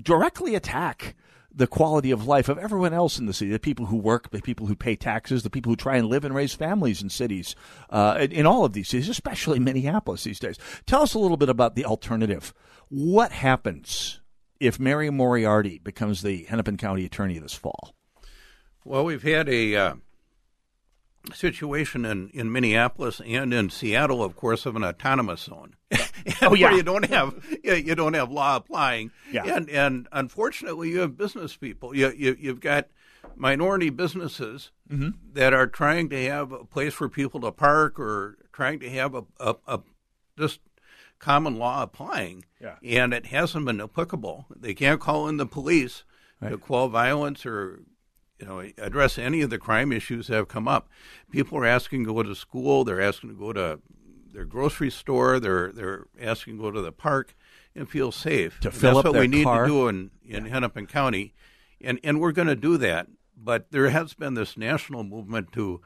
directly 0.01 0.55
attack 0.55 1.16
the 1.55 1.68
quality 1.68 2.11
of 2.11 2.28
life 2.28 2.49
of 2.49 2.57
everyone 2.57 2.93
else 2.93 3.18
in 3.18 3.28
the 3.28 3.34
city 3.34 3.51
the 3.51 3.59
people 3.59 3.86
who 3.86 3.95
work, 3.95 4.30
the 4.30 4.41
people 4.41 4.68
who 4.68 4.76
pay 4.76 4.95
taxes, 4.95 5.43
the 5.43 5.49
people 5.49 5.72
who 5.72 5.76
try 5.76 5.95
and 5.95 6.07
live 6.07 6.26
and 6.26 6.36
raise 6.36 6.53
families 6.53 7.01
in 7.01 7.09
cities, 7.09 7.55
uh, 7.89 8.28
in, 8.30 8.45
all 8.45 8.66
of 8.66 8.74
these 8.74 8.89
cities, 8.89 9.07
especially 9.07 9.59
Minneapolis 9.59 10.26
these 10.26 10.39
days. 10.39 10.57
Tell 10.86 11.01
us 11.01 11.13
a 11.13 11.20
little 11.20 11.38
bit 11.38 11.49
about 11.49 11.76
the 11.76 11.86
alternative. 11.86 12.53
What 12.89 13.32
happens 13.32 14.20
if 14.59 14.80
Mary 14.80 15.09
Moriarty 15.09 15.80
becomes 15.80 16.22
the 16.22 16.43
Hennepin 16.43 16.78
County 16.78 17.05
Attorney 17.05 17.39
this 17.39 17.53
fall? 17.53 17.95
Well, 18.84 19.05
we've 19.05 19.24
had 19.24 19.47
a 19.49 19.76
uh, 19.76 19.95
situation 21.34 22.05
in, 22.05 22.30
in 22.34 22.51
Minneapolis 22.51 23.21
and 23.26 23.53
in 23.53 23.69
Seattle, 23.69 24.23
of 24.23 24.36
course, 24.36 24.65
of 24.65 24.76
an 24.76 24.84
autonomous 24.84 25.41
zone. 25.41 25.76
oh 26.41 26.53
yeah, 26.53 26.73
you 26.76 26.84
don't 26.84 27.05
have 27.09 27.36
you 27.63 27.95
don't 27.95 28.13
have 28.13 28.32
law 28.32 28.55
applying. 28.55 29.11
Yeah. 29.32 29.43
and 29.45 29.69
and 29.69 30.07
unfortunately, 30.11 30.89
you 30.89 30.99
have 30.99 31.17
business 31.17 31.55
people. 31.55 31.95
You, 31.95 32.11
you 32.15 32.36
you've 32.39 32.59
got 32.59 32.88
minority 33.36 33.89
businesses 33.89 34.71
mm-hmm. 34.89 35.09
that 35.34 35.53
are 35.53 35.67
trying 35.67 36.09
to 36.09 36.26
have 36.26 36.51
a 36.51 36.65
place 36.65 36.93
for 36.93 37.09
people 37.09 37.41
to 37.41 37.51
park 37.51 37.99
or 37.99 38.38
trying 38.53 38.80
to 38.80 38.89
have 38.89 39.13
a, 39.13 39.23
a, 39.39 39.55
a 39.67 39.80
just 40.38 40.59
common 41.19 41.57
law 41.57 41.84
applying. 41.84 42.45
Yeah. 42.61 42.76
and 42.84 43.13
it 43.13 43.28
hasn't 43.28 43.65
been 43.65 43.82
applicable. 43.82 44.47
They 44.55 44.73
can't 44.73 44.99
call 44.99 45.28
in 45.28 45.38
the 45.38 45.45
police 45.45 46.03
Right. 46.41 46.51
to 46.51 46.57
quell 46.57 46.89
violence 46.89 47.45
or 47.45 47.80
you 48.39 48.45
know 48.45 48.63
address 48.77 49.17
any 49.17 49.41
of 49.41 49.49
the 49.49 49.57
crime 49.57 49.91
issues 49.91 50.27
that 50.27 50.36
have 50.36 50.47
come 50.47 50.67
up. 50.67 50.89
People 51.31 51.57
are 51.57 51.65
asking 51.65 52.05
to 52.05 52.13
go 52.13 52.23
to 52.23 52.36
school. 52.36 52.83
They're 52.83 53.01
asking 53.01 53.29
to 53.29 53.36
go 53.36 53.53
to 53.53 53.79
their 54.33 54.45
grocery 54.45 54.91
store. 54.91 55.39
They're 55.39 55.71
they're 55.71 56.05
asking 56.19 56.57
to 56.57 56.63
go 56.63 56.71
to 56.71 56.81
the 56.81 56.91
park 56.91 57.36
and 57.75 57.89
feel 57.89 58.11
safe. 58.11 58.59
To 58.61 58.69
And 58.69 58.77
fill 58.77 58.95
That's 58.95 59.07
up 59.07 59.13
what 59.13 59.21
we 59.21 59.27
need 59.27 59.43
car. 59.45 59.63
to 59.65 59.67
do 59.71 59.88
in 59.88 60.11
in 60.23 60.45
Hennepin 60.45 60.88
County, 60.88 61.33
and 61.81 61.99
and 62.03 62.19
we're 62.19 62.31
going 62.31 62.47
to 62.47 62.55
do 62.55 62.77
that. 62.77 63.07
But 63.38 63.71
there 63.71 63.89
has 63.89 64.13
been 64.13 64.33
this 64.33 64.55
national 64.57 65.03
movement 65.03 65.51
to 65.53 65.81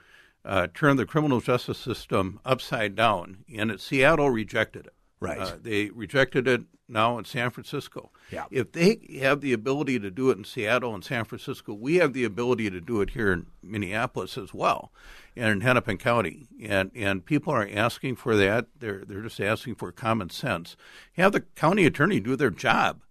uh, 0.45 0.68
turn 0.74 0.97
the 0.97 1.06
criminal 1.06 1.41
justice 1.41 1.78
system 1.78 2.39
upside 2.45 2.95
down, 2.95 3.43
and 3.56 3.72
it, 3.72 3.82
Seattle 3.82 4.30
rejected 4.30 4.88
it. 4.88 4.93
Right. 5.20 5.40
Uh, 5.40 5.54
they 5.62 5.90
rejected 5.90 6.48
it 6.48 6.62
now 6.88 7.18
in 7.18 7.26
San 7.26 7.50
Francisco. 7.50 8.10
Yeah. 8.32 8.46
If 8.50 8.72
they 8.72 9.20
have 9.22 9.42
the 9.42 9.54
ability 9.54 10.00
to 10.00 10.10
do 10.10 10.30
it 10.30 10.38
in 10.38 10.44
Seattle 10.44 10.96
and 10.96 11.04
San 11.04 11.26
Francisco, 11.26 11.74
we 11.74 11.98
have 11.98 12.14
the 12.14 12.24
ability 12.24 12.70
to 12.70 12.80
do 12.80 13.02
it 13.02 13.12
here 13.12 13.32
in 13.32 13.48
Minneapolis 13.62 14.38
as 14.38 14.54
well, 14.54 14.92
and 15.36 15.52
in 15.52 15.62
Hennepin 15.62 15.98
County. 15.98 16.48
And 16.64 16.92
and 16.96 17.26
people 17.26 17.54
are 17.54 17.68
asking 17.72 18.16
for 18.16 18.36
that. 18.38 18.68
They're 18.78 19.04
they're 19.06 19.22
just 19.22 19.40
asking 19.40 19.76
for 19.76 19.92
common 19.92 20.30
sense. 20.30 20.78
Have 21.14 21.34
the 21.34 21.42
county 21.42 21.86
attorney 21.86 22.20
do 22.20 22.36
their 22.36 22.50
job. 22.50 23.02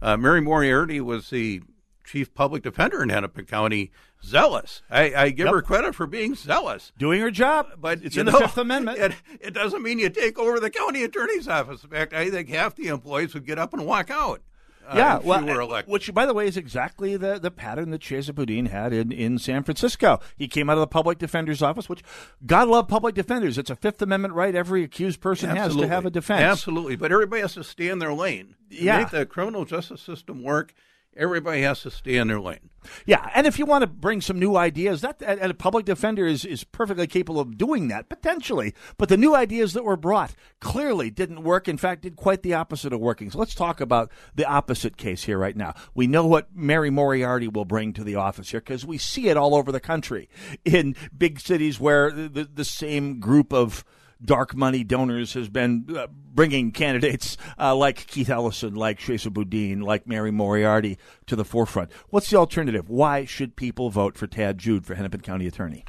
Uh, 0.00 0.16
Mary 0.16 0.40
Moriarty 0.40 1.00
was 1.00 1.30
the 1.30 1.62
chief 2.08 2.34
public 2.34 2.62
defender 2.62 3.02
in 3.02 3.08
Hennepin 3.10 3.44
County. 3.44 3.90
Zealous. 4.24 4.82
I, 4.90 5.14
I 5.14 5.30
give 5.30 5.46
Yep. 5.46 5.54
her 5.54 5.62
credit 5.62 5.94
for 5.94 6.06
being 6.08 6.34
zealous. 6.34 6.90
Doing 6.98 7.20
her 7.20 7.30
job, 7.30 7.68
but 7.78 8.00
it's 8.02 8.16
in 8.16 8.26
the 8.26 8.32
Fifth 8.32 8.58
Amendment. 8.58 8.98
It, 8.98 9.12
it 9.40 9.54
doesn't 9.54 9.82
mean 9.82 9.98
you 10.00 10.10
take 10.10 10.38
over 10.38 10.58
the 10.58 10.70
county 10.70 11.04
attorney's 11.04 11.46
office. 11.46 11.84
In 11.84 11.90
fact, 11.90 12.12
I 12.12 12.28
think 12.30 12.48
half 12.48 12.74
the 12.74 12.88
employees 12.88 13.34
would 13.34 13.46
get 13.46 13.58
up 13.60 13.72
and 13.72 13.86
walk 13.86 14.10
out. 14.10 14.40
uh, 14.88 14.94
yeah, 14.96 15.18
if 15.18 15.24
well, 15.24 15.44
were 15.44 15.60
elected. 15.60 15.92
which, 15.92 16.12
by 16.12 16.26
the 16.26 16.34
way, 16.34 16.48
is 16.48 16.56
exactly 16.56 17.16
the, 17.16 17.38
the 17.38 17.50
pattern 17.52 17.90
that 17.90 18.00
Chesa 18.00 18.34
Boudin 18.34 18.66
had 18.66 18.92
in, 18.92 19.12
in 19.12 19.38
San 19.38 19.62
Francisco. 19.62 20.18
He 20.36 20.48
came 20.48 20.68
out 20.68 20.78
of 20.78 20.80
the 20.80 20.86
public 20.88 21.18
defender's 21.18 21.62
office, 21.62 21.88
which 21.88 22.02
God 22.44 22.66
love 22.68 22.88
public 22.88 23.14
defenders. 23.14 23.56
It's 23.58 23.70
a 23.70 23.76
Fifth 23.76 24.02
Amendment 24.02 24.34
right 24.34 24.54
every 24.54 24.82
accused 24.82 25.20
person 25.20 25.50
has 25.54 25.76
to 25.76 25.86
have 25.86 26.06
a 26.06 26.10
defense. 26.10 26.40
Absolutely, 26.42 26.96
but 26.96 27.12
everybody 27.12 27.42
has 27.42 27.54
to 27.54 27.62
stay 27.62 27.88
in 27.88 27.98
their 28.00 28.12
lane. 28.14 28.56
Yeah. 28.70 28.98
make 28.98 29.10
the 29.10 29.26
criminal 29.26 29.64
justice 29.64 30.00
system 30.02 30.42
work. 30.42 30.74
Everybody 31.18 31.62
has 31.62 31.82
to 31.82 31.90
stay 31.90 32.16
in 32.16 32.28
their 32.28 32.40
lane. 32.40 32.70
Yeah, 33.04 33.28
and 33.34 33.46
if 33.46 33.58
you 33.58 33.66
want 33.66 33.82
to 33.82 33.88
bring 33.88 34.20
some 34.20 34.38
new 34.38 34.56
ideas, 34.56 35.00
that 35.00 35.20
and 35.20 35.50
a 35.50 35.54
public 35.54 35.84
defender 35.84 36.26
is, 36.26 36.44
is 36.44 36.62
perfectly 36.62 37.08
capable 37.08 37.40
of 37.40 37.58
doing 37.58 37.88
that 37.88 38.08
potentially. 38.08 38.72
But 38.96 39.08
the 39.08 39.16
new 39.16 39.34
ideas 39.34 39.72
that 39.72 39.84
were 39.84 39.96
brought 39.96 40.34
clearly 40.60 41.10
didn't 41.10 41.42
work. 41.42 41.66
In 41.66 41.76
fact, 41.76 42.02
did 42.02 42.14
quite 42.14 42.42
the 42.42 42.54
opposite 42.54 42.92
of 42.92 43.00
working. 43.00 43.32
So 43.32 43.38
let's 43.38 43.54
talk 43.54 43.80
about 43.80 44.12
the 44.36 44.46
opposite 44.46 44.96
case 44.96 45.24
here 45.24 45.38
right 45.38 45.56
now. 45.56 45.74
We 45.92 46.06
know 46.06 46.24
what 46.24 46.54
Mary 46.54 46.88
Moriarty 46.88 47.48
will 47.48 47.64
bring 47.64 47.92
to 47.94 48.04
the 48.04 48.14
office 48.14 48.50
here 48.50 48.60
because 48.60 48.86
we 48.86 48.96
see 48.96 49.28
it 49.28 49.36
all 49.36 49.56
over 49.56 49.72
the 49.72 49.80
country 49.80 50.28
in 50.64 50.94
big 51.16 51.40
cities 51.40 51.80
where 51.80 52.12
the, 52.12 52.48
the 52.52 52.64
same 52.64 53.18
group 53.18 53.52
of 53.52 53.84
dark 54.24 54.54
money 54.54 54.82
donors 54.84 55.34
has 55.34 55.48
been 55.48 55.86
uh, 55.96 56.06
bringing 56.10 56.72
candidates 56.72 57.36
uh, 57.58 57.74
like 57.74 58.06
Keith 58.06 58.28
Ellison, 58.30 58.74
like 58.74 58.98
Chesa 58.98 59.32
Boudin, 59.32 59.80
like 59.80 60.06
Mary 60.06 60.30
Moriarty 60.30 60.98
to 61.26 61.36
the 61.36 61.44
forefront. 61.44 61.90
What's 62.10 62.30
the 62.30 62.36
alternative? 62.36 62.88
Why 62.88 63.24
should 63.24 63.54
people 63.56 63.90
vote 63.90 64.16
for 64.18 64.26
Tad 64.26 64.58
Jude 64.58 64.84
for 64.86 64.94
Hennepin 64.94 65.20
County 65.20 65.46
Attorney? 65.46 65.84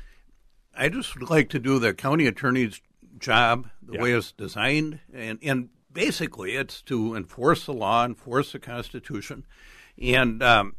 I 0.76 0.90
just 0.90 1.20
like 1.30 1.50
to 1.50 1.60
do 1.60 1.80
the 1.80 1.94
county 1.94 2.26
attorney's 2.28 2.82
job 3.18 3.70
the 3.82 3.94
Yeah. 3.96 4.02
way 4.02 4.12
it's 4.14 4.32
designed, 4.32 5.00
and 5.14 5.40
and 5.42 5.70
basically 5.92 6.56
it's 6.56 6.82
to 6.84 7.16
enforce 7.16 7.66
the 7.66 7.74
law, 7.74 8.06
enforce 8.06 8.54
the 8.54 8.60
Constitution, 8.60 9.46
and 10.02 10.42
um, 10.42 10.76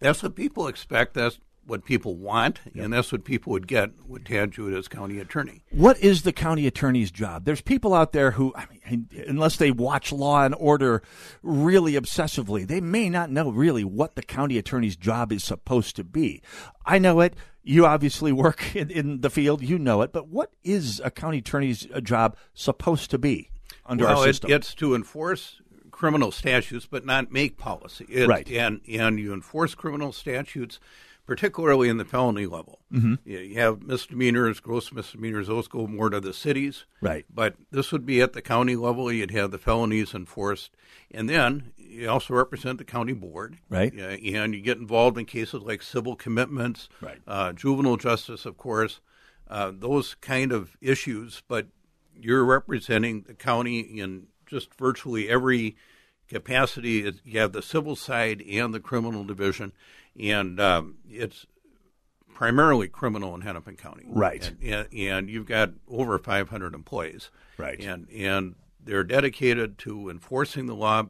that's 0.00 0.22
what 0.22 0.34
people 0.36 0.66
expect. 0.68 1.14
That's 1.14 1.38
what 1.66 1.84
people 1.84 2.16
want, 2.16 2.60
and 2.74 2.92
that's 2.92 3.10
what 3.12 3.24
people 3.24 3.52
would 3.52 3.66
get 3.66 3.90
with 4.06 4.24
Jude 4.24 4.74
as 4.74 4.88
county 4.88 5.18
attorney. 5.18 5.64
What 5.70 5.98
is 5.98 6.22
the 6.22 6.32
county 6.32 6.66
attorney's 6.66 7.10
job? 7.10 7.44
There's 7.44 7.60
people 7.60 7.94
out 7.94 8.12
there 8.12 8.32
who, 8.32 8.52
I 8.54 8.66
mean, 8.66 9.08
unless 9.26 9.56
they 9.56 9.70
watch 9.70 10.12
Law 10.12 10.44
and 10.44 10.54
Order 10.58 11.02
really 11.42 11.92
obsessively, 11.94 12.66
they 12.66 12.80
may 12.80 13.08
not 13.08 13.30
know 13.30 13.50
really 13.50 13.84
what 13.84 14.14
the 14.14 14.22
county 14.22 14.58
attorney's 14.58 14.96
job 14.96 15.32
is 15.32 15.44
supposed 15.44 15.96
to 15.96 16.04
be. 16.04 16.42
I 16.84 16.98
know 16.98 17.20
it. 17.20 17.34
You 17.62 17.86
obviously 17.86 18.32
work 18.32 18.76
in, 18.76 18.90
in 18.90 19.20
the 19.22 19.30
field. 19.30 19.62
You 19.62 19.78
know 19.78 20.02
it. 20.02 20.12
But 20.12 20.28
what 20.28 20.52
is 20.62 21.00
a 21.04 21.10
county 21.10 21.38
attorney's 21.38 21.86
uh, 21.94 22.00
job 22.00 22.36
supposed 22.52 23.10
to 23.10 23.18
be 23.18 23.50
under 23.86 24.04
well, 24.04 24.20
our 24.20 24.24
it- 24.28 24.34
system? 24.34 24.50
it's 24.52 24.74
to 24.74 24.94
enforce 24.94 25.60
criminal 25.90 26.32
statutes, 26.32 26.86
but 26.90 27.06
not 27.06 27.30
make 27.32 27.56
policy. 27.56 28.04
It- 28.08 28.28
Right. 28.28 28.50
And 28.50 28.80
and 28.88 29.18
you 29.18 29.32
enforce 29.32 29.74
criminal 29.74 30.12
statutes, 30.12 30.78
particularly 31.26 31.88
in 31.88 31.96
the 31.96 32.04
felony 32.04 32.46
level. 32.46 32.80
Mhm. 32.92 33.18
You, 33.24 33.38
you 33.38 33.58
have 33.60 33.82
misdemeanors, 33.82 34.60
gross 34.60 34.92
misdemeanors; 34.92 35.46
those 35.48 35.68
go 35.68 35.86
more 35.86 36.10
to 36.10 36.20
the 36.20 36.32
cities. 36.32 36.84
Right. 37.00 37.24
But 37.32 37.56
this 37.70 37.92
would 37.92 38.04
be 38.06 38.20
at 38.20 38.32
the 38.34 38.42
county 38.42 38.76
level. 38.76 39.10
You'd 39.10 39.30
have 39.30 39.50
the 39.50 39.58
felonies 39.58 40.14
enforced, 40.14 40.70
and 41.10 41.28
then 41.28 41.72
you 41.76 42.08
also 42.10 42.34
represent 42.34 42.78
the 42.78 42.84
county 42.84 43.12
board. 43.14 43.58
Right. 43.68 43.92
Yeah, 43.94 44.08
and 44.42 44.54
you 44.54 44.60
get 44.60 44.78
involved 44.78 45.16
in 45.18 45.24
cases 45.26 45.62
like 45.62 45.82
civil 45.82 46.16
commitments, 46.16 46.88
Right. 47.00 47.20
uh, 47.26 47.52
juvenile 47.52 47.96
justice, 47.96 48.44
of 48.46 48.56
course, 48.56 49.00
uh, 49.48 49.72
those 49.74 50.14
kind 50.16 50.52
of 50.52 50.76
issues. 50.80 51.42
But 51.48 51.68
you're 52.20 52.44
representing 52.44 53.22
the 53.22 53.34
county 53.34 53.80
in 53.80 54.26
just 54.46 54.74
virtually 54.74 55.28
every 55.28 55.76
capacity. 56.28 57.10
You 57.24 57.40
have 57.40 57.52
the 57.52 57.62
civil 57.62 57.96
side 57.96 58.42
and 58.42 58.72
the 58.74 58.80
criminal 58.80 59.24
division, 59.24 59.72
and 60.18 60.60
um, 60.60 60.96
it's 61.08 61.46
primarily 62.34 62.88
criminal 62.88 63.34
in 63.34 63.40
Hennepin 63.40 63.76
County. 63.76 64.04
Right. 64.06 64.52
And, 64.60 64.88
and, 64.92 64.92
and 64.92 65.30
you've 65.30 65.46
got 65.46 65.70
over 65.88 66.18
500 66.18 66.74
employees. 66.74 67.30
Right. 67.56 67.80
And 67.80 68.08
and 68.10 68.56
they're 68.82 69.04
dedicated 69.04 69.78
to 69.78 70.10
enforcing 70.10 70.66
the 70.66 70.74
law, 70.74 71.04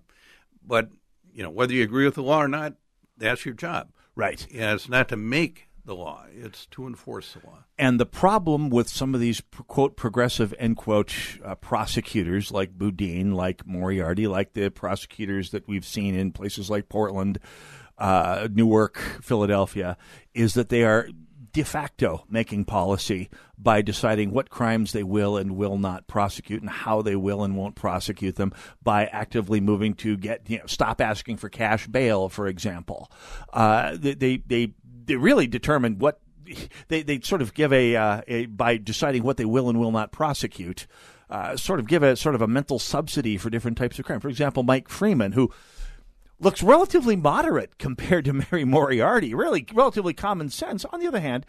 but 0.65 0.91
you 1.33 1.43
know 1.43 1.51
whether 1.51 1.73
you 1.73 1.83
agree 1.83 2.05
with 2.05 2.15
the 2.15 2.23
law 2.23 2.43
or 2.43 2.49
not, 2.49 2.75
that's 3.17 3.45
your 3.45 3.55
job. 3.55 3.91
Right. 4.15 4.47
And 4.53 4.75
it's 4.75 4.89
not 4.89 5.09
to 5.09 5.17
make 5.17 5.69
the 5.85 5.95
law; 5.95 6.25
it's 6.33 6.67
to 6.67 6.87
enforce 6.87 7.33
the 7.33 7.47
law. 7.47 7.65
And 7.79 7.99
the 7.99 8.07
problem 8.07 8.71
with 8.71 8.89
some 8.89 9.15
of 9.15 9.21
these 9.21 9.43
quote 9.67 9.97
progressive 9.97 10.55
end 10.59 10.77
quote 10.77 11.15
uh, 11.45 11.57
prosecutors 11.57 12.53
like 12.53 12.79
Boudin, 12.79 13.33
like 13.33 13.67
Moriarty, 13.67 14.27
like 14.27 14.53
the 14.53 14.71
prosecutors 14.71 15.51
that 15.51 15.67
we've 15.67 15.85
seen 15.85 16.15
in 16.15 16.31
places 16.31 16.71
like 16.71 16.89
Portland, 16.89 17.39
uh, 17.99 18.49
Newark, 18.51 18.99
Philadelphia, 19.23 19.97
is 20.35 20.55
that 20.55 20.69
they 20.69 20.85
are 20.85 21.09
de 21.55 21.63
facto 21.63 22.25
making 22.29 22.65
policy 22.65 23.31
by 23.57 23.81
deciding 23.81 24.33
what 24.33 24.51
crimes 24.51 24.93
they 24.93 25.05
will 25.05 25.37
and 25.37 25.57
will 25.57 25.79
not 25.79 26.07
prosecute 26.09 26.61
and 26.61 26.69
how 26.69 27.01
they 27.01 27.15
will 27.15 27.45
and 27.45 27.57
won't 27.57 27.77
prosecute 27.77 28.35
them 28.35 28.53
by 28.83 29.07
actively 29.07 29.61
moving 29.61 29.95
to 29.95 30.17
get 30.17 30.51
you 30.51 30.59
know 30.59 30.67
stop 30.67 31.01
asking 31.01 31.37
for 31.37 31.49
cash 31.49 31.87
bail 31.87 32.29
for 32.29 32.49
example. 32.49 33.11
Uh, 33.53 33.97
they, 33.97 34.15
they 34.15 34.73
they 35.07 35.17
really 35.17 35.47
determine 35.47 35.99
what 35.99 36.21
they 36.89 37.03
they 37.03 37.21
sort 37.21 37.41
of 37.41 37.55
give 37.55 37.73
a, 37.73 37.95
uh, 37.95 38.21
a 38.27 38.47
by 38.47 38.77
deciding 38.77 39.23
what 39.23 39.37
they 39.37 39.45
will 39.45 39.69
and 39.69 39.79
will 39.79 39.93
not 39.93 40.11
prosecute 40.11 40.89
uh, 41.31 41.57
sort 41.57 41.79
of 41.79 41.87
give 41.87 42.03
a 42.03 42.17
sort 42.17 42.35
of 42.35 42.43
a 42.43 42.49
mental 42.49 42.81
subsidy 42.81 43.37
for 43.39 43.49
different 43.49 43.79
types 43.79 43.99
of 43.99 44.05
crime. 44.05 44.21
For 44.21 44.29
example 44.29 44.65
Mike 44.65 44.89
Freeman 44.89 45.33
who 45.33 45.53
looks 46.39 46.63
relatively 46.63 47.17
moderate 47.17 47.79
compared 47.79 48.25
to 48.27 48.33
Mary 48.33 48.65
Moriarty, 48.65 49.35
really 49.35 49.67
relatively 49.73 50.15
common 50.15 50.51
sense. 50.51 50.85
On 50.87 51.01
the 51.01 51.07
other 51.07 51.21
hand, 51.21 51.47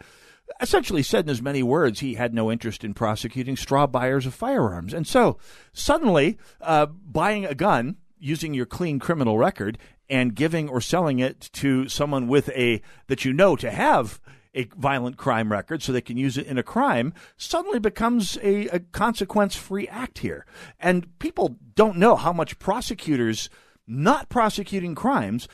essentially 0.60 1.02
said 1.02 1.24
in 1.24 1.30
as 1.30 1.42
many 1.42 1.62
words 1.62 2.00
he 2.00 2.14
had 2.14 2.34
no 2.34 2.50
interest 2.50 2.84
in 2.84 2.94
prosecuting 2.94 3.56
straw 3.56 3.86
buyers 3.86 4.26
of 4.26 4.34
firearms. 4.34 4.92
And 4.94 5.06
so 5.06 5.38
suddenly, 5.72 6.38
uh, 6.60 6.86
buying 6.86 7.44
a 7.44 7.54
gun 7.54 7.96
using 8.18 8.54
your 8.54 8.66
clean 8.66 8.98
criminal 8.98 9.38
record 9.38 9.78
and 10.08 10.34
giving 10.34 10.68
or 10.68 10.80
selling 10.80 11.18
it 11.18 11.40
to 11.52 11.88
someone 11.88 12.28
with 12.28 12.48
a 12.50 12.80
that 13.08 13.24
you 13.24 13.32
know 13.32 13.56
to 13.56 13.70
have 13.70 14.20
a 14.54 14.64
violent 14.76 15.18
crime 15.18 15.52
record 15.52 15.82
so 15.82 15.92
they 15.92 16.00
can 16.00 16.16
use 16.16 16.38
it 16.38 16.46
in 16.46 16.56
a 16.56 16.62
crime 16.62 17.12
suddenly 17.36 17.78
becomes 17.78 18.38
a, 18.38 18.66
a 18.68 18.80
consequence 18.80 19.54
free 19.54 19.86
act 19.88 20.18
here. 20.18 20.46
And 20.80 21.18
people 21.18 21.58
don't 21.74 21.98
know 21.98 22.16
how 22.16 22.32
much 22.32 22.58
prosecutors 22.58 23.50
not 23.86 24.28
prosecuting 24.28 24.94
crimes 24.94 25.48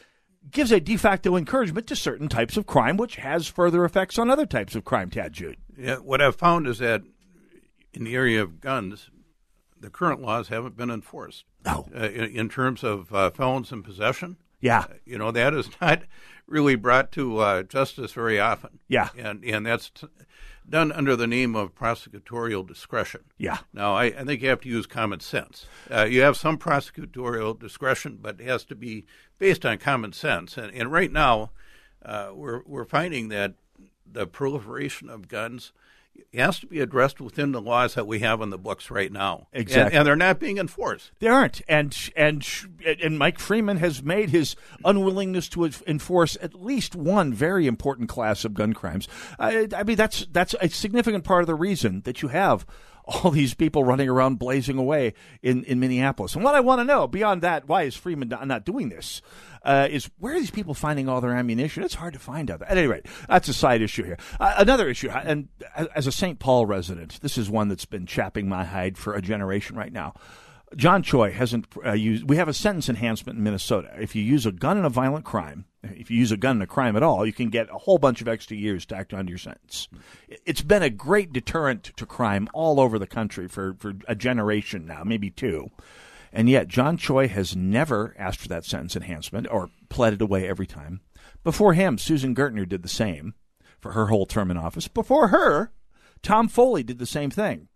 gives 0.51 0.73
a 0.73 0.81
de 0.81 0.97
facto 0.97 1.37
encouragement 1.37 1.87
to 1.87 1.97
certain 1.97 2.29
types 2.29 2.57
of 2.57 2.67
crime, 2.67 2.97
which 2.97 3.17
has 3.17 3.47
further 3.47 3.85
effects 3.85 4.19
on 4.19 4.31
other 4.31 4.47
types 4.47 4.75
of 4.75 4.85
crime, 4.85 5.11
Tad 5.11 5.33
Jude. 5.33 5.59
Yeah, 5.77 5.97
what 5.97 6.21
I've 6.21 6.37
found 6.37 6.67
is 6.67 6.79
that 6.79 7.03
in 7.95 8.05
the 8.05 8.15
area 8.15 8.43
of 8.43 8.61
guns, 8.61 9.11
the 9.79 9.91
current 9.91 10.21
laws 10.21 10.49
haven't 10.49 10.77
been 10.77 10.91
enforced. 10.91 11.45
No. 11.65 11.87
Uh, 11.95 12.09
in, 12.09 12.37
in, 12.37 12.49
terms 12.49 12.83
of 12.83 13.13
uh, 13.15 13.31
felons 13.31 13.71
in 13.73 13.83
possession. 13.83 14.37
Yeah. 14.61 14.81
Uh, 14.81 14.95
you 15.05 15.19
know, 15.19 15.31
that 15.31 15.55
is 15.55 15.69
not 15.81 16.03
really 16.47 16.75
brought 16.75 17.13
to 17.13 17.39
uh, 17.39 17.63
justice 17.63 18.13
very 18.13 18.41
often. 18.41 18.81
Yeah. 18.89 19.11
And, 19.17 19.45
and 19.45 19.65
that's 19.67 19.91
t- 19.91 20.09
done 20.69 20.93
under 20.93 21.17
the 21.17 21.27
name 21.27 21.55
of 21.55 21.75
prosecutorial 21.75 22.67
discretion. 22.67 23.23
Yeah. 23.39 23.59
Now, 23.73 23.95
I, 23.95 24.05
I 24.05 24.25
think 24.25 24.43
you 24.43 24.49
have 24.49 24.61
to 24.63 24.69
use 24.69 24.87
common 24.87 25.21
sense. 25.21 25.67
Uh, 25.91 26.05
you 26.05 26.23
have 26.23 26.37
some 26.37 26.59
prosecutorial 26.59 27.59
discretion, 27.59 28.19
but 28.21 28.41
it 28.41 28.47
has 28.47 28.65
to 28.67 28.75
be 28.75 29.05
based 29.39 29.67
on 29.67 29.79
common 29.79 30.13
sense. 30.13 30.57
And, 30.57 30.73
and 30.75 30.91
right 30.91 31.13
now, 31.13 31.51
uh, 32.05 32.31
we're, 32.35 32.63
we're 32.67 32.85
finding 32.85 33.29
that 33.29 33.55
the 34.11 34.27
proliferation 34.27 35.09
of 35.09 35.29
guns 35.29 35.73
has 36.35 36.59
to 36.61 36.67
be 36.67 36.81
addressed 36.81 37.21
within 37.21 37.53
the 37.53 37.61
laws 37.61 37.95
that 37.95 38.07
we 38.07 38.21
have 38.21 38.41
on 38.41 38.51
the 38.51 38.59
books 38.59 38.91
right 38.91 39.13
now. 39.13 39.49
Exactly, 39.53 39.83
and, 39.83 39.95
and, 39.95 40.07
they're 40.07 40.17
not 40.17 40.39
being 40.39 40.59
enforced. 40.59 41.13
They 41.19 41.29
aren't, 41.29 41.61
and 41.69 41.97
and 42.17 42.47
and 42.85 43.19
Mike 43.19 43.39
Freeman 43.39 43.77
has 43.79 44.03
made 44.03 44.31
his 44.31 44.57
unwillingness 44.85 45.49
to 45.51 45.71
enforce 45.87 46.37
at 46.41 46.55
least 46.55 46.95
one 46.95 47.33
very 47.33 47.67
important 47.67 48.09
class 48.09 48.45
of 48.45 48.55
gun 48.55 48.73
crimes. 48.73 49.09
I, 49.39 49.69
I 49.75 49.83
mean, 49.83 49.97
that's 49.97 50.27
that's 50.33 50.55
a 50.61 50.69
significant 50.69 51.25
part 51.25 51.43
of 51.43 51.47
the 51.47 51.55
reason 51.55 52.03
that 52.03 52.23
you 52.23 52.29
have 52.29 52.67
all 53.13 53.31
these 53.31 53.55
people 53.55 53.85
running 53.85 54.09
around 54.09 54.39
blazing 54.39 54.79
away 54.79 55.15
in, 55.43 55.65
in 55.65 55.81
Minneapolis. 55.81 56.35
And 56.35 56.45
what 56.45 56.55
I 56.55 56.61
want 56.61 56.81
to 56.81 56.85
know 56.85 57.07
beyond 57.07 57.43
that, 57.43 57.69
why 57.69 57.83
is 57.83 57.95
Freeman 57.95 58.29
not 58.29 58.65
doing 58.65 58.89
this? 58.89 59.23
Uh, 59.65 59.87
is 59.91 60.11
where 60.19 60.35
are 60.35 60.41
these 60.41 60.51
people 60.51 60.75
finding 60.75 61.09
all 61.09 61.21
their 61.21 61.35
ammunition? 61.35 61.85
It's 61.85 61.95
hard 61.95 62.15
to 62.15 62.19
find 62.19 62.51
out. 62.51 62.63
At 62.63 62.77
any 62.77 62.89
rate, 62.89 63.07
that's 63.29 63.49
a 63.49 63.55
side 63.55 63.81
issue 63.81 64.03
here. 64.03 64.19
Uh, 64.41 64.55
another 64.59 64.89
issue, 64.89 65.09
and 65.11 65.49
as 65.95 66.07
a 66.07 66.13
St. 66.13 66.39
Paul 66.39 66.67
resident, 66.67 67.21
this 67.21 67.39
is 67.39 67.49
one 67.49 67.69
that's 67.69 67.85
been 67.85 68.07
chapping 68.07 68.49
my 68.49 68.65
hide 68.65 68.99
for 68.99 69.15
a 69.15 69.23
generation 69.23 69.77
right 69.77 69.93
now. 69.93 70.15
John 70.77 71.03
Choi 71.03 71.33
hasn't 71.33 71.67
uh, 71.85 71.93
used. 71.93 72.29
We 72.29 72.37
have 72.37 72.49
a 72.49 72.55
sentence 72.55 72.89
enhancement 72.89 73.39
in 73.39 73.45
Minnesota. 73.45 73.91
If 73.99 74.15
you 74.15 74.23
use 74.23 74.47
a 74.47 74.53
gun 74.53 74.79
in 74.79 74.85
a 74.85 74.91
violent 74.91 75.25
crime, 75.25 75.67
if 75.83 76.11
you 76.11 76.19
use 76.19 76.33
a 76.33 76.37
gun 76.37 76.57
in 76.57 76.63
a 76.63 76.67
crime 76.67 76.97
at 76.97 77.03
all, 77.03 77.27
you 77.27 77.33
can 77.33 77.51
get 77.51 77.69
a 77.71 77.79
whole 77.79 77.99
bunch 77.99 78.21
of 78.21 78.29
extra 78.29 78.57
years 78.57 78.87
tacked 78.87 79.13
onto 79.13 79.31
your 79.31 79.39
sentence. 79.39 79.89
It's 80.47 80.63
been 80.63 80.83
a 80.83 80.91
great 80.91 81.33
deterrent 81.33 81.85
to 81.97 82.07
crime 82.07 82.49
all 82.55 82.81
over 82.81 82.99
the 82.99 83.07
country 83.07 83.49
for, 83.49 83.75
for 83.79 83.95
a 84.07 84.15
generation 84.15 84.87
now, 84.87 85.03
maybe 85.05 85.31
two. 85.31 85.71
And 86.33 86.49
yet, 86.49 86.69
John 86.69 86.97
Choi 86.97 87.29
has 87.29 87.55
never 87.55 88.15
asked 88.19 88.41
for 88.41 88.49
that 88.49 88.65
sentence 88.65 88.97
enhancement 88.97 89.47
or 89.51 89.71
pled 89.91 90.15
it 90.15 90.23
away 90.23 90.49
every 90.49 90.67
time. 90.67 91.01
Before 91.45 91.75
him, 91.75 91.99
Susan 91.99 92.35
Gaertner 92.35 92.67
did 92.67 92.83
the 92.83 92.89
same 92.89 93.35
for 93.81 93.93
her 93.93 94.07
whole 94.07 94.27
term 94.27 94.51
in 94.51 94.57
office. 94.57 94.89
Before 94.89 95.29
her, 95.29 95.73
Tom 96.23 96.49
Foley 96.49 96.83
did 96.83 96.99
the 96.99 97.07
same 97.07 97.31
thing. 97.31 97.69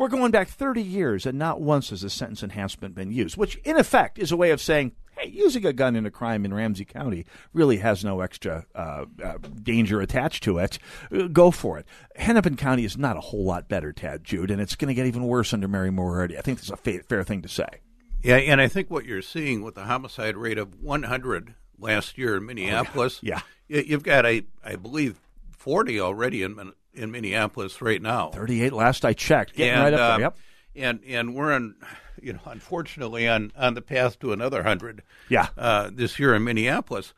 We're 0.00 0.08
going 0.08 0.30
back 0.30 0.48
30 0.48 0.80
years, 0.80 1.26
and 1.26 1.38
not 1.38 1.60
once 1.60 1.90
has 1.90 2.02
a 2.02 2.08
sentence 2.08 2.42
enhancement 2.42 2.94
been 2.94 3.12
used, 3.12 3.36
which 3.36 3.56
in 3.56 3.76
effect 3.76 4.18
is 4.18 4.32
a 4.32 4.36
way 4.36 4.50
of 4.50 4.58
saying, 4.58 4.92
hey, 5.18 5.28
using 5.28 5.66
a 5.66 5.74
gun 5.74 5.94
in 5.94 6.06
a 6.06 6.10
crime 6.10 6.46
in 6.46 6.54
Ramsey 6.54 6.86
County 6.86 7.26
really 7.52 7.76
has 7.76 8.02
no 8.02 8.20
extra 8.20 8.64
uh, 8.74 9.04
uh, 9.22 9.34
danger 9.62 10.00
attached 10.00 10.42
to 10.44 10.56
it. 10.56 10.78
Uh, 11.14 11.26
go 11.26 11.50
for 11.50 11.76
it. 11.76 11.84
Hennepin 12.16 12.56
County 12.56 12.86
is 12.86 12.96
not 12.96 13.18
a 13.18 13.20
whole 13.20 13.44
lot 13.44 13.68
better, 13.68 13.92
Tad 13.92 14.24
Jude, 14.24 14.50
and 14.50 14.58
it's 14.58 14.74
going 14.74 14.88
to 14.88 14.94
get 14.94 15.04
even 15.04 15.24
worse 15.24 15.52
under 15.52 15.68
Mary 15.68 15.90
Moriarty. 15.90 16.38
I 16.38 16.40
think 16.40 16.56
that's 16.56 16.70
a 16.70 16.78
fa- 16.78 17.02
fair 17.02 17.22
thing 17.22 17.42
to 17.42 17.48
say. 17.48 17.68
Yeah, 18.22 18.36
and 18.36 18.58
I 18.58 18.68
think 18.68 18.90
what 18.90 19.04
you're 19.04 19.20
seeing 19.20 19.60
with 19.60 19.74
the 19.74 19.84
homicide 19.84 20.38
rate 20.38 20.56
of 20.56 20.80
100 20.80 21.56
last 21.78 22.16
year 22.16 22.38
in 22.38 22.46
Minneapolis, 22.46 23.18
oh, 23.18 23.26
yeah. 23.26 23.40
yeah. 23.68 23.82
you've 23.82 24.02
got, 24.02 24.24
a, 24.24 24.46
I 24.64 24.76
believe, 24.76 25.20
40 25.50 26.00
already 26.00 26.42
in 26.42 26.72
in 26.94 27.10
Minneapolis 27.10 27.80
right 27.80 28.00
now. 28.00 28.30
38 28.30 28.72
last 28.72 29.04
I 29.04 29.12
checked. 29.12 29.54
Getting 29.54 29.74
and, 29.74 29.82
right 29.82 29.94
up 29.94 30.00
uh, 30.00 30.16
there. 30.16 30.20
Yep. 30.20 30.36
And 30.76 31.00
and 31.06 31.34
we're 31.34 31.52
on, 31.52 31.74
you 32.22 32.32
know, 32.32 32.40
unfortunately 32.46 33.28
on 33.28 33.52
on 33.56 33.74
the 33.74 33.82
path 33.82 34.18
to 34.20 34.32
another 34.32 34.62
hundred. 34.62 35.02
Yeah. 35.28 35.48
Uh, 35.56 35.90
this 35.92 36.18
year 36.18 36.34
in 36.34 36.44
Minneapolis, 36.44 37.12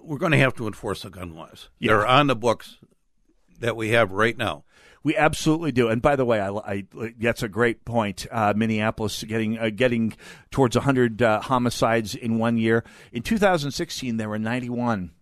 we're 0.00 0.18
going 0.18 0.32
to 0.32 0.38
have 0.38 0.54
to 0.56 0.66
enforce 0.66 1.02
the 1.02 1.10
gun 1.10 1.34
laws. 1.34 1.68
Yeah. 1.78 1.92
They're 1.92 2.06
on 2.06 2.26
the 2.26 2.36
books 2.36 2.78
that 3.60 3.76
we 3.76 3.90
have 3.90 4.12
right 4.12 4.36
now. 4.36 4.64
We 5.04 5.16
absolutely 5.16 5.72
do. 5.72 5.88
And 5.88 6.02
by 6.02 6.16
the 6.16 6.24
way, 6.24 6.40
I, 6.40 6.50
I 6.50 6.84
that's 7.18 7.42
a 7.42 7.48
great 7.48 7.84
point. 7.84 8.26
Uh, 8.30 8.52
Minneapolis 8.56 9.22
getting 9.24 9.58
uh, 9.58 9.70
getting 9.70 10.14
towards 10.50 10.76
100 10.76 11.22
uh, 11.22 11.40
homicides 11.40 12.14
in 12.14 12.38
one 12.38 12.58
year. 12.58 12.84
In 13.12 13.22
2016, 13.22 14.16
there 14.16 14.28
were 14.28 14.38
91 14.38 15.12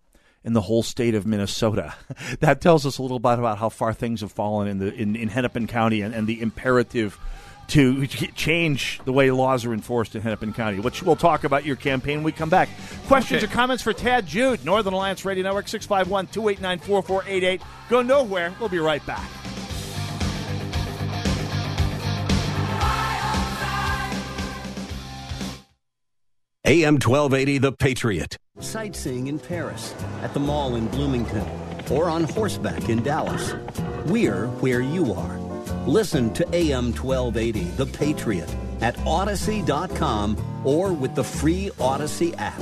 in 0.47 0.53
the 0.53 0.61
whole 0.61 0.81
state 0.81 1.13
of 1.13 1.27
Minnesota. 1.27 1.93
that 2.39 2.61
tells 2.61 2.85
us 2.85 2.97
a 2.97 3.01
little 3.01 3.19
bit 3.19 3.37
about 3.37 3.57
how 3.57 3.67
far 3.67 3.93
things 3.93 4.21
have 4.21 4.31
fallen 4.31 4.69
in 4.69 4.79
the 4.79 4.93
in, 4.93 5.15
in 5.17 5.27
Hennepin 5.27 5.67
County 5.67 6.01
and, 6.01 6.15
and 6.15 6.25
the 6.25 6.41
imperative 6.41 7.19
to 7.67 8.07
change 8.07 9.01
the 9.03 9.11
way 9.11 9.29
laws 9.29 9.65
are 9.65 9.73
enforced 9.73 10.15
in 10.15 10.21
Hennepin 10.21 10.53
County, 10.53 10.79
which 10.79 11.03
we'll 11.03 11.17
talk 11.17 11.43
about 11.43 11.65
your 11.65 11.75
campaign 11.75 12.19
when 12.19 12.23
we 12.23 12.31
come 12.31 12.49
back. 12.49 12.69
Questions 13.07 13.43
okay. 13.43 13.51
or 13.51 13.53
comments 13.53 13.83
for 13.83 13.91
Tad 13.91 14.25
Jude, 14.25 14.63
Northern 14.63 14.93
Alliance 14.93 15.25
Radio 15.25 15.43
Network, 15.43 15.67
651 15.67 16.27
289 16.27 16.79
4488. 16.79 17.61
Go 17.89 18.01
nowhere. 18.01 18.53
We'll 18.57 18.69
be 18.69 18.79
right 18.79 19.05
back. 19.05 19.29
AM 26.67 26.95
1280, 26.95 27.59
The 27.59 27.71
Patriot. 27.71 28.37
Sightseeing 28.59 29.27
in 29.27 29.39
Paris, 29.39 29.95
at 30.21 30.33
the 30.33 30.41
mall 30.41 30.75
in 30.75 30.87
Bloomington, 30.87 31.47
or 31.89 32.09
on 32.09 32.25
horseback 32.25 32.89
in 32.89 33.01
Dallas. 33.01 33.53
We're 34.07 34.47
where 34.59 34.81
you 34.81 35.13
are. 35.13 35.39
Listen 35.85 36.33
to 36.33 36.43
AM 36.53 36.91
1280, 36.91 37.63
The 37.77 37.85
Patriot, 37.85 38.53
at 38.81 38.97
Audacy.com 38.97 40.61
or 40.65 40.91
with 40.91 41.15
the 41.15 41.23
free 41.23 41.71
Audacy 41.77 42.37
app. 42.37 42.61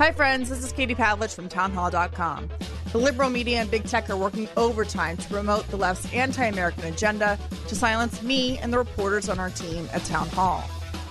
Hi, 0.00 0.12
friends. 0.12 0.48
This 0.48 0.64
is 0.64 0.72
Katie 0.72 0.94
Pavlich 0.94 1.34
from 1.34 1.50
townhall.com. 1.50 2.48
The 2.90 2.96
liberal 2.96 3.28
media 3.28 3.58
and 3.58 3.70
big 3.70 3.84
tech 3.84 4.08
are 4.08 4.16
working 4.16 4.48
overtime 4.56 5.18
to 5.18 5.28
promote 5.28 5.68
the 5.68 5.76
left's 5.76 6.10
anti 6.14 6.42
American 6.46 6.84
agenda 6.84 7.38
to 7.68 7.74
silence 7.74 8.22
me 8.22 8.56
and 8.56 8.72
the 8.72 8.78
reporters 8.78 9.28
on 9.28 9.38
our 9.38 9.50
team 9.50 9.90
at 9.92 10.02
Town 10.04 10.26
Hall. 10.28 10.64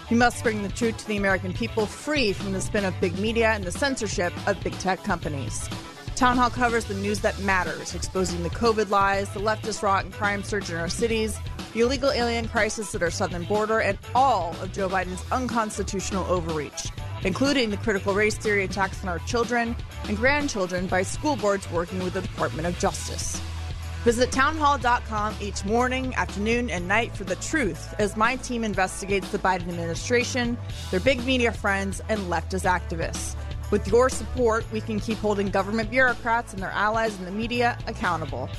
We 0.09 0.17
must 0.17 0.41
bring 0.41 0.63
the 0.63 0.69
truth 0.69 0.97
to 0.97 1.07
the 1.07 1.17
American 1.17 1.53
people 1.53 1.85
free 1.85 2.33
from 2.33 2.51
the 2.51 2.61
spin 2.61 2.83
of 2.83 2.99
big 2.99 3.19
media 3.19 3.51
and 3.51 3.63
the 3.63 3.71
censorship 3.71 4.33
of 4.47 4.59
big 4.63 4.73
tech 4.79 5.03
companies. 5.03 5.69
Town 6.15 6.37
Hall 6.37 6.49
covers 6.49 6.85
the 6.85 6.95
news 6.95 7.19
that 7.19 7.37
matters, 7.41 7.93
exposing 7.93 8.41
the 8.41 8.49
COVID 8.49 8.89
lies, 8.89 9.29
the 9.35 9.39
leftist 9.39 9.83
rot 9.83 10.03
and 10.03 10.11
crime 10.11 10.41
surge 10.41 10.71
in 10.71 10.77
our 10.77 10.89
cities, 10.89 11.37
the 11.73 11.81
illegal 11.81 12.09
alien 12.09 12.47
crisis 12.47 12.95
at 12.95 13.03
our 13.03 13.11
southern 13.11 13.43
border, 13.43 13.79
and 13.79 13.99
all 14.15 14.55
of 14.63 14.73
Joe 14.73 14.89
Biden's 14.89 15.23
unconstitutional 15.31 16.25
overreach, 16.25 16.89
including 17.23 17.69
the 17.69 17.77
critical 17.77 18.13
race 18.13 18.37
theory 18.37 18.63
attacks 18.63 19.03
on 19.03 19.09
our 19.09 19.19
children 19.19 19.75
and 20.07 20.17
grandchildren 20.17 20.87
by 20.87 21.03
school 21.03 21.35
boards 21.35 21.69
working 21.71 22.03
with 22.03 22.13
the 22.13 22.21
Department 22.21 22.67
of 22.67 22.77
Justice. 22.79 23.41
Visit 24.03 24.31
townhall.com 24.31 25.35
each 25.41 25.65
morning, 25.65 26.15
afternoon, 26.15 26.69
and 26.69 26.87
night 26.87 27.15
for 27.15 27.25
the 27.25 27.35
truth 27.35 27.93
as 27.99 28.15
my 28.15 28.37
team 28.37 28.63
investigates 28.63 29.29
the 29.31 29.39
Biden 29.39 29.67
administration, 29.67 30.57
their 30.89 31.01
big 31.01 31.23
media 31.25 31.51
friends, 31.51 32.01
and 32.07 32.19
leftist 32.21 32.65
activists. 32.65 33.35
With 33.71 33.87
your 33.87 34.09
support, 34.09 34.65
we 34.71 34.79
can 34.81 34.99
keep 34.99 35.17
holding 35.17 35.49
government 35.49 35.91
bureaucrats 35.91 36.53
and 36.53 36.63
their 36.63 36.71
allies 36.71 37.17
in 37.19 37.25
the 37.25 37.31
media 37.31 37.77
accountable. 37.87 38.49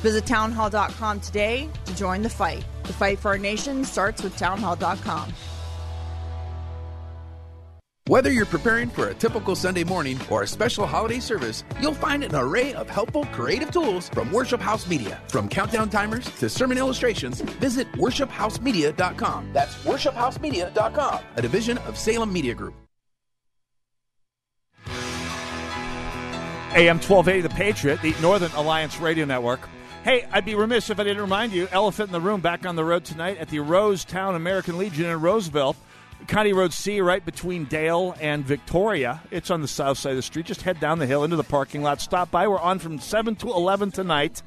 Visit 0.00 0.26
townhall.com 0.26 1.20
today 1.20 1.68
to 1.84 1.96
join 1.96 2.22
the 2.22 2.30
fight. 2.30 2.64
The 2.84 2.92
fight 2.92 3.18
for 3.18 3.28
our 3.28 3.38
nation 3.38 3.84
starts 3.84 4.22
with 4.22 4.36
townhall.com. 4.36 5.32
Whether 8.08 8.32
you're 8.32 8.46
preparing 8.46 8.88
for 8.88 9.08
a 9.08 9.14
typical 9.14 9.54
Sunday 9.54 9.84
morning 9.84 10.18
or 10.30 10.42
a 10.42 10.46
special 10.46 10.86
holiday 10.86 11.20
service, 11.20 11.62
you'll 11.78 11.92
find 11.92 12.24
an 12.24 12.34
array 12.34 12.72
of 12.72 12.88
helpful 12.88 13.26
creative 13.32 13.70
tools 13.70 14.08
from 14.08 14.32
Worship 14.32 14.62
House 14.62 14.88
Media. 14.88 15.20
From 15.28 15.46
countdown 15.46 15.90
timers 15.90 16.24
to 16.36 16.48
sermon 16.48 16.78
illustrations, 16.78 17.42
visit 17.42 17.86
worshiphousemedia.com. 17.92 19.50
That's 19.52 19.74
worshiphousemedia.com, 19.84 21.20
a 21.36 21.42
division 21.42 21.76
of 21.76 21.98
Salem 21.98 22.32
Media 22.32 22.54
Group. 22.54 22.72
AM 26.72 26.96
1280 26.96 27.42
The 27.42 27.50
Patriot, 27.50 28.00
the 28.00 28.14
Northern 28.22 28.52
Alliance 28.52 28.98
Radio 29.00 29.26
Network. 29.26 29.68
Hey, 30.02 30.26
I'd 30.32 30.46
be 30.46 30.54
remiss 30.54 30.88
if 30.88 30.98
I 30.98 31.04
didn't 31.04 31.20
remind 31.20 31.52
you 31.52 31.68
Elephant 31.72 32.08
in 32.08 32.12
the 32.14 32.22
Room 32.22 32.40
back 32.40 32.64
on 32.64 32.74
the 32.74 32.84
road 32.86 33.04
tonight 33.04 33.36
at 33.36 33.48
the 33.48 33.58
Rosetown 33.58 34.34
American 34.34 34.78
Legion 34.78 35.04
in 35.10 35.20
Roseville. 35.20 35.76
County 36.26 36.52
Road 36.52 36.72
C, 36.72 37.00
right 37.00 37.24
between 37.24 37.64
Dale 37.64 38.14
and 38.20 38.44
Victoria. 38.44 39.22
It's 39.30 39.50
on 39.50 39.62
the 39.62 39.68
south 39.68 39.98
side 39.98 40.10
of 40.10 40.16
the 40.16 40.22
street. 40.22 40.46
Just 40.46 40.62
head 40.62 40.80
down 40.80 40.98
the 40.98 41.06
hill 41.06 41.24
into 41.24 41.36
the 41.36 41.44
parking 41.44 41.82
lot. 41.82 42.00
Stop 42.00 42.30
by. 42.30 42.48
We're 42.48 42.58
on 42.58 42.78
from 42.78 42.98
7 42.98 43.36
to 43.36 43.48
11 43.48 43.92
tonight. 43.92 44.42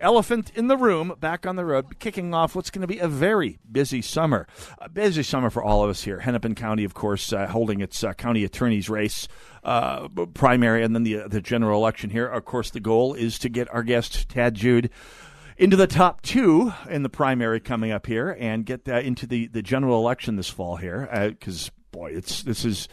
Elephant 0.00 0.52
in 0.54 0.66
the 0.66 0.76
Room, 0.76 1.14
back 1.20 1.46
on 1.46 1.56
the 1.56 1.64
road, 1.64 1.98
kicking 1.98 2.34
off 2.34 2.54
what's 2.54 2.70
going 2.70 2.82
to 2.82 2.86
be 2.86 2.98
a 2.98 3.08
very 3.08 3.58
busy 3.70 4.02
summer. 4.02 4.46
A 4.78 4.88
busy 4.88 5.22
summer 5.22 5.50
for 5.50 5.62
all 5.62 5.82
of 5.82 5.90
us 5.90 6.02
here. 6.02 6.18
Hennepin 6.20 6.54
County, 6.54 6.84
of 6.84 6.94
course, 6.94 7.32
uh, 7.32 7.46
holding 7.46 7.80
its 7.80 8.04
uh, 8.04 8.12
county 8.12 8.44
attorney's 8.44 8.90
race 8.90 9.28
uh, 9.62 10.08
primary 10.34 10.84
and 10.84 10.94
then 10.94 11.04
the, 11.04 11.22
the 11.28 11.40
general 11.40 11.80
election 11.80 12.10
here. 12.10 12.26
Of 12.26 12.44
course, 12.44 12.70
the 12.70 12.80
goal 12.80 13.14
is 13.14 13.38
to 13.40 13.48
get 13.48 13.72
our 13.72 13.82
guest, 13.82 14.28
Tad 14.28 14.54
Jude, 14.54 14.90
into 15.56 15.76
the 15.76 15.86
top 15.86 16.22
two 16.22 16.72
in 16.88 17.02
the 17.02 17.08
primary 17.08 17.60
coming 17.60 17.90
up 17.90 18.06
here 18.06 18.36
and 18.38 18.66
get 18.66 18.88
uh, 18.88 18.94
into 18.94 19.26
the, 19.26 19.46
the 19.48 19.62
general 19.62 19.98
election 20.00 20.36
this 20.36 20.48
fall 20.48 20.76
here 20.76 21.08
because. 21.30 21.68
Uh, 21.68 21.72
boy, 21.94 22.10
it's 22.10 22.42
this 22.42 22.64
is 22.64 22.88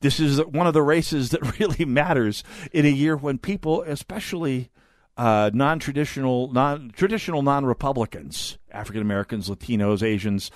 this 0.00 0.18
is 0.18 0.44
one 0.46 0.66
of 0.66 0.74
the 0.74 0.82
races 0.82 1.30
that 1.30 1.58
really 1.60 1.84
matters 1.84 2.42
in 2.72 2.84
a 2.84 2.88
year 2.88 3.16
when 3.16 3.38
people, 3.38 3.82
especially 3.82 4.68
uh, 5.16 5.50
non-traditional, 5.54 6.52
non-traditional 6.52 7.42
non-Republicans, 7.42 8.58
African 8.70 9.02
Americans, 9.02 9.48
Latinos, 9.48 10.02
Asians, 10.02 10.50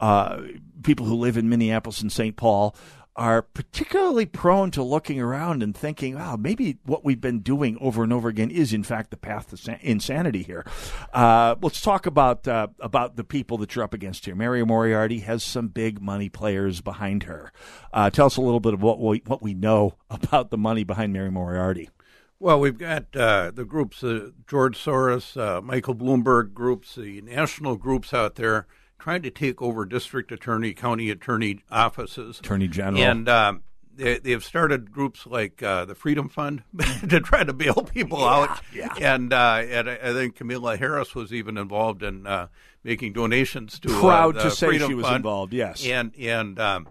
uh, 0.00 0.40
people 0.82 1.06
who 1.06 1.14
live 1.14 1.36
in 1.36 1.48
Minneapolis 1.48 2.00
and 2.00 2.10
St. 2.10 2.36
Paul, 2.36 2.74
are 3.18 3.42
particularly 3.42 4.24
prone 4.24 4.70
to 4.70 4.82
looking 4.82 5.20
around 5.20 5.60
and 5.60 5.76
thinking, 5.76 6.14
wow, 6.14 6.36
maybe 6.36 6.78
what 6.84 7.04
we've 7.04 7.20
been 7.20 7.40
doing 7.40 7.76
over 7.80 8.04
and 8.04 8.12
over 8.12 8.28
again 8.28 8.48
is 8.48 8.72
in 8.72 8.84
fact 8.84 9.10
the 9.10 9.16
path 9.16 9.50
to 9.64 9.78
insanity 9.82 10.44
here. 10.44 10.64
Uh, 11.12 11.56
let's 11.60 11.80
talk 11.80 12.06
about 12.06 12.46
uh, 12.46 12.68
about 12.78 13.16
the 13.16 13.24
people 13.24 13.58
that 13.58 13.74
you're 13.74 13.84
up 13.84 13.92
against 13.92 14.24
here. 14.24 14.36
Mary 14.36 14.64
Moriarty 14.64 15.18
has 15.20 15.42
some 15.42 15.66
big 15.66 16.00
money 16.00 16.28
players 16.28 16.80
behind 16.80 17.24
her. 17.24 17.52
Uh, 17.92 18.08
tell 18.08 18.26
us 18.26 18.36
a 18.36 18.40
little 18.40 18.60
bit 18.60 18.72
of 18.72 18.82
what 18.82 19.00
we, 19.00 19.20
what 19.26 19.42
we 19.42 19.52
know 19.52 19.96
about 20.10 20.50
the 20.50 20.58
money 20.58 20.84
behind 20.84 21.12
Mary 21.12 21.30
Moriarty. 21.30 21.90
Well, 22.38 22.60
we've 22.60 22.78
got 22.78 23.16
uh, 23.16 23.50
the 23.52 23.64
groups, 23.64 24.04
uh, 24.04 24.30
George 24.46 24.78
Soros, 24.78 25.36
uh, 25.36 25.60
Michael 25.60 25.96
Bloomberg 25.96 26.54
groups, 26.54 26.94
the 26.94 27.20
national 27.22 27.74
groups 27.74 28.14
out 28.14 28.36
there 28.36 28.68
trying 28.98 29.22
to 29.22 29.30
take 29.30 29.62
over 29.62 29.84
district 29.84 30.32
attorney, 30.32 30.74
county 30.74 31.10
attorney 31.10 31.60
offices, 31.70 32.40
attorney 32.40 32.68
general, 32.68 33.02
and 33.02 33.28
um, 33.28 33.62
they, 33.98 34.18
they 34.18 34.30
have 34.30 34.44
started 34.44 34.92
groups 34.92 35.26
like 35.26 35.62
uh, 35.62 35.84
the 35.84 35.94
Freedom 35.94 36.28
Fund 36.28 36.62
to 37.08 37.20
try 37.20 37.44
to 37.44 37.52
bail 37.52 37.74
people 37.82 38.20
yeah, 38.20 38.26
out. 38.26 38.60
Yeah. 38.72 38.94
And, 39.00 39.32
uh, 39.32 39.62
and 39.68 39.90
I 39.90 40.12
think 40.12 40.36
Kamala 40.36 40.76
Harris 40.76 41.14
was 41.14 41.32
even 41.32 41.58
involved 41.58 42.02
in 42.02 42.26
uh, 42.26 42.46
making 42.84 43.12
donations 43.12 43.78
to. 43.80 43.88
Proud 43.88 44.36
uh, 44.38 44.44
to 44.44 44.50
say 44.50 44.68
Freedom 44.68 44.88
she 44.88 44.94
was 44.94 45.04
Fund. 45.04 45.16
involved. 45.16 45.52
Yes, 45.52 45.84
and 45.84 46.14
and 46.16 46.58
um, 46.58 46.88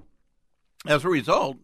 as 0.85 1.05
a 1.05 1.09
result, 1.09 1.57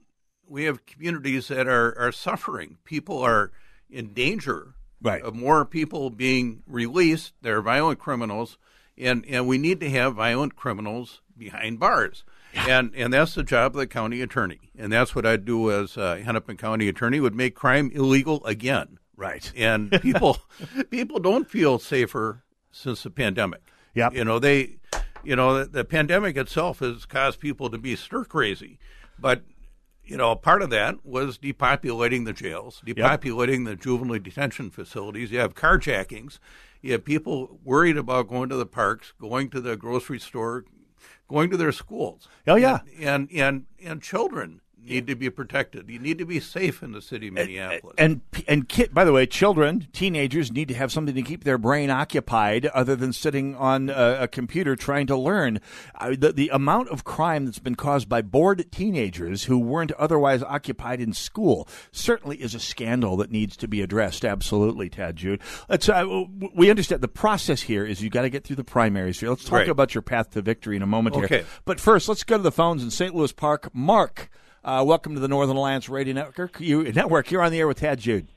we 0.48 0.64
have 0.64 0.86
communities 0.86 1.50
that 1.50 1.68
are 1.68 1.98
are 2.00 2.12
suffering. 2.12 2.78
People 2.84 3.20
are 3.20 3.52
in 3.90 4.14
danger. 4.14 4.76
Right. 5.02 5.22
Of 5.22 5.36
more 5.36 5.66
people 5.66 6.10
being 6.10 6.64
released. 6.66 7.34
They're 7.42 7.62
violent 7.62 8.00
criminals 8.00 8.58
and 8.98 9.26
and 9.28 9.48
we 9.48 9.58
need 9.58 9.80
to 9.80 9.90
have 9.90 10.16
violent 10.16 10.56
criminals 10.56 11.22
behind 11.38 11.80
bars. 11.80 12.24
Yeah. 12.54 12.80
And 12.80 12.96
and 12.96 13.14
that's 13.14 13.36
the 13.36 13.44
job 13.44 13.76
of 13.76 13.80
the 13.80 13.88
county 13.88 14.22
attorney, 14.22 14.72
and 14.78 14.92
that's 14.92 15.16
what 15.16 15.26
I'd 15.26 15.46
do 15.46 15.72
as 15.72 15.98
a 15.98 16.22
Hennepin 16.22 16.58
County 16.58 16.88
attorney 16.88 17.20
would 17.20 17.36
make 17.36 17.56
crime 17.56 17.92
illegal 17.94 18.46
again. 18.46 19.00
Right. 19.16 19.52
And 19.56 19.92
people 20.02 20.38
people 20.90 21.20
don't 21.20 21.50
feel 21.50 21.80
safer 21.80 22.44
since 22.72 23.04
the 23.04 23.10
pandemic. 23.10 23.62
Yeah. 23.96 24.10
You 24.12 24.26
know 24.26 24.40
they, 24.40 24.78
you 25.24 25.36
know 25.36 25.60
the, 25.60 25.66
the 25.66 25.86
pandemic 25.86 26.38
itself 26.38 26.80
has 26.80 27.06
caused 27.06 27.40
people 27.40 27.70
to 27.70 27.78
be 27.78 27.96
stir 27.96 28.26
crazy, 28.26 28.78
but 29.20 29.44
you 30.06 30.18
know, 30.18 30.36
part 30.36 30.62
of 30.62 30.70
that 30.70 31.06
was 31.06 31.38
depopulating 31.38 32.26
the 32.26 32.34
jails, 32.34 32.82
depopulating 32.86 33.66
yep. 33.66 33.66
the 33.66 33.76
juvenile 33.82 34.20
detention 34.20 34.70
facilities. 34.70 35.32
You 35.32 35.40
have 35.40 35.56
carjackings. 35.56 36.40
You 36.84 36.92
have 36.92 37.06
people 37.06 37.60
worried 37.64 37.96
about 37.96 38.28
going 38.28 38.50
to 38.50 38.58
the 38.58 38.66
parks, 38.66 39.14
going 39.18 39.50
to 39.52 39.62
the 39.62 39.78
grocery 39.78 40.20
store, 40.20 40.66
going 41.30 41.50
to 41.50 41.58
their 41.58 41.72
schools. 41.72 42.28
Oh 42.46 42.56
yeah, 42.56 42.80
and 43.00 43.30
and 43.32 43.32
and, 43.32 43.66
and 43.82 44.02
children 44.02 44.60
need 44.86 45.08
to 45.08 45.16
be 45.16 45.30
protected. 45.30 45.90
You 45.90 46.00
need 46.00 46.18
to 46.20 46.26
be 46.26 46.40
safe 46.40 46.84
in 46.84 46.92
the 46.92 47.02
city 47.02 47.28
of 47.28 47.34
Minneapolis. 47.34 47.96
And 47.98 48.22
and, 48.34 48.44
and 48.48 48.70
kid, 48.70 48.94
by 48.94 49.06
the 49.06 49.12
way, 49.12 49.26
children, 49.26 49.88
teenagers 49.94 50.52
need 50.52 50.68
to 50.68 50.74
have 50.74 50.92
something 50.92 51.16
to 51.16 51.22
keep 51.22 51.44
their 51.44 51.58
brain 51.58 51.90
occupied 51.90 52.66
other 52.68 52.96
than 52.96 53.14
sitting 53.14 53.56
on 53.56 53.90
a, 53.90 54.20
a 54.22 54.28
computer 54.28 54.76
trying 54.76 55.08
to 55.08 55.18
learn. 55.18 55.60
Uh, 55.96 56.16
the 56.18 56.32
the 56.32 56.50
amount 56.50 56.90
of 56.90 57.04
crime 57.04 57.46
that's 57.46 57.60
been 57.60 57.76
caused 57.76 58.08
by 58.08 58.22
bored 58.22 58.72
teenagers 58.72 59.46
who 59.46 59.58
weren't 59.58 59.92
otherwise 59.94 60.44
occupied 60.44 61.02
in 61.02 61.14
school 61.14 61.68
certainly 61.92 62.38
is 62.38 62.54
a 62.54 62.60
scandal 62.60 63.18
that 63.18 63.32
needs 63.32 63.58
to 63.58 63.68
be 63.68 63.82
addressed. 63.82 64.26
Absolutely, 64.26 64.90
Tad 64.90 65.16
Jude. 65.16 65.42
Let's 65.70 65.90
uh, 65.90 66.26
we 66.54 66.70
understand 66.70 67.02
the 67.02 67.08
process 67.08 67.62
here 67.62 67.86
is 67.86 68.02
you 68.02 68.10
got 68.10 68.24
to 68.24 68.30
get 68.30 68.44
through 68.44 68.58
the 68.58 68.64
primaries 68.64 69.20
here. 69.20 69.30
Let's 69.30 69.44
talk 69.44 69.54
right. 69.60 69.70
about 69.70 69.96
your 69.96 70.02
path 70.02 70.32
to 70.32 70.42
victory 70.42 70.76
in 70.76 70.82
a 70.82 70.88
moment 70.88 71.16
okay. 71.16 71.28
here. 71.28 71.46
But 71.66 71.80
first, 71.80 72.10
let's 72.10 72.24
go 72.24 72.38
to 72.38 72.44
the 72.44 72.52
phones 72.52 72.84
in 72.84 72.92
St. 72.92 73.16
Louis 73.16 73.32
Park. 73.32 73.74
Mark. 73.74 74.30
Uh, 74.66 74.82
welcome 74.86 75.14
to 75.14 75.20
the 75.20 75.28
Northern 75.28 75.58
Alliance 75.58 75.90
Radio 75.90 76.14
Network. 76.14 76.58
You, 76.62 76.84
network. 76.94 77.30
You're 77.30 77.42
on 77.42 77.52
the 77.52 77.60
air 77.60 77.68
with 77.68 77.80
Tad 77.80 78.00
Jude. 78.00 78.28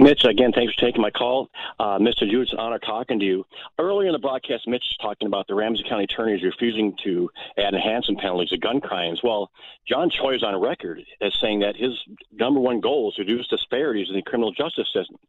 Mitch, 0.00 0.24
again, 0.24 0.50
thanks 0.50 0.72
for 0.72 0.80
taking 0.80 1.02
my 1.02 1.10
call. 1.10 1.50
Uh, 1.78 1.98
Mr. 1.98 2.20
Jude, 2.20 2.44
it's 2.44 2.52
an 2.54 2.58
honor 2.58 2.78
talking 2.78 3.18
to 3.18 3.24
you. 3.24 3.44
Earlier 3.78 4.08
in 4.08 4.14
the 4.14 4.18
broadcast, 4.18 4.66
Mitch 4.66 4.82
was 4.88 4.96
talking 4.96 5.26
about 5.26 5.46
the 5.46 5.54
Ramsey 5.54 5.84
County 5.86 6.04
attorneys 6.04 6.42
refusing 6.42 6.96
to 7.04 7.30
add 7.58 7.74
enhancement 7.74 8.18
penalties 8.18 8.48
to 8.48 8.56
gun 8.56 8.80
crimes. 8.80 9.20
Well, 9.22 9.50
John 9.86 10.08
Choi 10.08 10.36
is 10.36 10.42
on 10.42 10.58
record 10.58 11.02
as 11.20 11.34
saying 11.38 11.60
that 11.60 11.76
his 11.76 11.92
number 12.32 12.60
one 12.60 12.80
goal 12.80 13.10
is 13.10 13.16
to 13.16 13.22
reduce 13.22 13.46
disparities 13.48 14.08
in 14.08 14.14
the 14.14 14.22
criminal 14.22 14.52
justice 14.52 14.88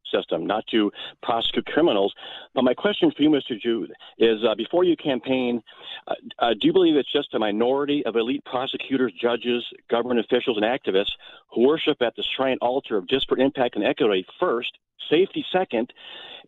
system, 0.09 0.45
not 0.45 0.65
to 0.67 0.89
prosecute 1.21 1.65
criminals. 1.65 2.13
But 2.55 2.63
my 2.63 2.73
question 2.73 3.11
for 3.11 3.23
you, 3.23 3.29
Mr. 3.29 3.59
Jude, 3.59 3.91
is 4.19 4.39
uh, 4.45 4.55
before 4.55 4.85
you 4.85 4.95
campaign, 4.95 5.61
uh, 6.07 6.13
uh, 6.39 6.53
do 6.53 6.67
you 6.67 6.71
believe 6.71 6.95
it's 6.95 7.11
just 7.11 7.33
a 7.33 7.39
minority 7.39 8.05
of 8.05 8.15
elite 8.15 8.45
prosecutors, 8.45 9.11
judges, 9.19 9.65
government 9.89 10.21
officials, 10.21 10.57
and 10.57 10.65
activists 10.65 11.11
who 11.49 11.67
worship 11.67 12.01
at 12.01 12.15
the 12.15 12.23
shrine 12.23 12.57
altar 12.61 12.95
of 12.95 13.07
disparate 13.07 13.41
impact 13.41 13.75
and 13.75 13.83
equity 13.83 14.25
first? 14.39 14.60
First, 14.61 14.77
safety 15.09 15.45
second, 15.51 15.91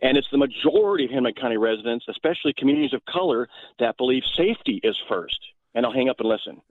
and 0.01 0.17
it's 0.17 0.27
the 0.31 0.37
majority 0.37 1.05
of 1.05 1.11
Hennepin 1.11 1.35
County 1.39 1.57
residents, 1.57 2.05
especially 2.09 2.53
communities 2.57 2.93
of 2.93 3.03
color, 3.05 3.47
that 3.79 3.97
believe 3.97 4.23
safety 4.35 4.79
is 4.83 4.97
first. 5.07 5.39
And 5.75 5.85
I'll 5.85 5.93
hang 5.93 6.09
up 6.09 6.19
and 6.19 6.29
listen. 6.29 6.61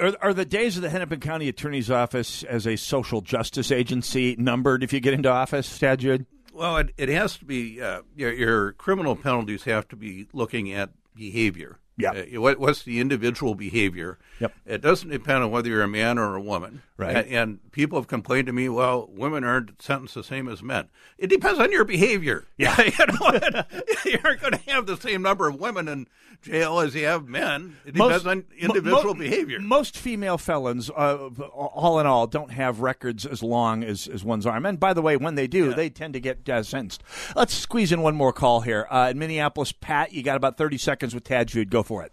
Are, 0.00 0.14
are 0.20 0.34
the 0.34 0.44
days 0.44 0.76
of 0.76 0.82
the 0.82 0.90
Hennepin 0.90 1.20
County 1.20 1.48
Attorney's 1.48 1.90
Office 1.90 2.42
as 2.44 2.66
a 2.66 2.76
social 2.76 3.20
justice 3.20 3.70
agency 3.70 4.34
numbered 4.38 4.82
if 4.82 4.92
you 4.92 5.00
get 5.00 5.14
into 5.14 5.30
office, 5.30 5.78
Tad 5.78 6.00
Jude? 6.00 6.26
Well, 6.52 6.78
it, 6.78 6.92
it 6.96 7.08
has 7.08 7.36
to 7.38 7.44
be, 7.44 7.80
uh, 7.80 8.02
your, 8.16 8.32
your 8.32 8.72
criminal 8.72 9.16
penalties 9.16 9.64
have 9.64 9.88
to 9.88 9.96
be 9.96 10.28
looking 10.32 10.72
at 10.72 10.90
behavior. 11.14 11.78
Yeah. 11.96 12.10
Uh, 12.10 12.40
what, 12.40 12.58
what's 12.58 12.82
the 12.82 13.00
individual 13.00 13.54
behavior? 13.54 14.18
Yep. 14.40 14.52
It 14.66 14.80
doesn't 14.80 15.10
depend 15.10 15.44
on 15.44 15.50
whether 15.50 15.68
you're 15.68 15.82
a 15.82 15.88
man 15.88 16.18
or 16.18 16.34
a 16.34 16.40
woman. 16.40 16.82
Right. 16.96 17.16
And, 17.16 17.28
and 17.28 17.72
people 17.72 17.98
have 17.98 18.08
complained 18.08 18.46
to 18.46 18.52
me, 18.52 18.68
well, 18.68 19.08
women 19.12 19.44
aren't 19.44 19.80
sentenced 19.80 20.14
the 20.14 20.24
same 20.24 20.48
as 20.48 20.62
men. 20.62 20.88
It 21.18 21.28
depends 21.28 21.60
on 21.60 21.70
your 21.72 21.84
behavior. 21.84 22.46
Yeah. 22.56 22.80
you 22.80 23.06
know, 23.06 23.64
you 24.04 24.18
aren't 24.24 24.40
going 24.40 24.52
to 24.52 24.70
have 24.70 24.86
the 24.86 24.96
same 24.96 25.22
number 25.22 25.48
of 25.48 25.58
women 25.58 25.88
in 25.88 26.06
jail 26.40 26.78
as 26.78 26.94
you 26.94 27.04
have 27.04 27.26
men. 27.26 27.76
It 27.84 27.94
depends 27.94 28.26
on 28.26 28.44
individual 28.56 29.14
mo- 29.14 29.14
behavior. 29.14 29.58
Most 29.58 29.96
female 29.96 30.38
felons, 30.38 30.88
uh, 30.88 31.28
all 31.52 31.98
in 31.98 32.06
all, 32.06 32.26
don't 32.28 32.52
have 32.52 32.80
records 32.80 33.26
as 33.26 33.42
long 33.42 33.82
as, 33.82 34.06
as 34.06 34.22
one's 34.24 34.46
arm. 34.46 34.66
And 34.66 34.78
by 34.78 34.92
the 34.92 35.02
way, 35.02 35.16
when 35.16 35.34
they 35.34 35.46
do, 35.48 35.74
they 35.74 35.90
tend 35.90 36.14
to 36.14 36.20
get 36.20 36.48
uh, 36.48 36.62
sentenced. 36.62 37.02
Let's 37.34 37.54
squeeze 37.54 37.90
in 37.92 38.02
one 38.02 38.14
more 38.14 38.32
call 38.32 38.60
here. 38.60 38.86
Uh, 38.88 39.08
in 39.10 39.18
Minneapolis, 39.18 39.72
Pat, 39.72 40.12
you 40.12 40.22
got 40.22 40.36
about 40.36 40.56
30 40.56 40.78
seconds 40.78 41.14
with 41.14 41.24
Tad 41.24 41.48
Jude. 41.48 41.70
Go 41.70 41.82
for 41.84 42.02
it. 42.02 42.12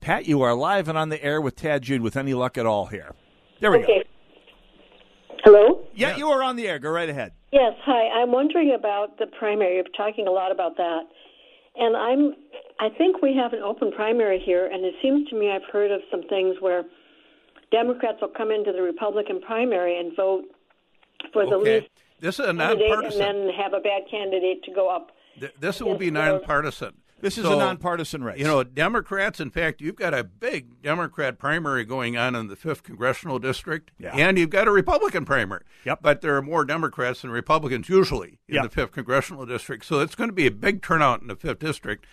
Pat, 0.00 0.26
you 0.26 0.40
are 0.42 0.54
live 0.54 0.88
and 0.88 0.96
on 0.96 1.08
the 1.08 1.22
air 1.22 1.40
with 1.40 1.56
Tad 1.56 1.82
Jude 1.82 2.00
with 2.00 2.16
any 2.16 2.32
luck 2.32 2.56
at 2.56 2.64
all 2.66 2.86
here. 2.86 3.14
There 3.60 3.70
we 3.70 3.78
Okay. 3.82 4.04
go. 4.04 4.08
Hello? 5.44 5.86
Yeah, 5.94 6.16
you 6.16 6.28
are 6.28 6.42
on 6.42 6.56
the 6.56 6.68
air. 6.68 6.78
Go 6.78 6.90
right 6.90 7.08
ahead. 7.08 7.32
Yes, 7.52 7.74
hi. 7.84 8.08
I'm 8.08 8.30
wondering 8.30 8.72
about 8.74 9.18
the 9.18 9.26
primary. 9.26 9.74
You're 9.76 9.84
talking 9.96 10.26
a 10.26 10.30
lot 10.30 10.52
about 10.52 10.76
that. 10.76 11.02
And 11.76 11.96
I'm 11.96 12.34
I 12.78 12.88
think 12.88 13.20
we 13.22 13.34
have 13.36 13.52
an 13.52 13.60
open 13.62 13.92
primary 13.92 14.38
here 14.38 14.66
and 14.66 14.84
it 14.84 14.94
seems 15.02 15.28
to 15.28 15.36
me 15.38 15.50
I've 15.50 15.64
heard 15.70 15.90
of 15.90 16.00
some 16.10 16.22
things 16.28 16.56
where 16.60 16.84
Democrats 17.70 18.18
will 18.22 18.28
come 18.28 18.50
into 18.50 18.72
the 18.72 18.80
Republican 18.82 19.40
primary 19.40 19.98
and 19.98 20.14
vote 20.16 20.44
for 21.32 21.44
the 21.46 21.56
Okay. 21.56 21.80
least 21.80 21.90
This 22.20 22.34
is 22.38 22.40
a 22.40 22.54
candidate 22.54 22.80
and 22.80 22.90
nonpartisan. 22.90 23.18
then 23.46 23.54
have 23.54 23.72
a 23.74 23.80
bad 23.80 24.02
candidate 24.10 24.62
to 24.64 24.72
go 24.72 24.88
up. 24.88 25.12
Th- 25.38 25.52
This 25.60 25.80
will 25.82 25.96
be 25.96 26.10
nonpartisan. 26.10 27.00
This 27.20 27.36
is 27.38 27.44
So, 27.44 27.54
a 27.54 27.58
nonpartisan 27.58 28.24
race. 28.24 28.38
You 28.38 28.44
know, 28.44 28.62
Democrats, 28.64 29.40
in 29.40 29.50
fact, 29.50 29.80
you've 29.80 29.96
got 29.96 30.14
a 30.14 30.24
big 30.24 30.82
Democrat 30.82 31.38
primary 31.38 31.84
going 31.84 32.16
on 32.16 32.34
in 32.34 32.48
the 32.48 32.56
5th 32.56 32.82
Congressional 32.82 33.38
District, 33.38 33.90
Yeah. 33.98 34.14
and 34.14 34.38
you've 34.38 34.50
got 34.50 34.66
a 34.68 34.70
Republican 34.70 35.24
primary. 35.24 35.62
Yep. 35.84 36.00
But 36.02 36.20
there 36.20 36.36
are 36.36 36.42
more 36.42 36.64
Democrats 36.64 37.22
than 37.22 37.30
Republicans 37.30 37.88
usually 37.88 38.38
in 38.48 38.56
Yep. 38.56 38.62
the 38.64 38.68
5th 38.70 38.92
Congressional 38.92 39.46
District. 39.46 39.84
So 39.84 40.00
it's 40.00 40.14
going 40.14 40.30
to 40.30 40.34
be 40.34 40.46
a 40.46 40.50
big 40.50 40.82
turnout 40.82 41.20
in 41.20 41.28
the 41.28 41.36
5th 41.36 41.58
District, 41.60 42.04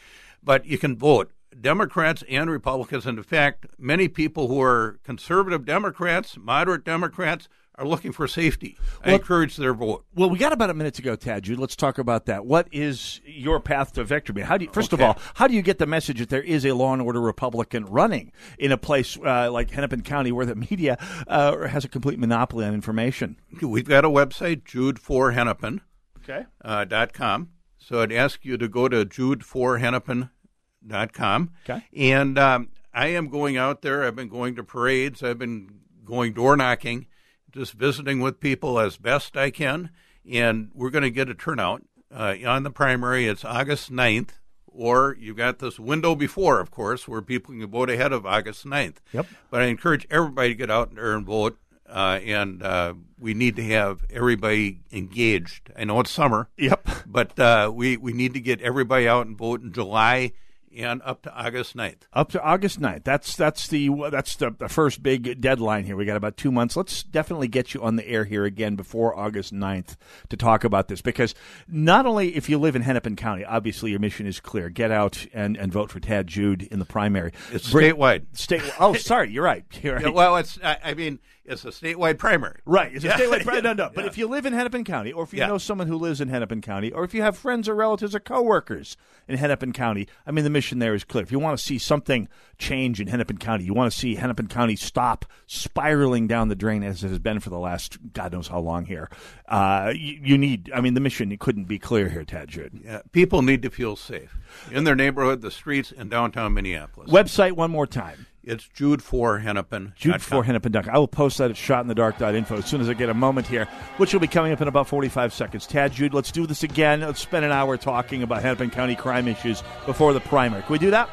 but 0.44 0.66
you 0.66 0.78
can 0.78 0.98
vote. 0.98 1.32
Democrats 1.60 2.24
and 2.30 2.52
Republicans, 2.52 3.06
and 3.06 3.18
in 3.18 3.24
fact, 3.24 3.66
many 3.80 4.08
people 4.08 4.48
who 4.48 4.62
are 4.62 5.00
conservative 5.04 5.66
Democrats, 5.66 6.38
moderate 6.38 6.84
Democrats, 6.84 7.48
are 7.78 7.88
looking 7.88 8.12
for 8.12 8.28
safety. 8.28 8.76
I 9.04 9.08
Well- 9.10 9.16
encourage 9.18 9.56
their 9.56 9.74
vote. 9.74 10.04
Well, 10.16 10.30
we 10.32 10.40
got 10.40 10.52
about 10.52 10.70
a 10.72 10.74
minute 10.74 10.96
to 10.96 11.02
go, 11.04 11.16
Tad 11.16 11.44
Jude. 11.44 11.60
Let's 11.60 11.76
talk 11.76 12.00
about 12.00 12.26
that. 12.26 12.46
What 12.46 12.68
is 12.72 13.22
your 13.24 13.60
path 13.60 13.94
to 13.94 14.04
victory? 14.04 14.42
How 14.42 14.58
do 14.58 14.66
you, 14.66 14.72
first 14.72 14.92
Okay. 14.94 15.04
of 15.04 15.10
all, 15.10 15.18
how 15.36 15.48
do 15.48 15.54
you 15.54 15.62
get 15.62 15.78
the 15.78 15.86
message 15.86 16.20
that 16.20 16.30
there 16.30 16.42
is 16.42 16.66
a 16.66 16.72
law 16.74 16.94
and 16.94 17.02
order 17.02 17.22
Republican 17.22 17.86
running 17.86 18.32
in 18.58 18.72
a 18.72 18.78
place 18.78 19.18
uh, 19.24 19.52
like 19.52 19.70
Hennepin 19.70 20.02
County 20.02 20.32
where 20.32 20.46
the 20.46 20.56
media 20.56 20.98
uh, 21.28 21.68
has 21.68 21.86
a 21.86 21.90
complete 21.90 22.18
monopoly 22.20 22.66
on 22.66 22.74
information? 22.74 23.38
We've 23.62 23.88
got 23.88 24.04
a 24.06 24.10
website, 24.10 24.66
Jude 24.66 24.98
for 25.00 25.32
Hennepin. 25.32 25.82
Okay. 26.24 26.46
uh, 26.66 26.84
dot 26.86 27.14
com. 27.14 27.50
So 27.78 28.02
I'd 28.02 28.12
ask 28.12 28.44
you 28.44 28.58
to 28.58 28.68
go 28.68 28.90
to 28.90 29.06
judeforhennepin.com. 29.06 31.52
Okay. 31.70 31.84
And 31.96 32.38
um, 32.38 32.70
I 32.94 33.08
am 33.08 33.30
going 33.30 33.56
out 33.58 33.82
there. 33.82 34.04
I've 34.04 34.16
been 34.16 34.28
going 34.30 34.56
to 34.56 34.64
parades. 34.64 35.24
I've 35.24 35.40
been 35.40 35.70
going 36.04 36.34
door 36.34 36.58
knocking, 36.58 37.08
just 37.52 37.74
visiting 37.74 38.20
with 38.20 38.40
people 38.40 38.80
as 38.80 38.98
best 38.98 39.38
I 39.38 39.50
can. 39.50 39.92
And 40.30 40.70
we're 40.74 40.90
going 40.90 41.04
to 41.04 41.12
get 41.12 41.30
a 41.30 41.34
turnout 41.34 41.84
uh, 42.14 42.36
on 42.46 42.64
the 42.64 42.72
primary. 42.72 43.28
It's 43.28 43.46
August 43.46 43.92
9th. 43.92 44.30
Or 44.68 45.18
you've 45.20 45.38
got 45.38 45.58
this 45.58 45.80
window 45.80 46.14
before, 46.14 46.60
of 46.60 46.70
course, 46.70 47.08
where 47.08 47.22
people 47.22 47.56
can 47.56 47.66
vote 47.66 47.90
ahead 47.90 48.14
of 48.14 48.28
August 48.28 48.64
9th. 48.64 48.98
Yep. 49.12 49.26
But 49.50 49.62
I 49.64 49.66
encourage 49.66 50.06
everybody 50.12 50.50
to 50.50 50.56
get 50.56 50.70
out 50.70 50.94
there 50.94 51.16
and 51.16 51.26
vote. 51.26 51.58
Uh, 51.90 52.20
and 52.24 52.62
uh, 52.62 52.94
we 53.18 53.34
need 53.34 53.56
to 53.56 53.64
have 53.64 54.06
everybody 54.12 54.82
engaged. 54.92 55.72
I 55.76 55.86
know 55.86 56.00
it's 56.02 56.12
summer. 56.12 56.50
Yep. 56.58 56.88
But 57.08 57.40
uh, 57.40 57.72
we, 57.74 57.98
we 57.98 58.14
need 58.14 58.34
to 58.34 58.40
get 58.40 58.62
everybody 58.62 59.08
out 59.08 59.26
and 59.26 59.38
vote 59.38 59.62
in 59.62 59.72
July 59.72 60.34
and 60.78 61.02
up 61.04 61.22
to 61.24 61.34
August 61.34 61.76
9th. 61.76 62.00
Up 62.14 62.32
to 62.32 62.42
August 62.42 62.80
9th. 62.80 63.04
That's 63.04 63.36
that's 63.36 63.68
the 63.68 63.90
that's 64.12 64.36
the, 64.36 64.52
the 64.52 64.70
first 64.70 65.02
big 65.04 65.42
deadline 65.42 65.86
here. 65.86 65.96
We 65.96 66.06
got 66.06 66.18
about 66.18 66.38
two 66.38 66.52
months. 66.52 66.76
Let's 66.76 67.04
definitely 67.04 67.48
get 67.48 67.74
you 67.74 67.82
on 67.82 67.96
the 67.96 68.08
air 68.08 68.26
here 68.26 68.46
again 68.46 68.76
before 68.76 69.18
August 69.18 69.54
9th 69.54 69.96
to 70.30 70.38
talk 70.38 70.64
about 70.64 70.88
this 70.88 71.02
because 71.02 71.36
not 71.68 72.06
only 72.06 72.36
if 72.36 72.50
you 72.50 72.58
live 72.58 72.76
in 72.76 72.82
Hennepin 72.82 73.16
County, 73.16 73.44
obviously 73.46 73.92
your 73.92 74.00
mission 74.00 74.28
is 74.28 74.40
clear. 74.40 74.70
Get 74.70 74.92
out 74.92 75.26
and, 75.34 75.58
and 75.58 75.72
vote 75.72 75.92
for 75.92 76.00
Tad 76.00 76.28
Jude 76.28 76.64
in 76.64 76.80
the 76.80 76.86
primary. 76.86 77.32
It's 77.52 77.72
Bring- 77.72 77.96
statewide. 77.96 78.26
State. 78.34 78.62
Oh, 78.80 78.94
sorry, 78.94 79.32
you're 79.32 79.44
right. 79.44 79.66
You're 79.82 79.96
right. 79.96 80.04
Yeah, 80.04 80.10
well, 80.10 80.38
it's 80.38 80.60
I, 80.64 80.78
I 80.84 80.94
mean 80.94 81.20
it's 81.48 81.66
a 81.66 81.70
statewide 81.70 82.18
primary. 82.18 82.60
Right, 82.66 82.94
it's 82.94 83.04
a 83.06 83.10
statewide 83.10 83.44
primary. 83.44 83.62
no, 83.64 83.74
no. 83.74 83.90
But 83.94 84.04
Yeah. 84.04 84.10
if 84.10 84.18
you 84.18 84.28
live 84.28 84.46
in 84.46 84.54
Hennepin 84.54 84.84
County, 84.84 85.12
or 85.12 85.24
if 85.24 85.34
you 85.34 85.40
Yeah. 85.40 85.48
know 85.48 85.58
someone 85.58 85.88
who 85.88 85.96
lives 85.96 86.22
in 86.22 86.28
Hennepin 86.28 86.62
County, 86.62 86.92
or 86.92 87.04
if 87.04 87.14
you 87.14 87.22
have 87.22 87.38
friends 87.38 87.68
or 87.70 87.76
relatives 87.76 88.14
or 88.14 88.20
coworkers 88.20 88.98
in 89.28 89.38
Hennepin 89.38 89.74
County, 89.74 90.08
I 90.26 90.32
mean, 90.32 90.44
the 90.44 90.50
mission 90.50 90.80
there 90.80 90.94
is 90.94 91.04
clear. 91.04 91.24
If 91.24 91.32
you 91.32 91.40
want 91.40 91.58
to 91.58 91.64
see 91.64 91.78
something 91.78 92.28
change 92.58 93.00
in 93.02 93.08
Hennepin 93.08 93.38
County, 93.38 93.64
you 93.64 93.74
want 93.74 93.92
to 93.92 93.98
see 93.98 94.16
Hennepin 94.16 94.48
County 94.48 94.76
stop 94.76 95.26
spiraling 95.48 96.28
down 96.28 96.50
the 96.50 96.56
drain 96.56 96.84
as 96.84 97.04
it 97.04 97.10
has 97.10 97.20
been 97.20 97.40
for 97.40 97.50
the 97.50 97.58
last 97.60 97.98
God 98.14 98.32
knows 98.32 98.48
how 98.48 98.60
long 98.60 98.86
here. 98.86 99.10
Uh, 99.48 99.92
you, 99.96 100.20
you 100.24 100.38
need. 100.38 100.70
I 100.74 100.82
mean, 100.82 100.94
the 100.94 101.00
mission 101.00 101.32
it 101.32 101.40
couldn't 101.40 101.66
be 101.66 101.80
clear 101.80 102.10
here, 102.10 102.24
Tad 102.24 102.50
Jude. 102.50 102.82
Yeah, 102.84 103.02
people 103.12 103.42
need 103.42 103.62
to 103.64 103.70
feel 103.70 103.96
safe 103.96 104.38
in 104.72 104.84
their 104.84 104.96
neighborhood, 104.96 105.42
the 105.42 105.52
streets, 105.52 105.92
in 105.92 106.10
downtown 106.10 106.54
Minneapolis. 106.54 107.10
Website 107.10 107.54
one 107.54 107.72
more 107.72 107.88
time. 107.88 108.27
It's 108.48 108.68
Jude 108.70 109.04
for 109.04 109.40
Hennepin. 109.40 109.92
Jude 109.98 110.22
for 110.22 110.42
Hennepin 110.42 110.72
Duck. 110.72 110.88
I 110.88 110.98
will 110.98 111.08
post 111.08 111.38
that 111.40 111.52
at 111.52 111.58
shotinthedark.info 111.58 112.58
as 112.58 112.66
soon 112.66 112.80
as 112.80 112.88
I 112.88 112.94
get 112.94 113.10
a 113.10 113.14
moment 113.14 113.46
here, 113.46 113.66
which 113.98 114.14
will 114.14 114.22
be 114.22 114.28
coming 114.28 114.54
up 114.54 114.62
in 114.62 114.70
about 114.70 114.88
45 114.88 115.34
seconds. 115.34 115.68
Tad, 115.68 115.92
Jude, 115.92 116.14
let's 116.14 116.32
do 116.32 116.48
this 116.48 116.64
again. 116.64 117.02
Let's 117.02 117.20
spend 117.20 117.44
an 117.44 117.52
hour 117.52 117.76
talking 117.76 118.24
about 118.24 118.42
Hennepin 118.42 118.70
County 118.70 118.96
crime 118.96 119.28
issues 119.28 119.64
before 119.86 120.14
the 120.14 120.22
primary. 120.22 120.64
Can 120.64 120.72
we 120.72 120.80
do 120.80 120.92
that? 120.92 121.10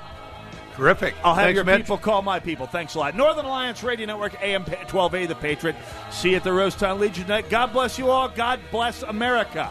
Terrific. 0.76 1.14
I'll 1.24 1.34
have 1.34 1.44
Thanks, 1.46 1.56
your 1.56 1.64
Mitch. 1.64 1.82
people 1.82 1.98
call 1.98 2.22
my 2.22 2.38
people. 2.38 2.66
Thanks 2.66 2.94
a 2.94 2.98
lot. 3.00 3.16
Northern 3.16 3.44
Alliance 3.46 3.82
Radio 3.82 4.06
Network, 4.06 4.40
AM 4.40 4.62
1280, 4.62 5.26
The 5.26 5.34
Patriot. 5.34 5.76
See 6.10 6.30
you 6.30 6.36
at 6.36 6.44
the 6.44 6.50
Rosetown 6.50 7.00
Legion 7.00 7.24
tonight. 7.24 7.50
God 7.50 7.72
bless 7.72 7.98
you 7.98 8.10
all. 8.10 8.28
God 8.28 8.60
bless 8.70 9.02
America. 9.02 9.70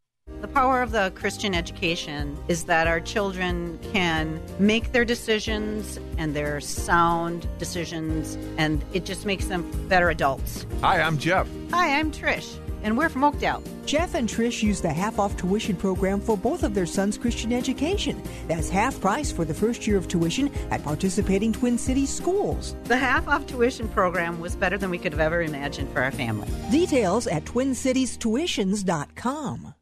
The 0.39 0.47
power 0.47 0.81
of 0.81 0.91
the 0.91 1.11
Christian 1.15 1.53
education 1.53 2.35
is 2.47 2.63
that 2.63 2.87
our 2.87 2.99
children 2.99 3.77
can 3.93 4.41
make 4.57 4.91
their 4.91 5.05
decisions 5.05 5.99
and 6.17 6.35
their 6.35 6.59
sound 6.61 7.47
decisions, 7.59 8.37
and 8.57 8.83
it 8.93 9.05
just 9.05 9.23
makes 9.25 9.45
them 9.45 9.69
better 9.87 10.09
adults. 10.09 10.65
Hi, 10.81 10.99
I'm 11.01 11.17
Jeff. 11.19 11.47
Hi, 11.71 11.99
I'm 11.99 12.11
Trish. 12.11 12.57
and 12.83 12.97
we're 12.97 13.09
from 13.09 13.23
Oakdale. 13.23 13.61
Jeff 13.85 14.15
and 14.15 14.27
Trish 14.27 14.63
use 14.63 14.81
the 14.81 14.91
half 14.91 15.19
off 15.19 15.37
tuition 15.37 15.75
program 15.75 16.19
for 16.19 16.35
both 16.35 16.63
of 16.63 16.73
their 16.73 16.87
sons' 16.87 17.15
Christian 17.19 17.53
education. 17.53 18.19
That's 18.47 18.69
half 18.69 18.99
price 18.99 19.31
for 19.31 19.45
the 19.45 19.53
first 19.53 19.85
year 19.85 19.97
of 19.97 20.07
tuition 20.07 20.49
at 20.71 20.83
participating 20.83 21.53
Twin 21.53 21.77
Cities 21.77 22.09
schools. 22.11 22.75
The 22.85 22.97
half 22.97 23.27
off 23.27 23.45
tuition 23.45 23.87
program 23.89 24.39
was 24.39 24.55
better 24.55 24.79
than 24.79 24.89
we 24.89 24.97
could 24.97 25.11
have 25.13 25.21
ever 25.21 25.43
imagined 25.43 25.93
for 25.93 26.01
our 26.01 26.09
family. 26.11 26.47
Details 26.71 27.27
at 27.27 27.45
twincitiestuitions.com. 27.45 29.75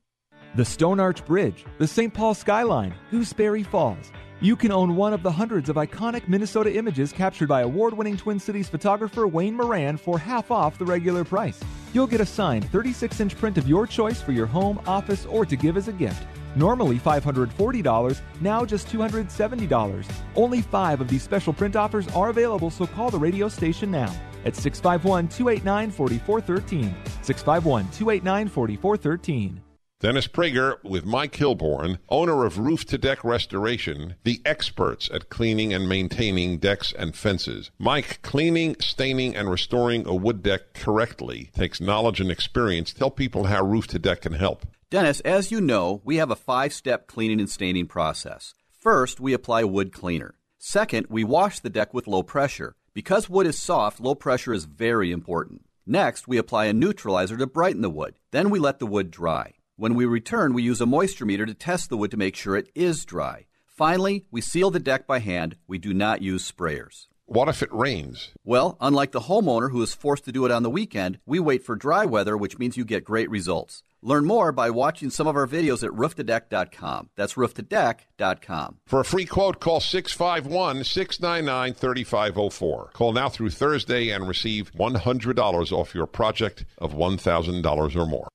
The 0.55 0.65
Stone 0.65 0.99
Arch 0.99 1.23
Bridge, 1.25 1.63
the 1.77 1.85
St. 1.85 2.11
Paul 2.11 2.33
skyline, 2.33 2.95
Gooseberry 3.11 3.61
Falls. 3.61 4.11
You 4.41 4.55
can 4.55 4.71
own 4.71 4.95
one 4.95 5.13
of 5.13 5.21
the 5.21 5.31
hundreds 5.31 5.69
of 5.69 5.75
iconic 5.75 6.27
Minnesota 6.27 6.75
images 6.75 7.11
captured 7.11 7.47
by 7.47 7.61
award 7.61 7.93
winning 7.93 8.17
Twin 8.17 8.39
Cities 8.39 8.67
photographer 8.67 9.27
Wayne 9.27 9.55
Moran 9.55 9.95
for 9.95 10.17
half 10.17 10.49
off 10.49 10.79
the 10.79 10.85
regular 10.85 11.23
price. 11.23 11.59
You'll 11.93 12.07
get 12.07 12.19
a 12.19 12.25
signed 12.25 12.67
36 12.71 13.19
inch 13.19 13.37
print 13.37 13.59
of 13.59 13.67
your 13.67 13.85
choice 13.85 14.23
for 14.23 14.31
your 14.31 14.47
home, 14.47 14.81
office, 14.87 15.27
or 15.27 15.45
to 15.45 15.55
give 15.55 15.77
as 15.77 15.87
a 15.87 15.93
gift. 15.93 16.25
Normally 16.55 16.97
$540, 16.97 18.21
now 18.41 18.65
just 18.65 18.87
$270. 18.87 20.11
Only 20.35 20.61
five 20.63 20.99
of 20.99 21.09
these 21.09 21.21
special 21.21 21.53
print 21.53 21.75
offers 21.75 22.07
are 22.15 22.29
available, 22.29 22.71
so 22.71 22.87
call 22.87 23.11
the 23.11 23.19
radio 23.19 23.49
station 23.49 23.91
now 23.91 24.11
at 24.45 24.55
651 24.55 25.27
289 25.27 25.91
4413. 25.91 26.95
651 27.21 27.83
289 27.91 28.47
4413. 28.47 29.61
Dennis 30.01 30.29
Prager 30.29 30.81
with 30.81 31.05
Mike 31.05 31.33
Hilborn, 31.33 31.97
owner 32.07 32.45
of 32.45 32.57
Roof 32.57 32.85
to 32.85 32.97
Deck 32.97 33.21
Restoration, 33.21 34.15
the 34.23 34.41
experts 34.45 35.09
at 35.13 35.29
cleaning 35.29 35.73
and 35.73 35.89
maintaining 35.89 36.57
decks 36.57 36.93
and 36.97 37.13
fences. 37.13 37.69
Mike, 37.77 38.21
cleaning, 38.21 38.77
staining, 38.79 39.35
and 39.35 39.51
restoring 39.51 40.07
a 40.07 40.15
wood 40.15 40.41
deck 40.41 40.73
correctly 40.73 41.51
takes 41.53 41.81
knowledge 41.81 42.21
and 42.21 42.31
experience. 42.31 42.93
Tell 42.93 43.11
people 43.11 43.47
how 43.47 43.61
Roof 43.61 43.87
to 43.87 43.99
Deck 43.99 44.21
can 44.21 44.31
help. 44.31 44.65
Dennis, 44.89 45.19
as 45.19 45.51
you 45.51 45.59
know, 45.59 46.01
we 46.05 46.15
have 46.15 46.31
a 46.31 46.35
five 46.37 46.71
step 46.71 47.05
cleaning 47.07 47.41
and 47.41 47.49
staining 47.49 47.85
process. 47.85 48.53
First, 48.71 49.19
we 49.19 49.33
apply 49.33 49.65
wood 49.65 49.91
cleaner. 49.91 50.35
Second, 50.57 51.07
we 51.09 51.25
wash 51.25 51.59
the 51.59 51.69
deck 51.69 51.93
with 51.93 52.07
low 52.07 52.23
pressure. 52.23 52.77
Because 52.93 53.29
wood 53.29 53.45
is 53.47 53.59
soft, 53.59 53.99
low 53.99 54.15
pressure 54.15 54.53
is 54.53 54.63
very 54.63 55.11
important. 55.11 55.65
Next, 55.85 56.25
we 56.25 56.37
apply 56.37 56.67
a 56.67 56.73
neutralizer 56.73 57.35
to 57.35 57.45
brighten 57.45 57.81
the 57.81 57.89
wood. 57.89 58.15
Then 58.31 58.49
we 58.49 58.59
let 58.59 58.79
the 58.79 58.87
wood 58.87 59.11
dry. 59.11 59.55
When 59.79 59.95
we 59.95 60.03
return, 60.03 60.51
we 60.53 60.61
use 60.61 60.81
a 60.81 60.85
moisture 60.85 61.25
meter 61.25 61.45
to 61.45 61.53
test 61.53 61.89
the 61.89 61.95
wood 61.95 62.11
to 62.11 62.17
make 62.17 62.35
sure 62.35 62.57
it 62.57 62.67
is 62.75 63.05
dry. 63.05 63.45
Finally, 63.65 64.25
we 64.29 64.41
seal 64.41 64.71
the 64.71 64.77
deck 64.77 65.07
by 65.07 65.19
hand. 65.19 65.55
We 65.69 65.77
do 65.77 65.93
not 65.93 66.21
use 66.21 66.51
sprayers. 66.51 67.07
What 67.27 67.47
if 67.47 67.63
it 67.63 67.73
rains? 67.73 68.33
Well, 68.43 68.75
unlike 68.81 69.13
the 69.13 69.21
homeowner 69.21 69.71
who 69.71 69.81
is 69.81 69.93
forced 69.93 70.25
to 70.25 70.33
do 70.33 70.43
it 70.43 70.51
on 70.51 70.63
the 70.63 70.69
weekend, 70.69 71.19
we 71.25 71.39
wait 71.39 71.63
for 71.63 71.77
dry 71.77 72.03
weather, 72.03 72.35
which 72.35 72.59
means 72.59 72.75
you 72.75 72.83
get 72.83 73.05
great 73.05 73.29
results. 73.29 73.81
Learn 74.01 74.25
more 74.25 74.51
by 74.51 74.69
watching 74.69 75.09
some 75.09 75.27
of 75.27 75.37
our 75.37 75.47
videos 75.47 75.81
at 75.81 75.91
rooftodeck.com. 75.91 77.11
That's 77.15 77.35
rooftodeck.com. 77.35 78.79
For 78.85 78.99
a 78.99 79.05
free 79.05 79.25
quote, 79.25 79.61
call 79.61 79.79
651 79.79 80.83
699 80.83 81.73
3504. 81.73 82.89
Call 82.91 83.13
now 83.13 83.29
through 83.29 83.51
Thursday 83.51 84.09
and 84.09 84.27
receive 84.27 84.73
$100 84.73 85.71
off 85.71 85.95
your 85.95 86.07
project 86.07 86.65
of 86.79 86.91
$1,000 86.93 87.95
or 87.95 88.05
more. 88.05 88.27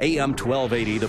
AM 0.00 0.30
1280, 0.30 0.98
the 0.98 1.08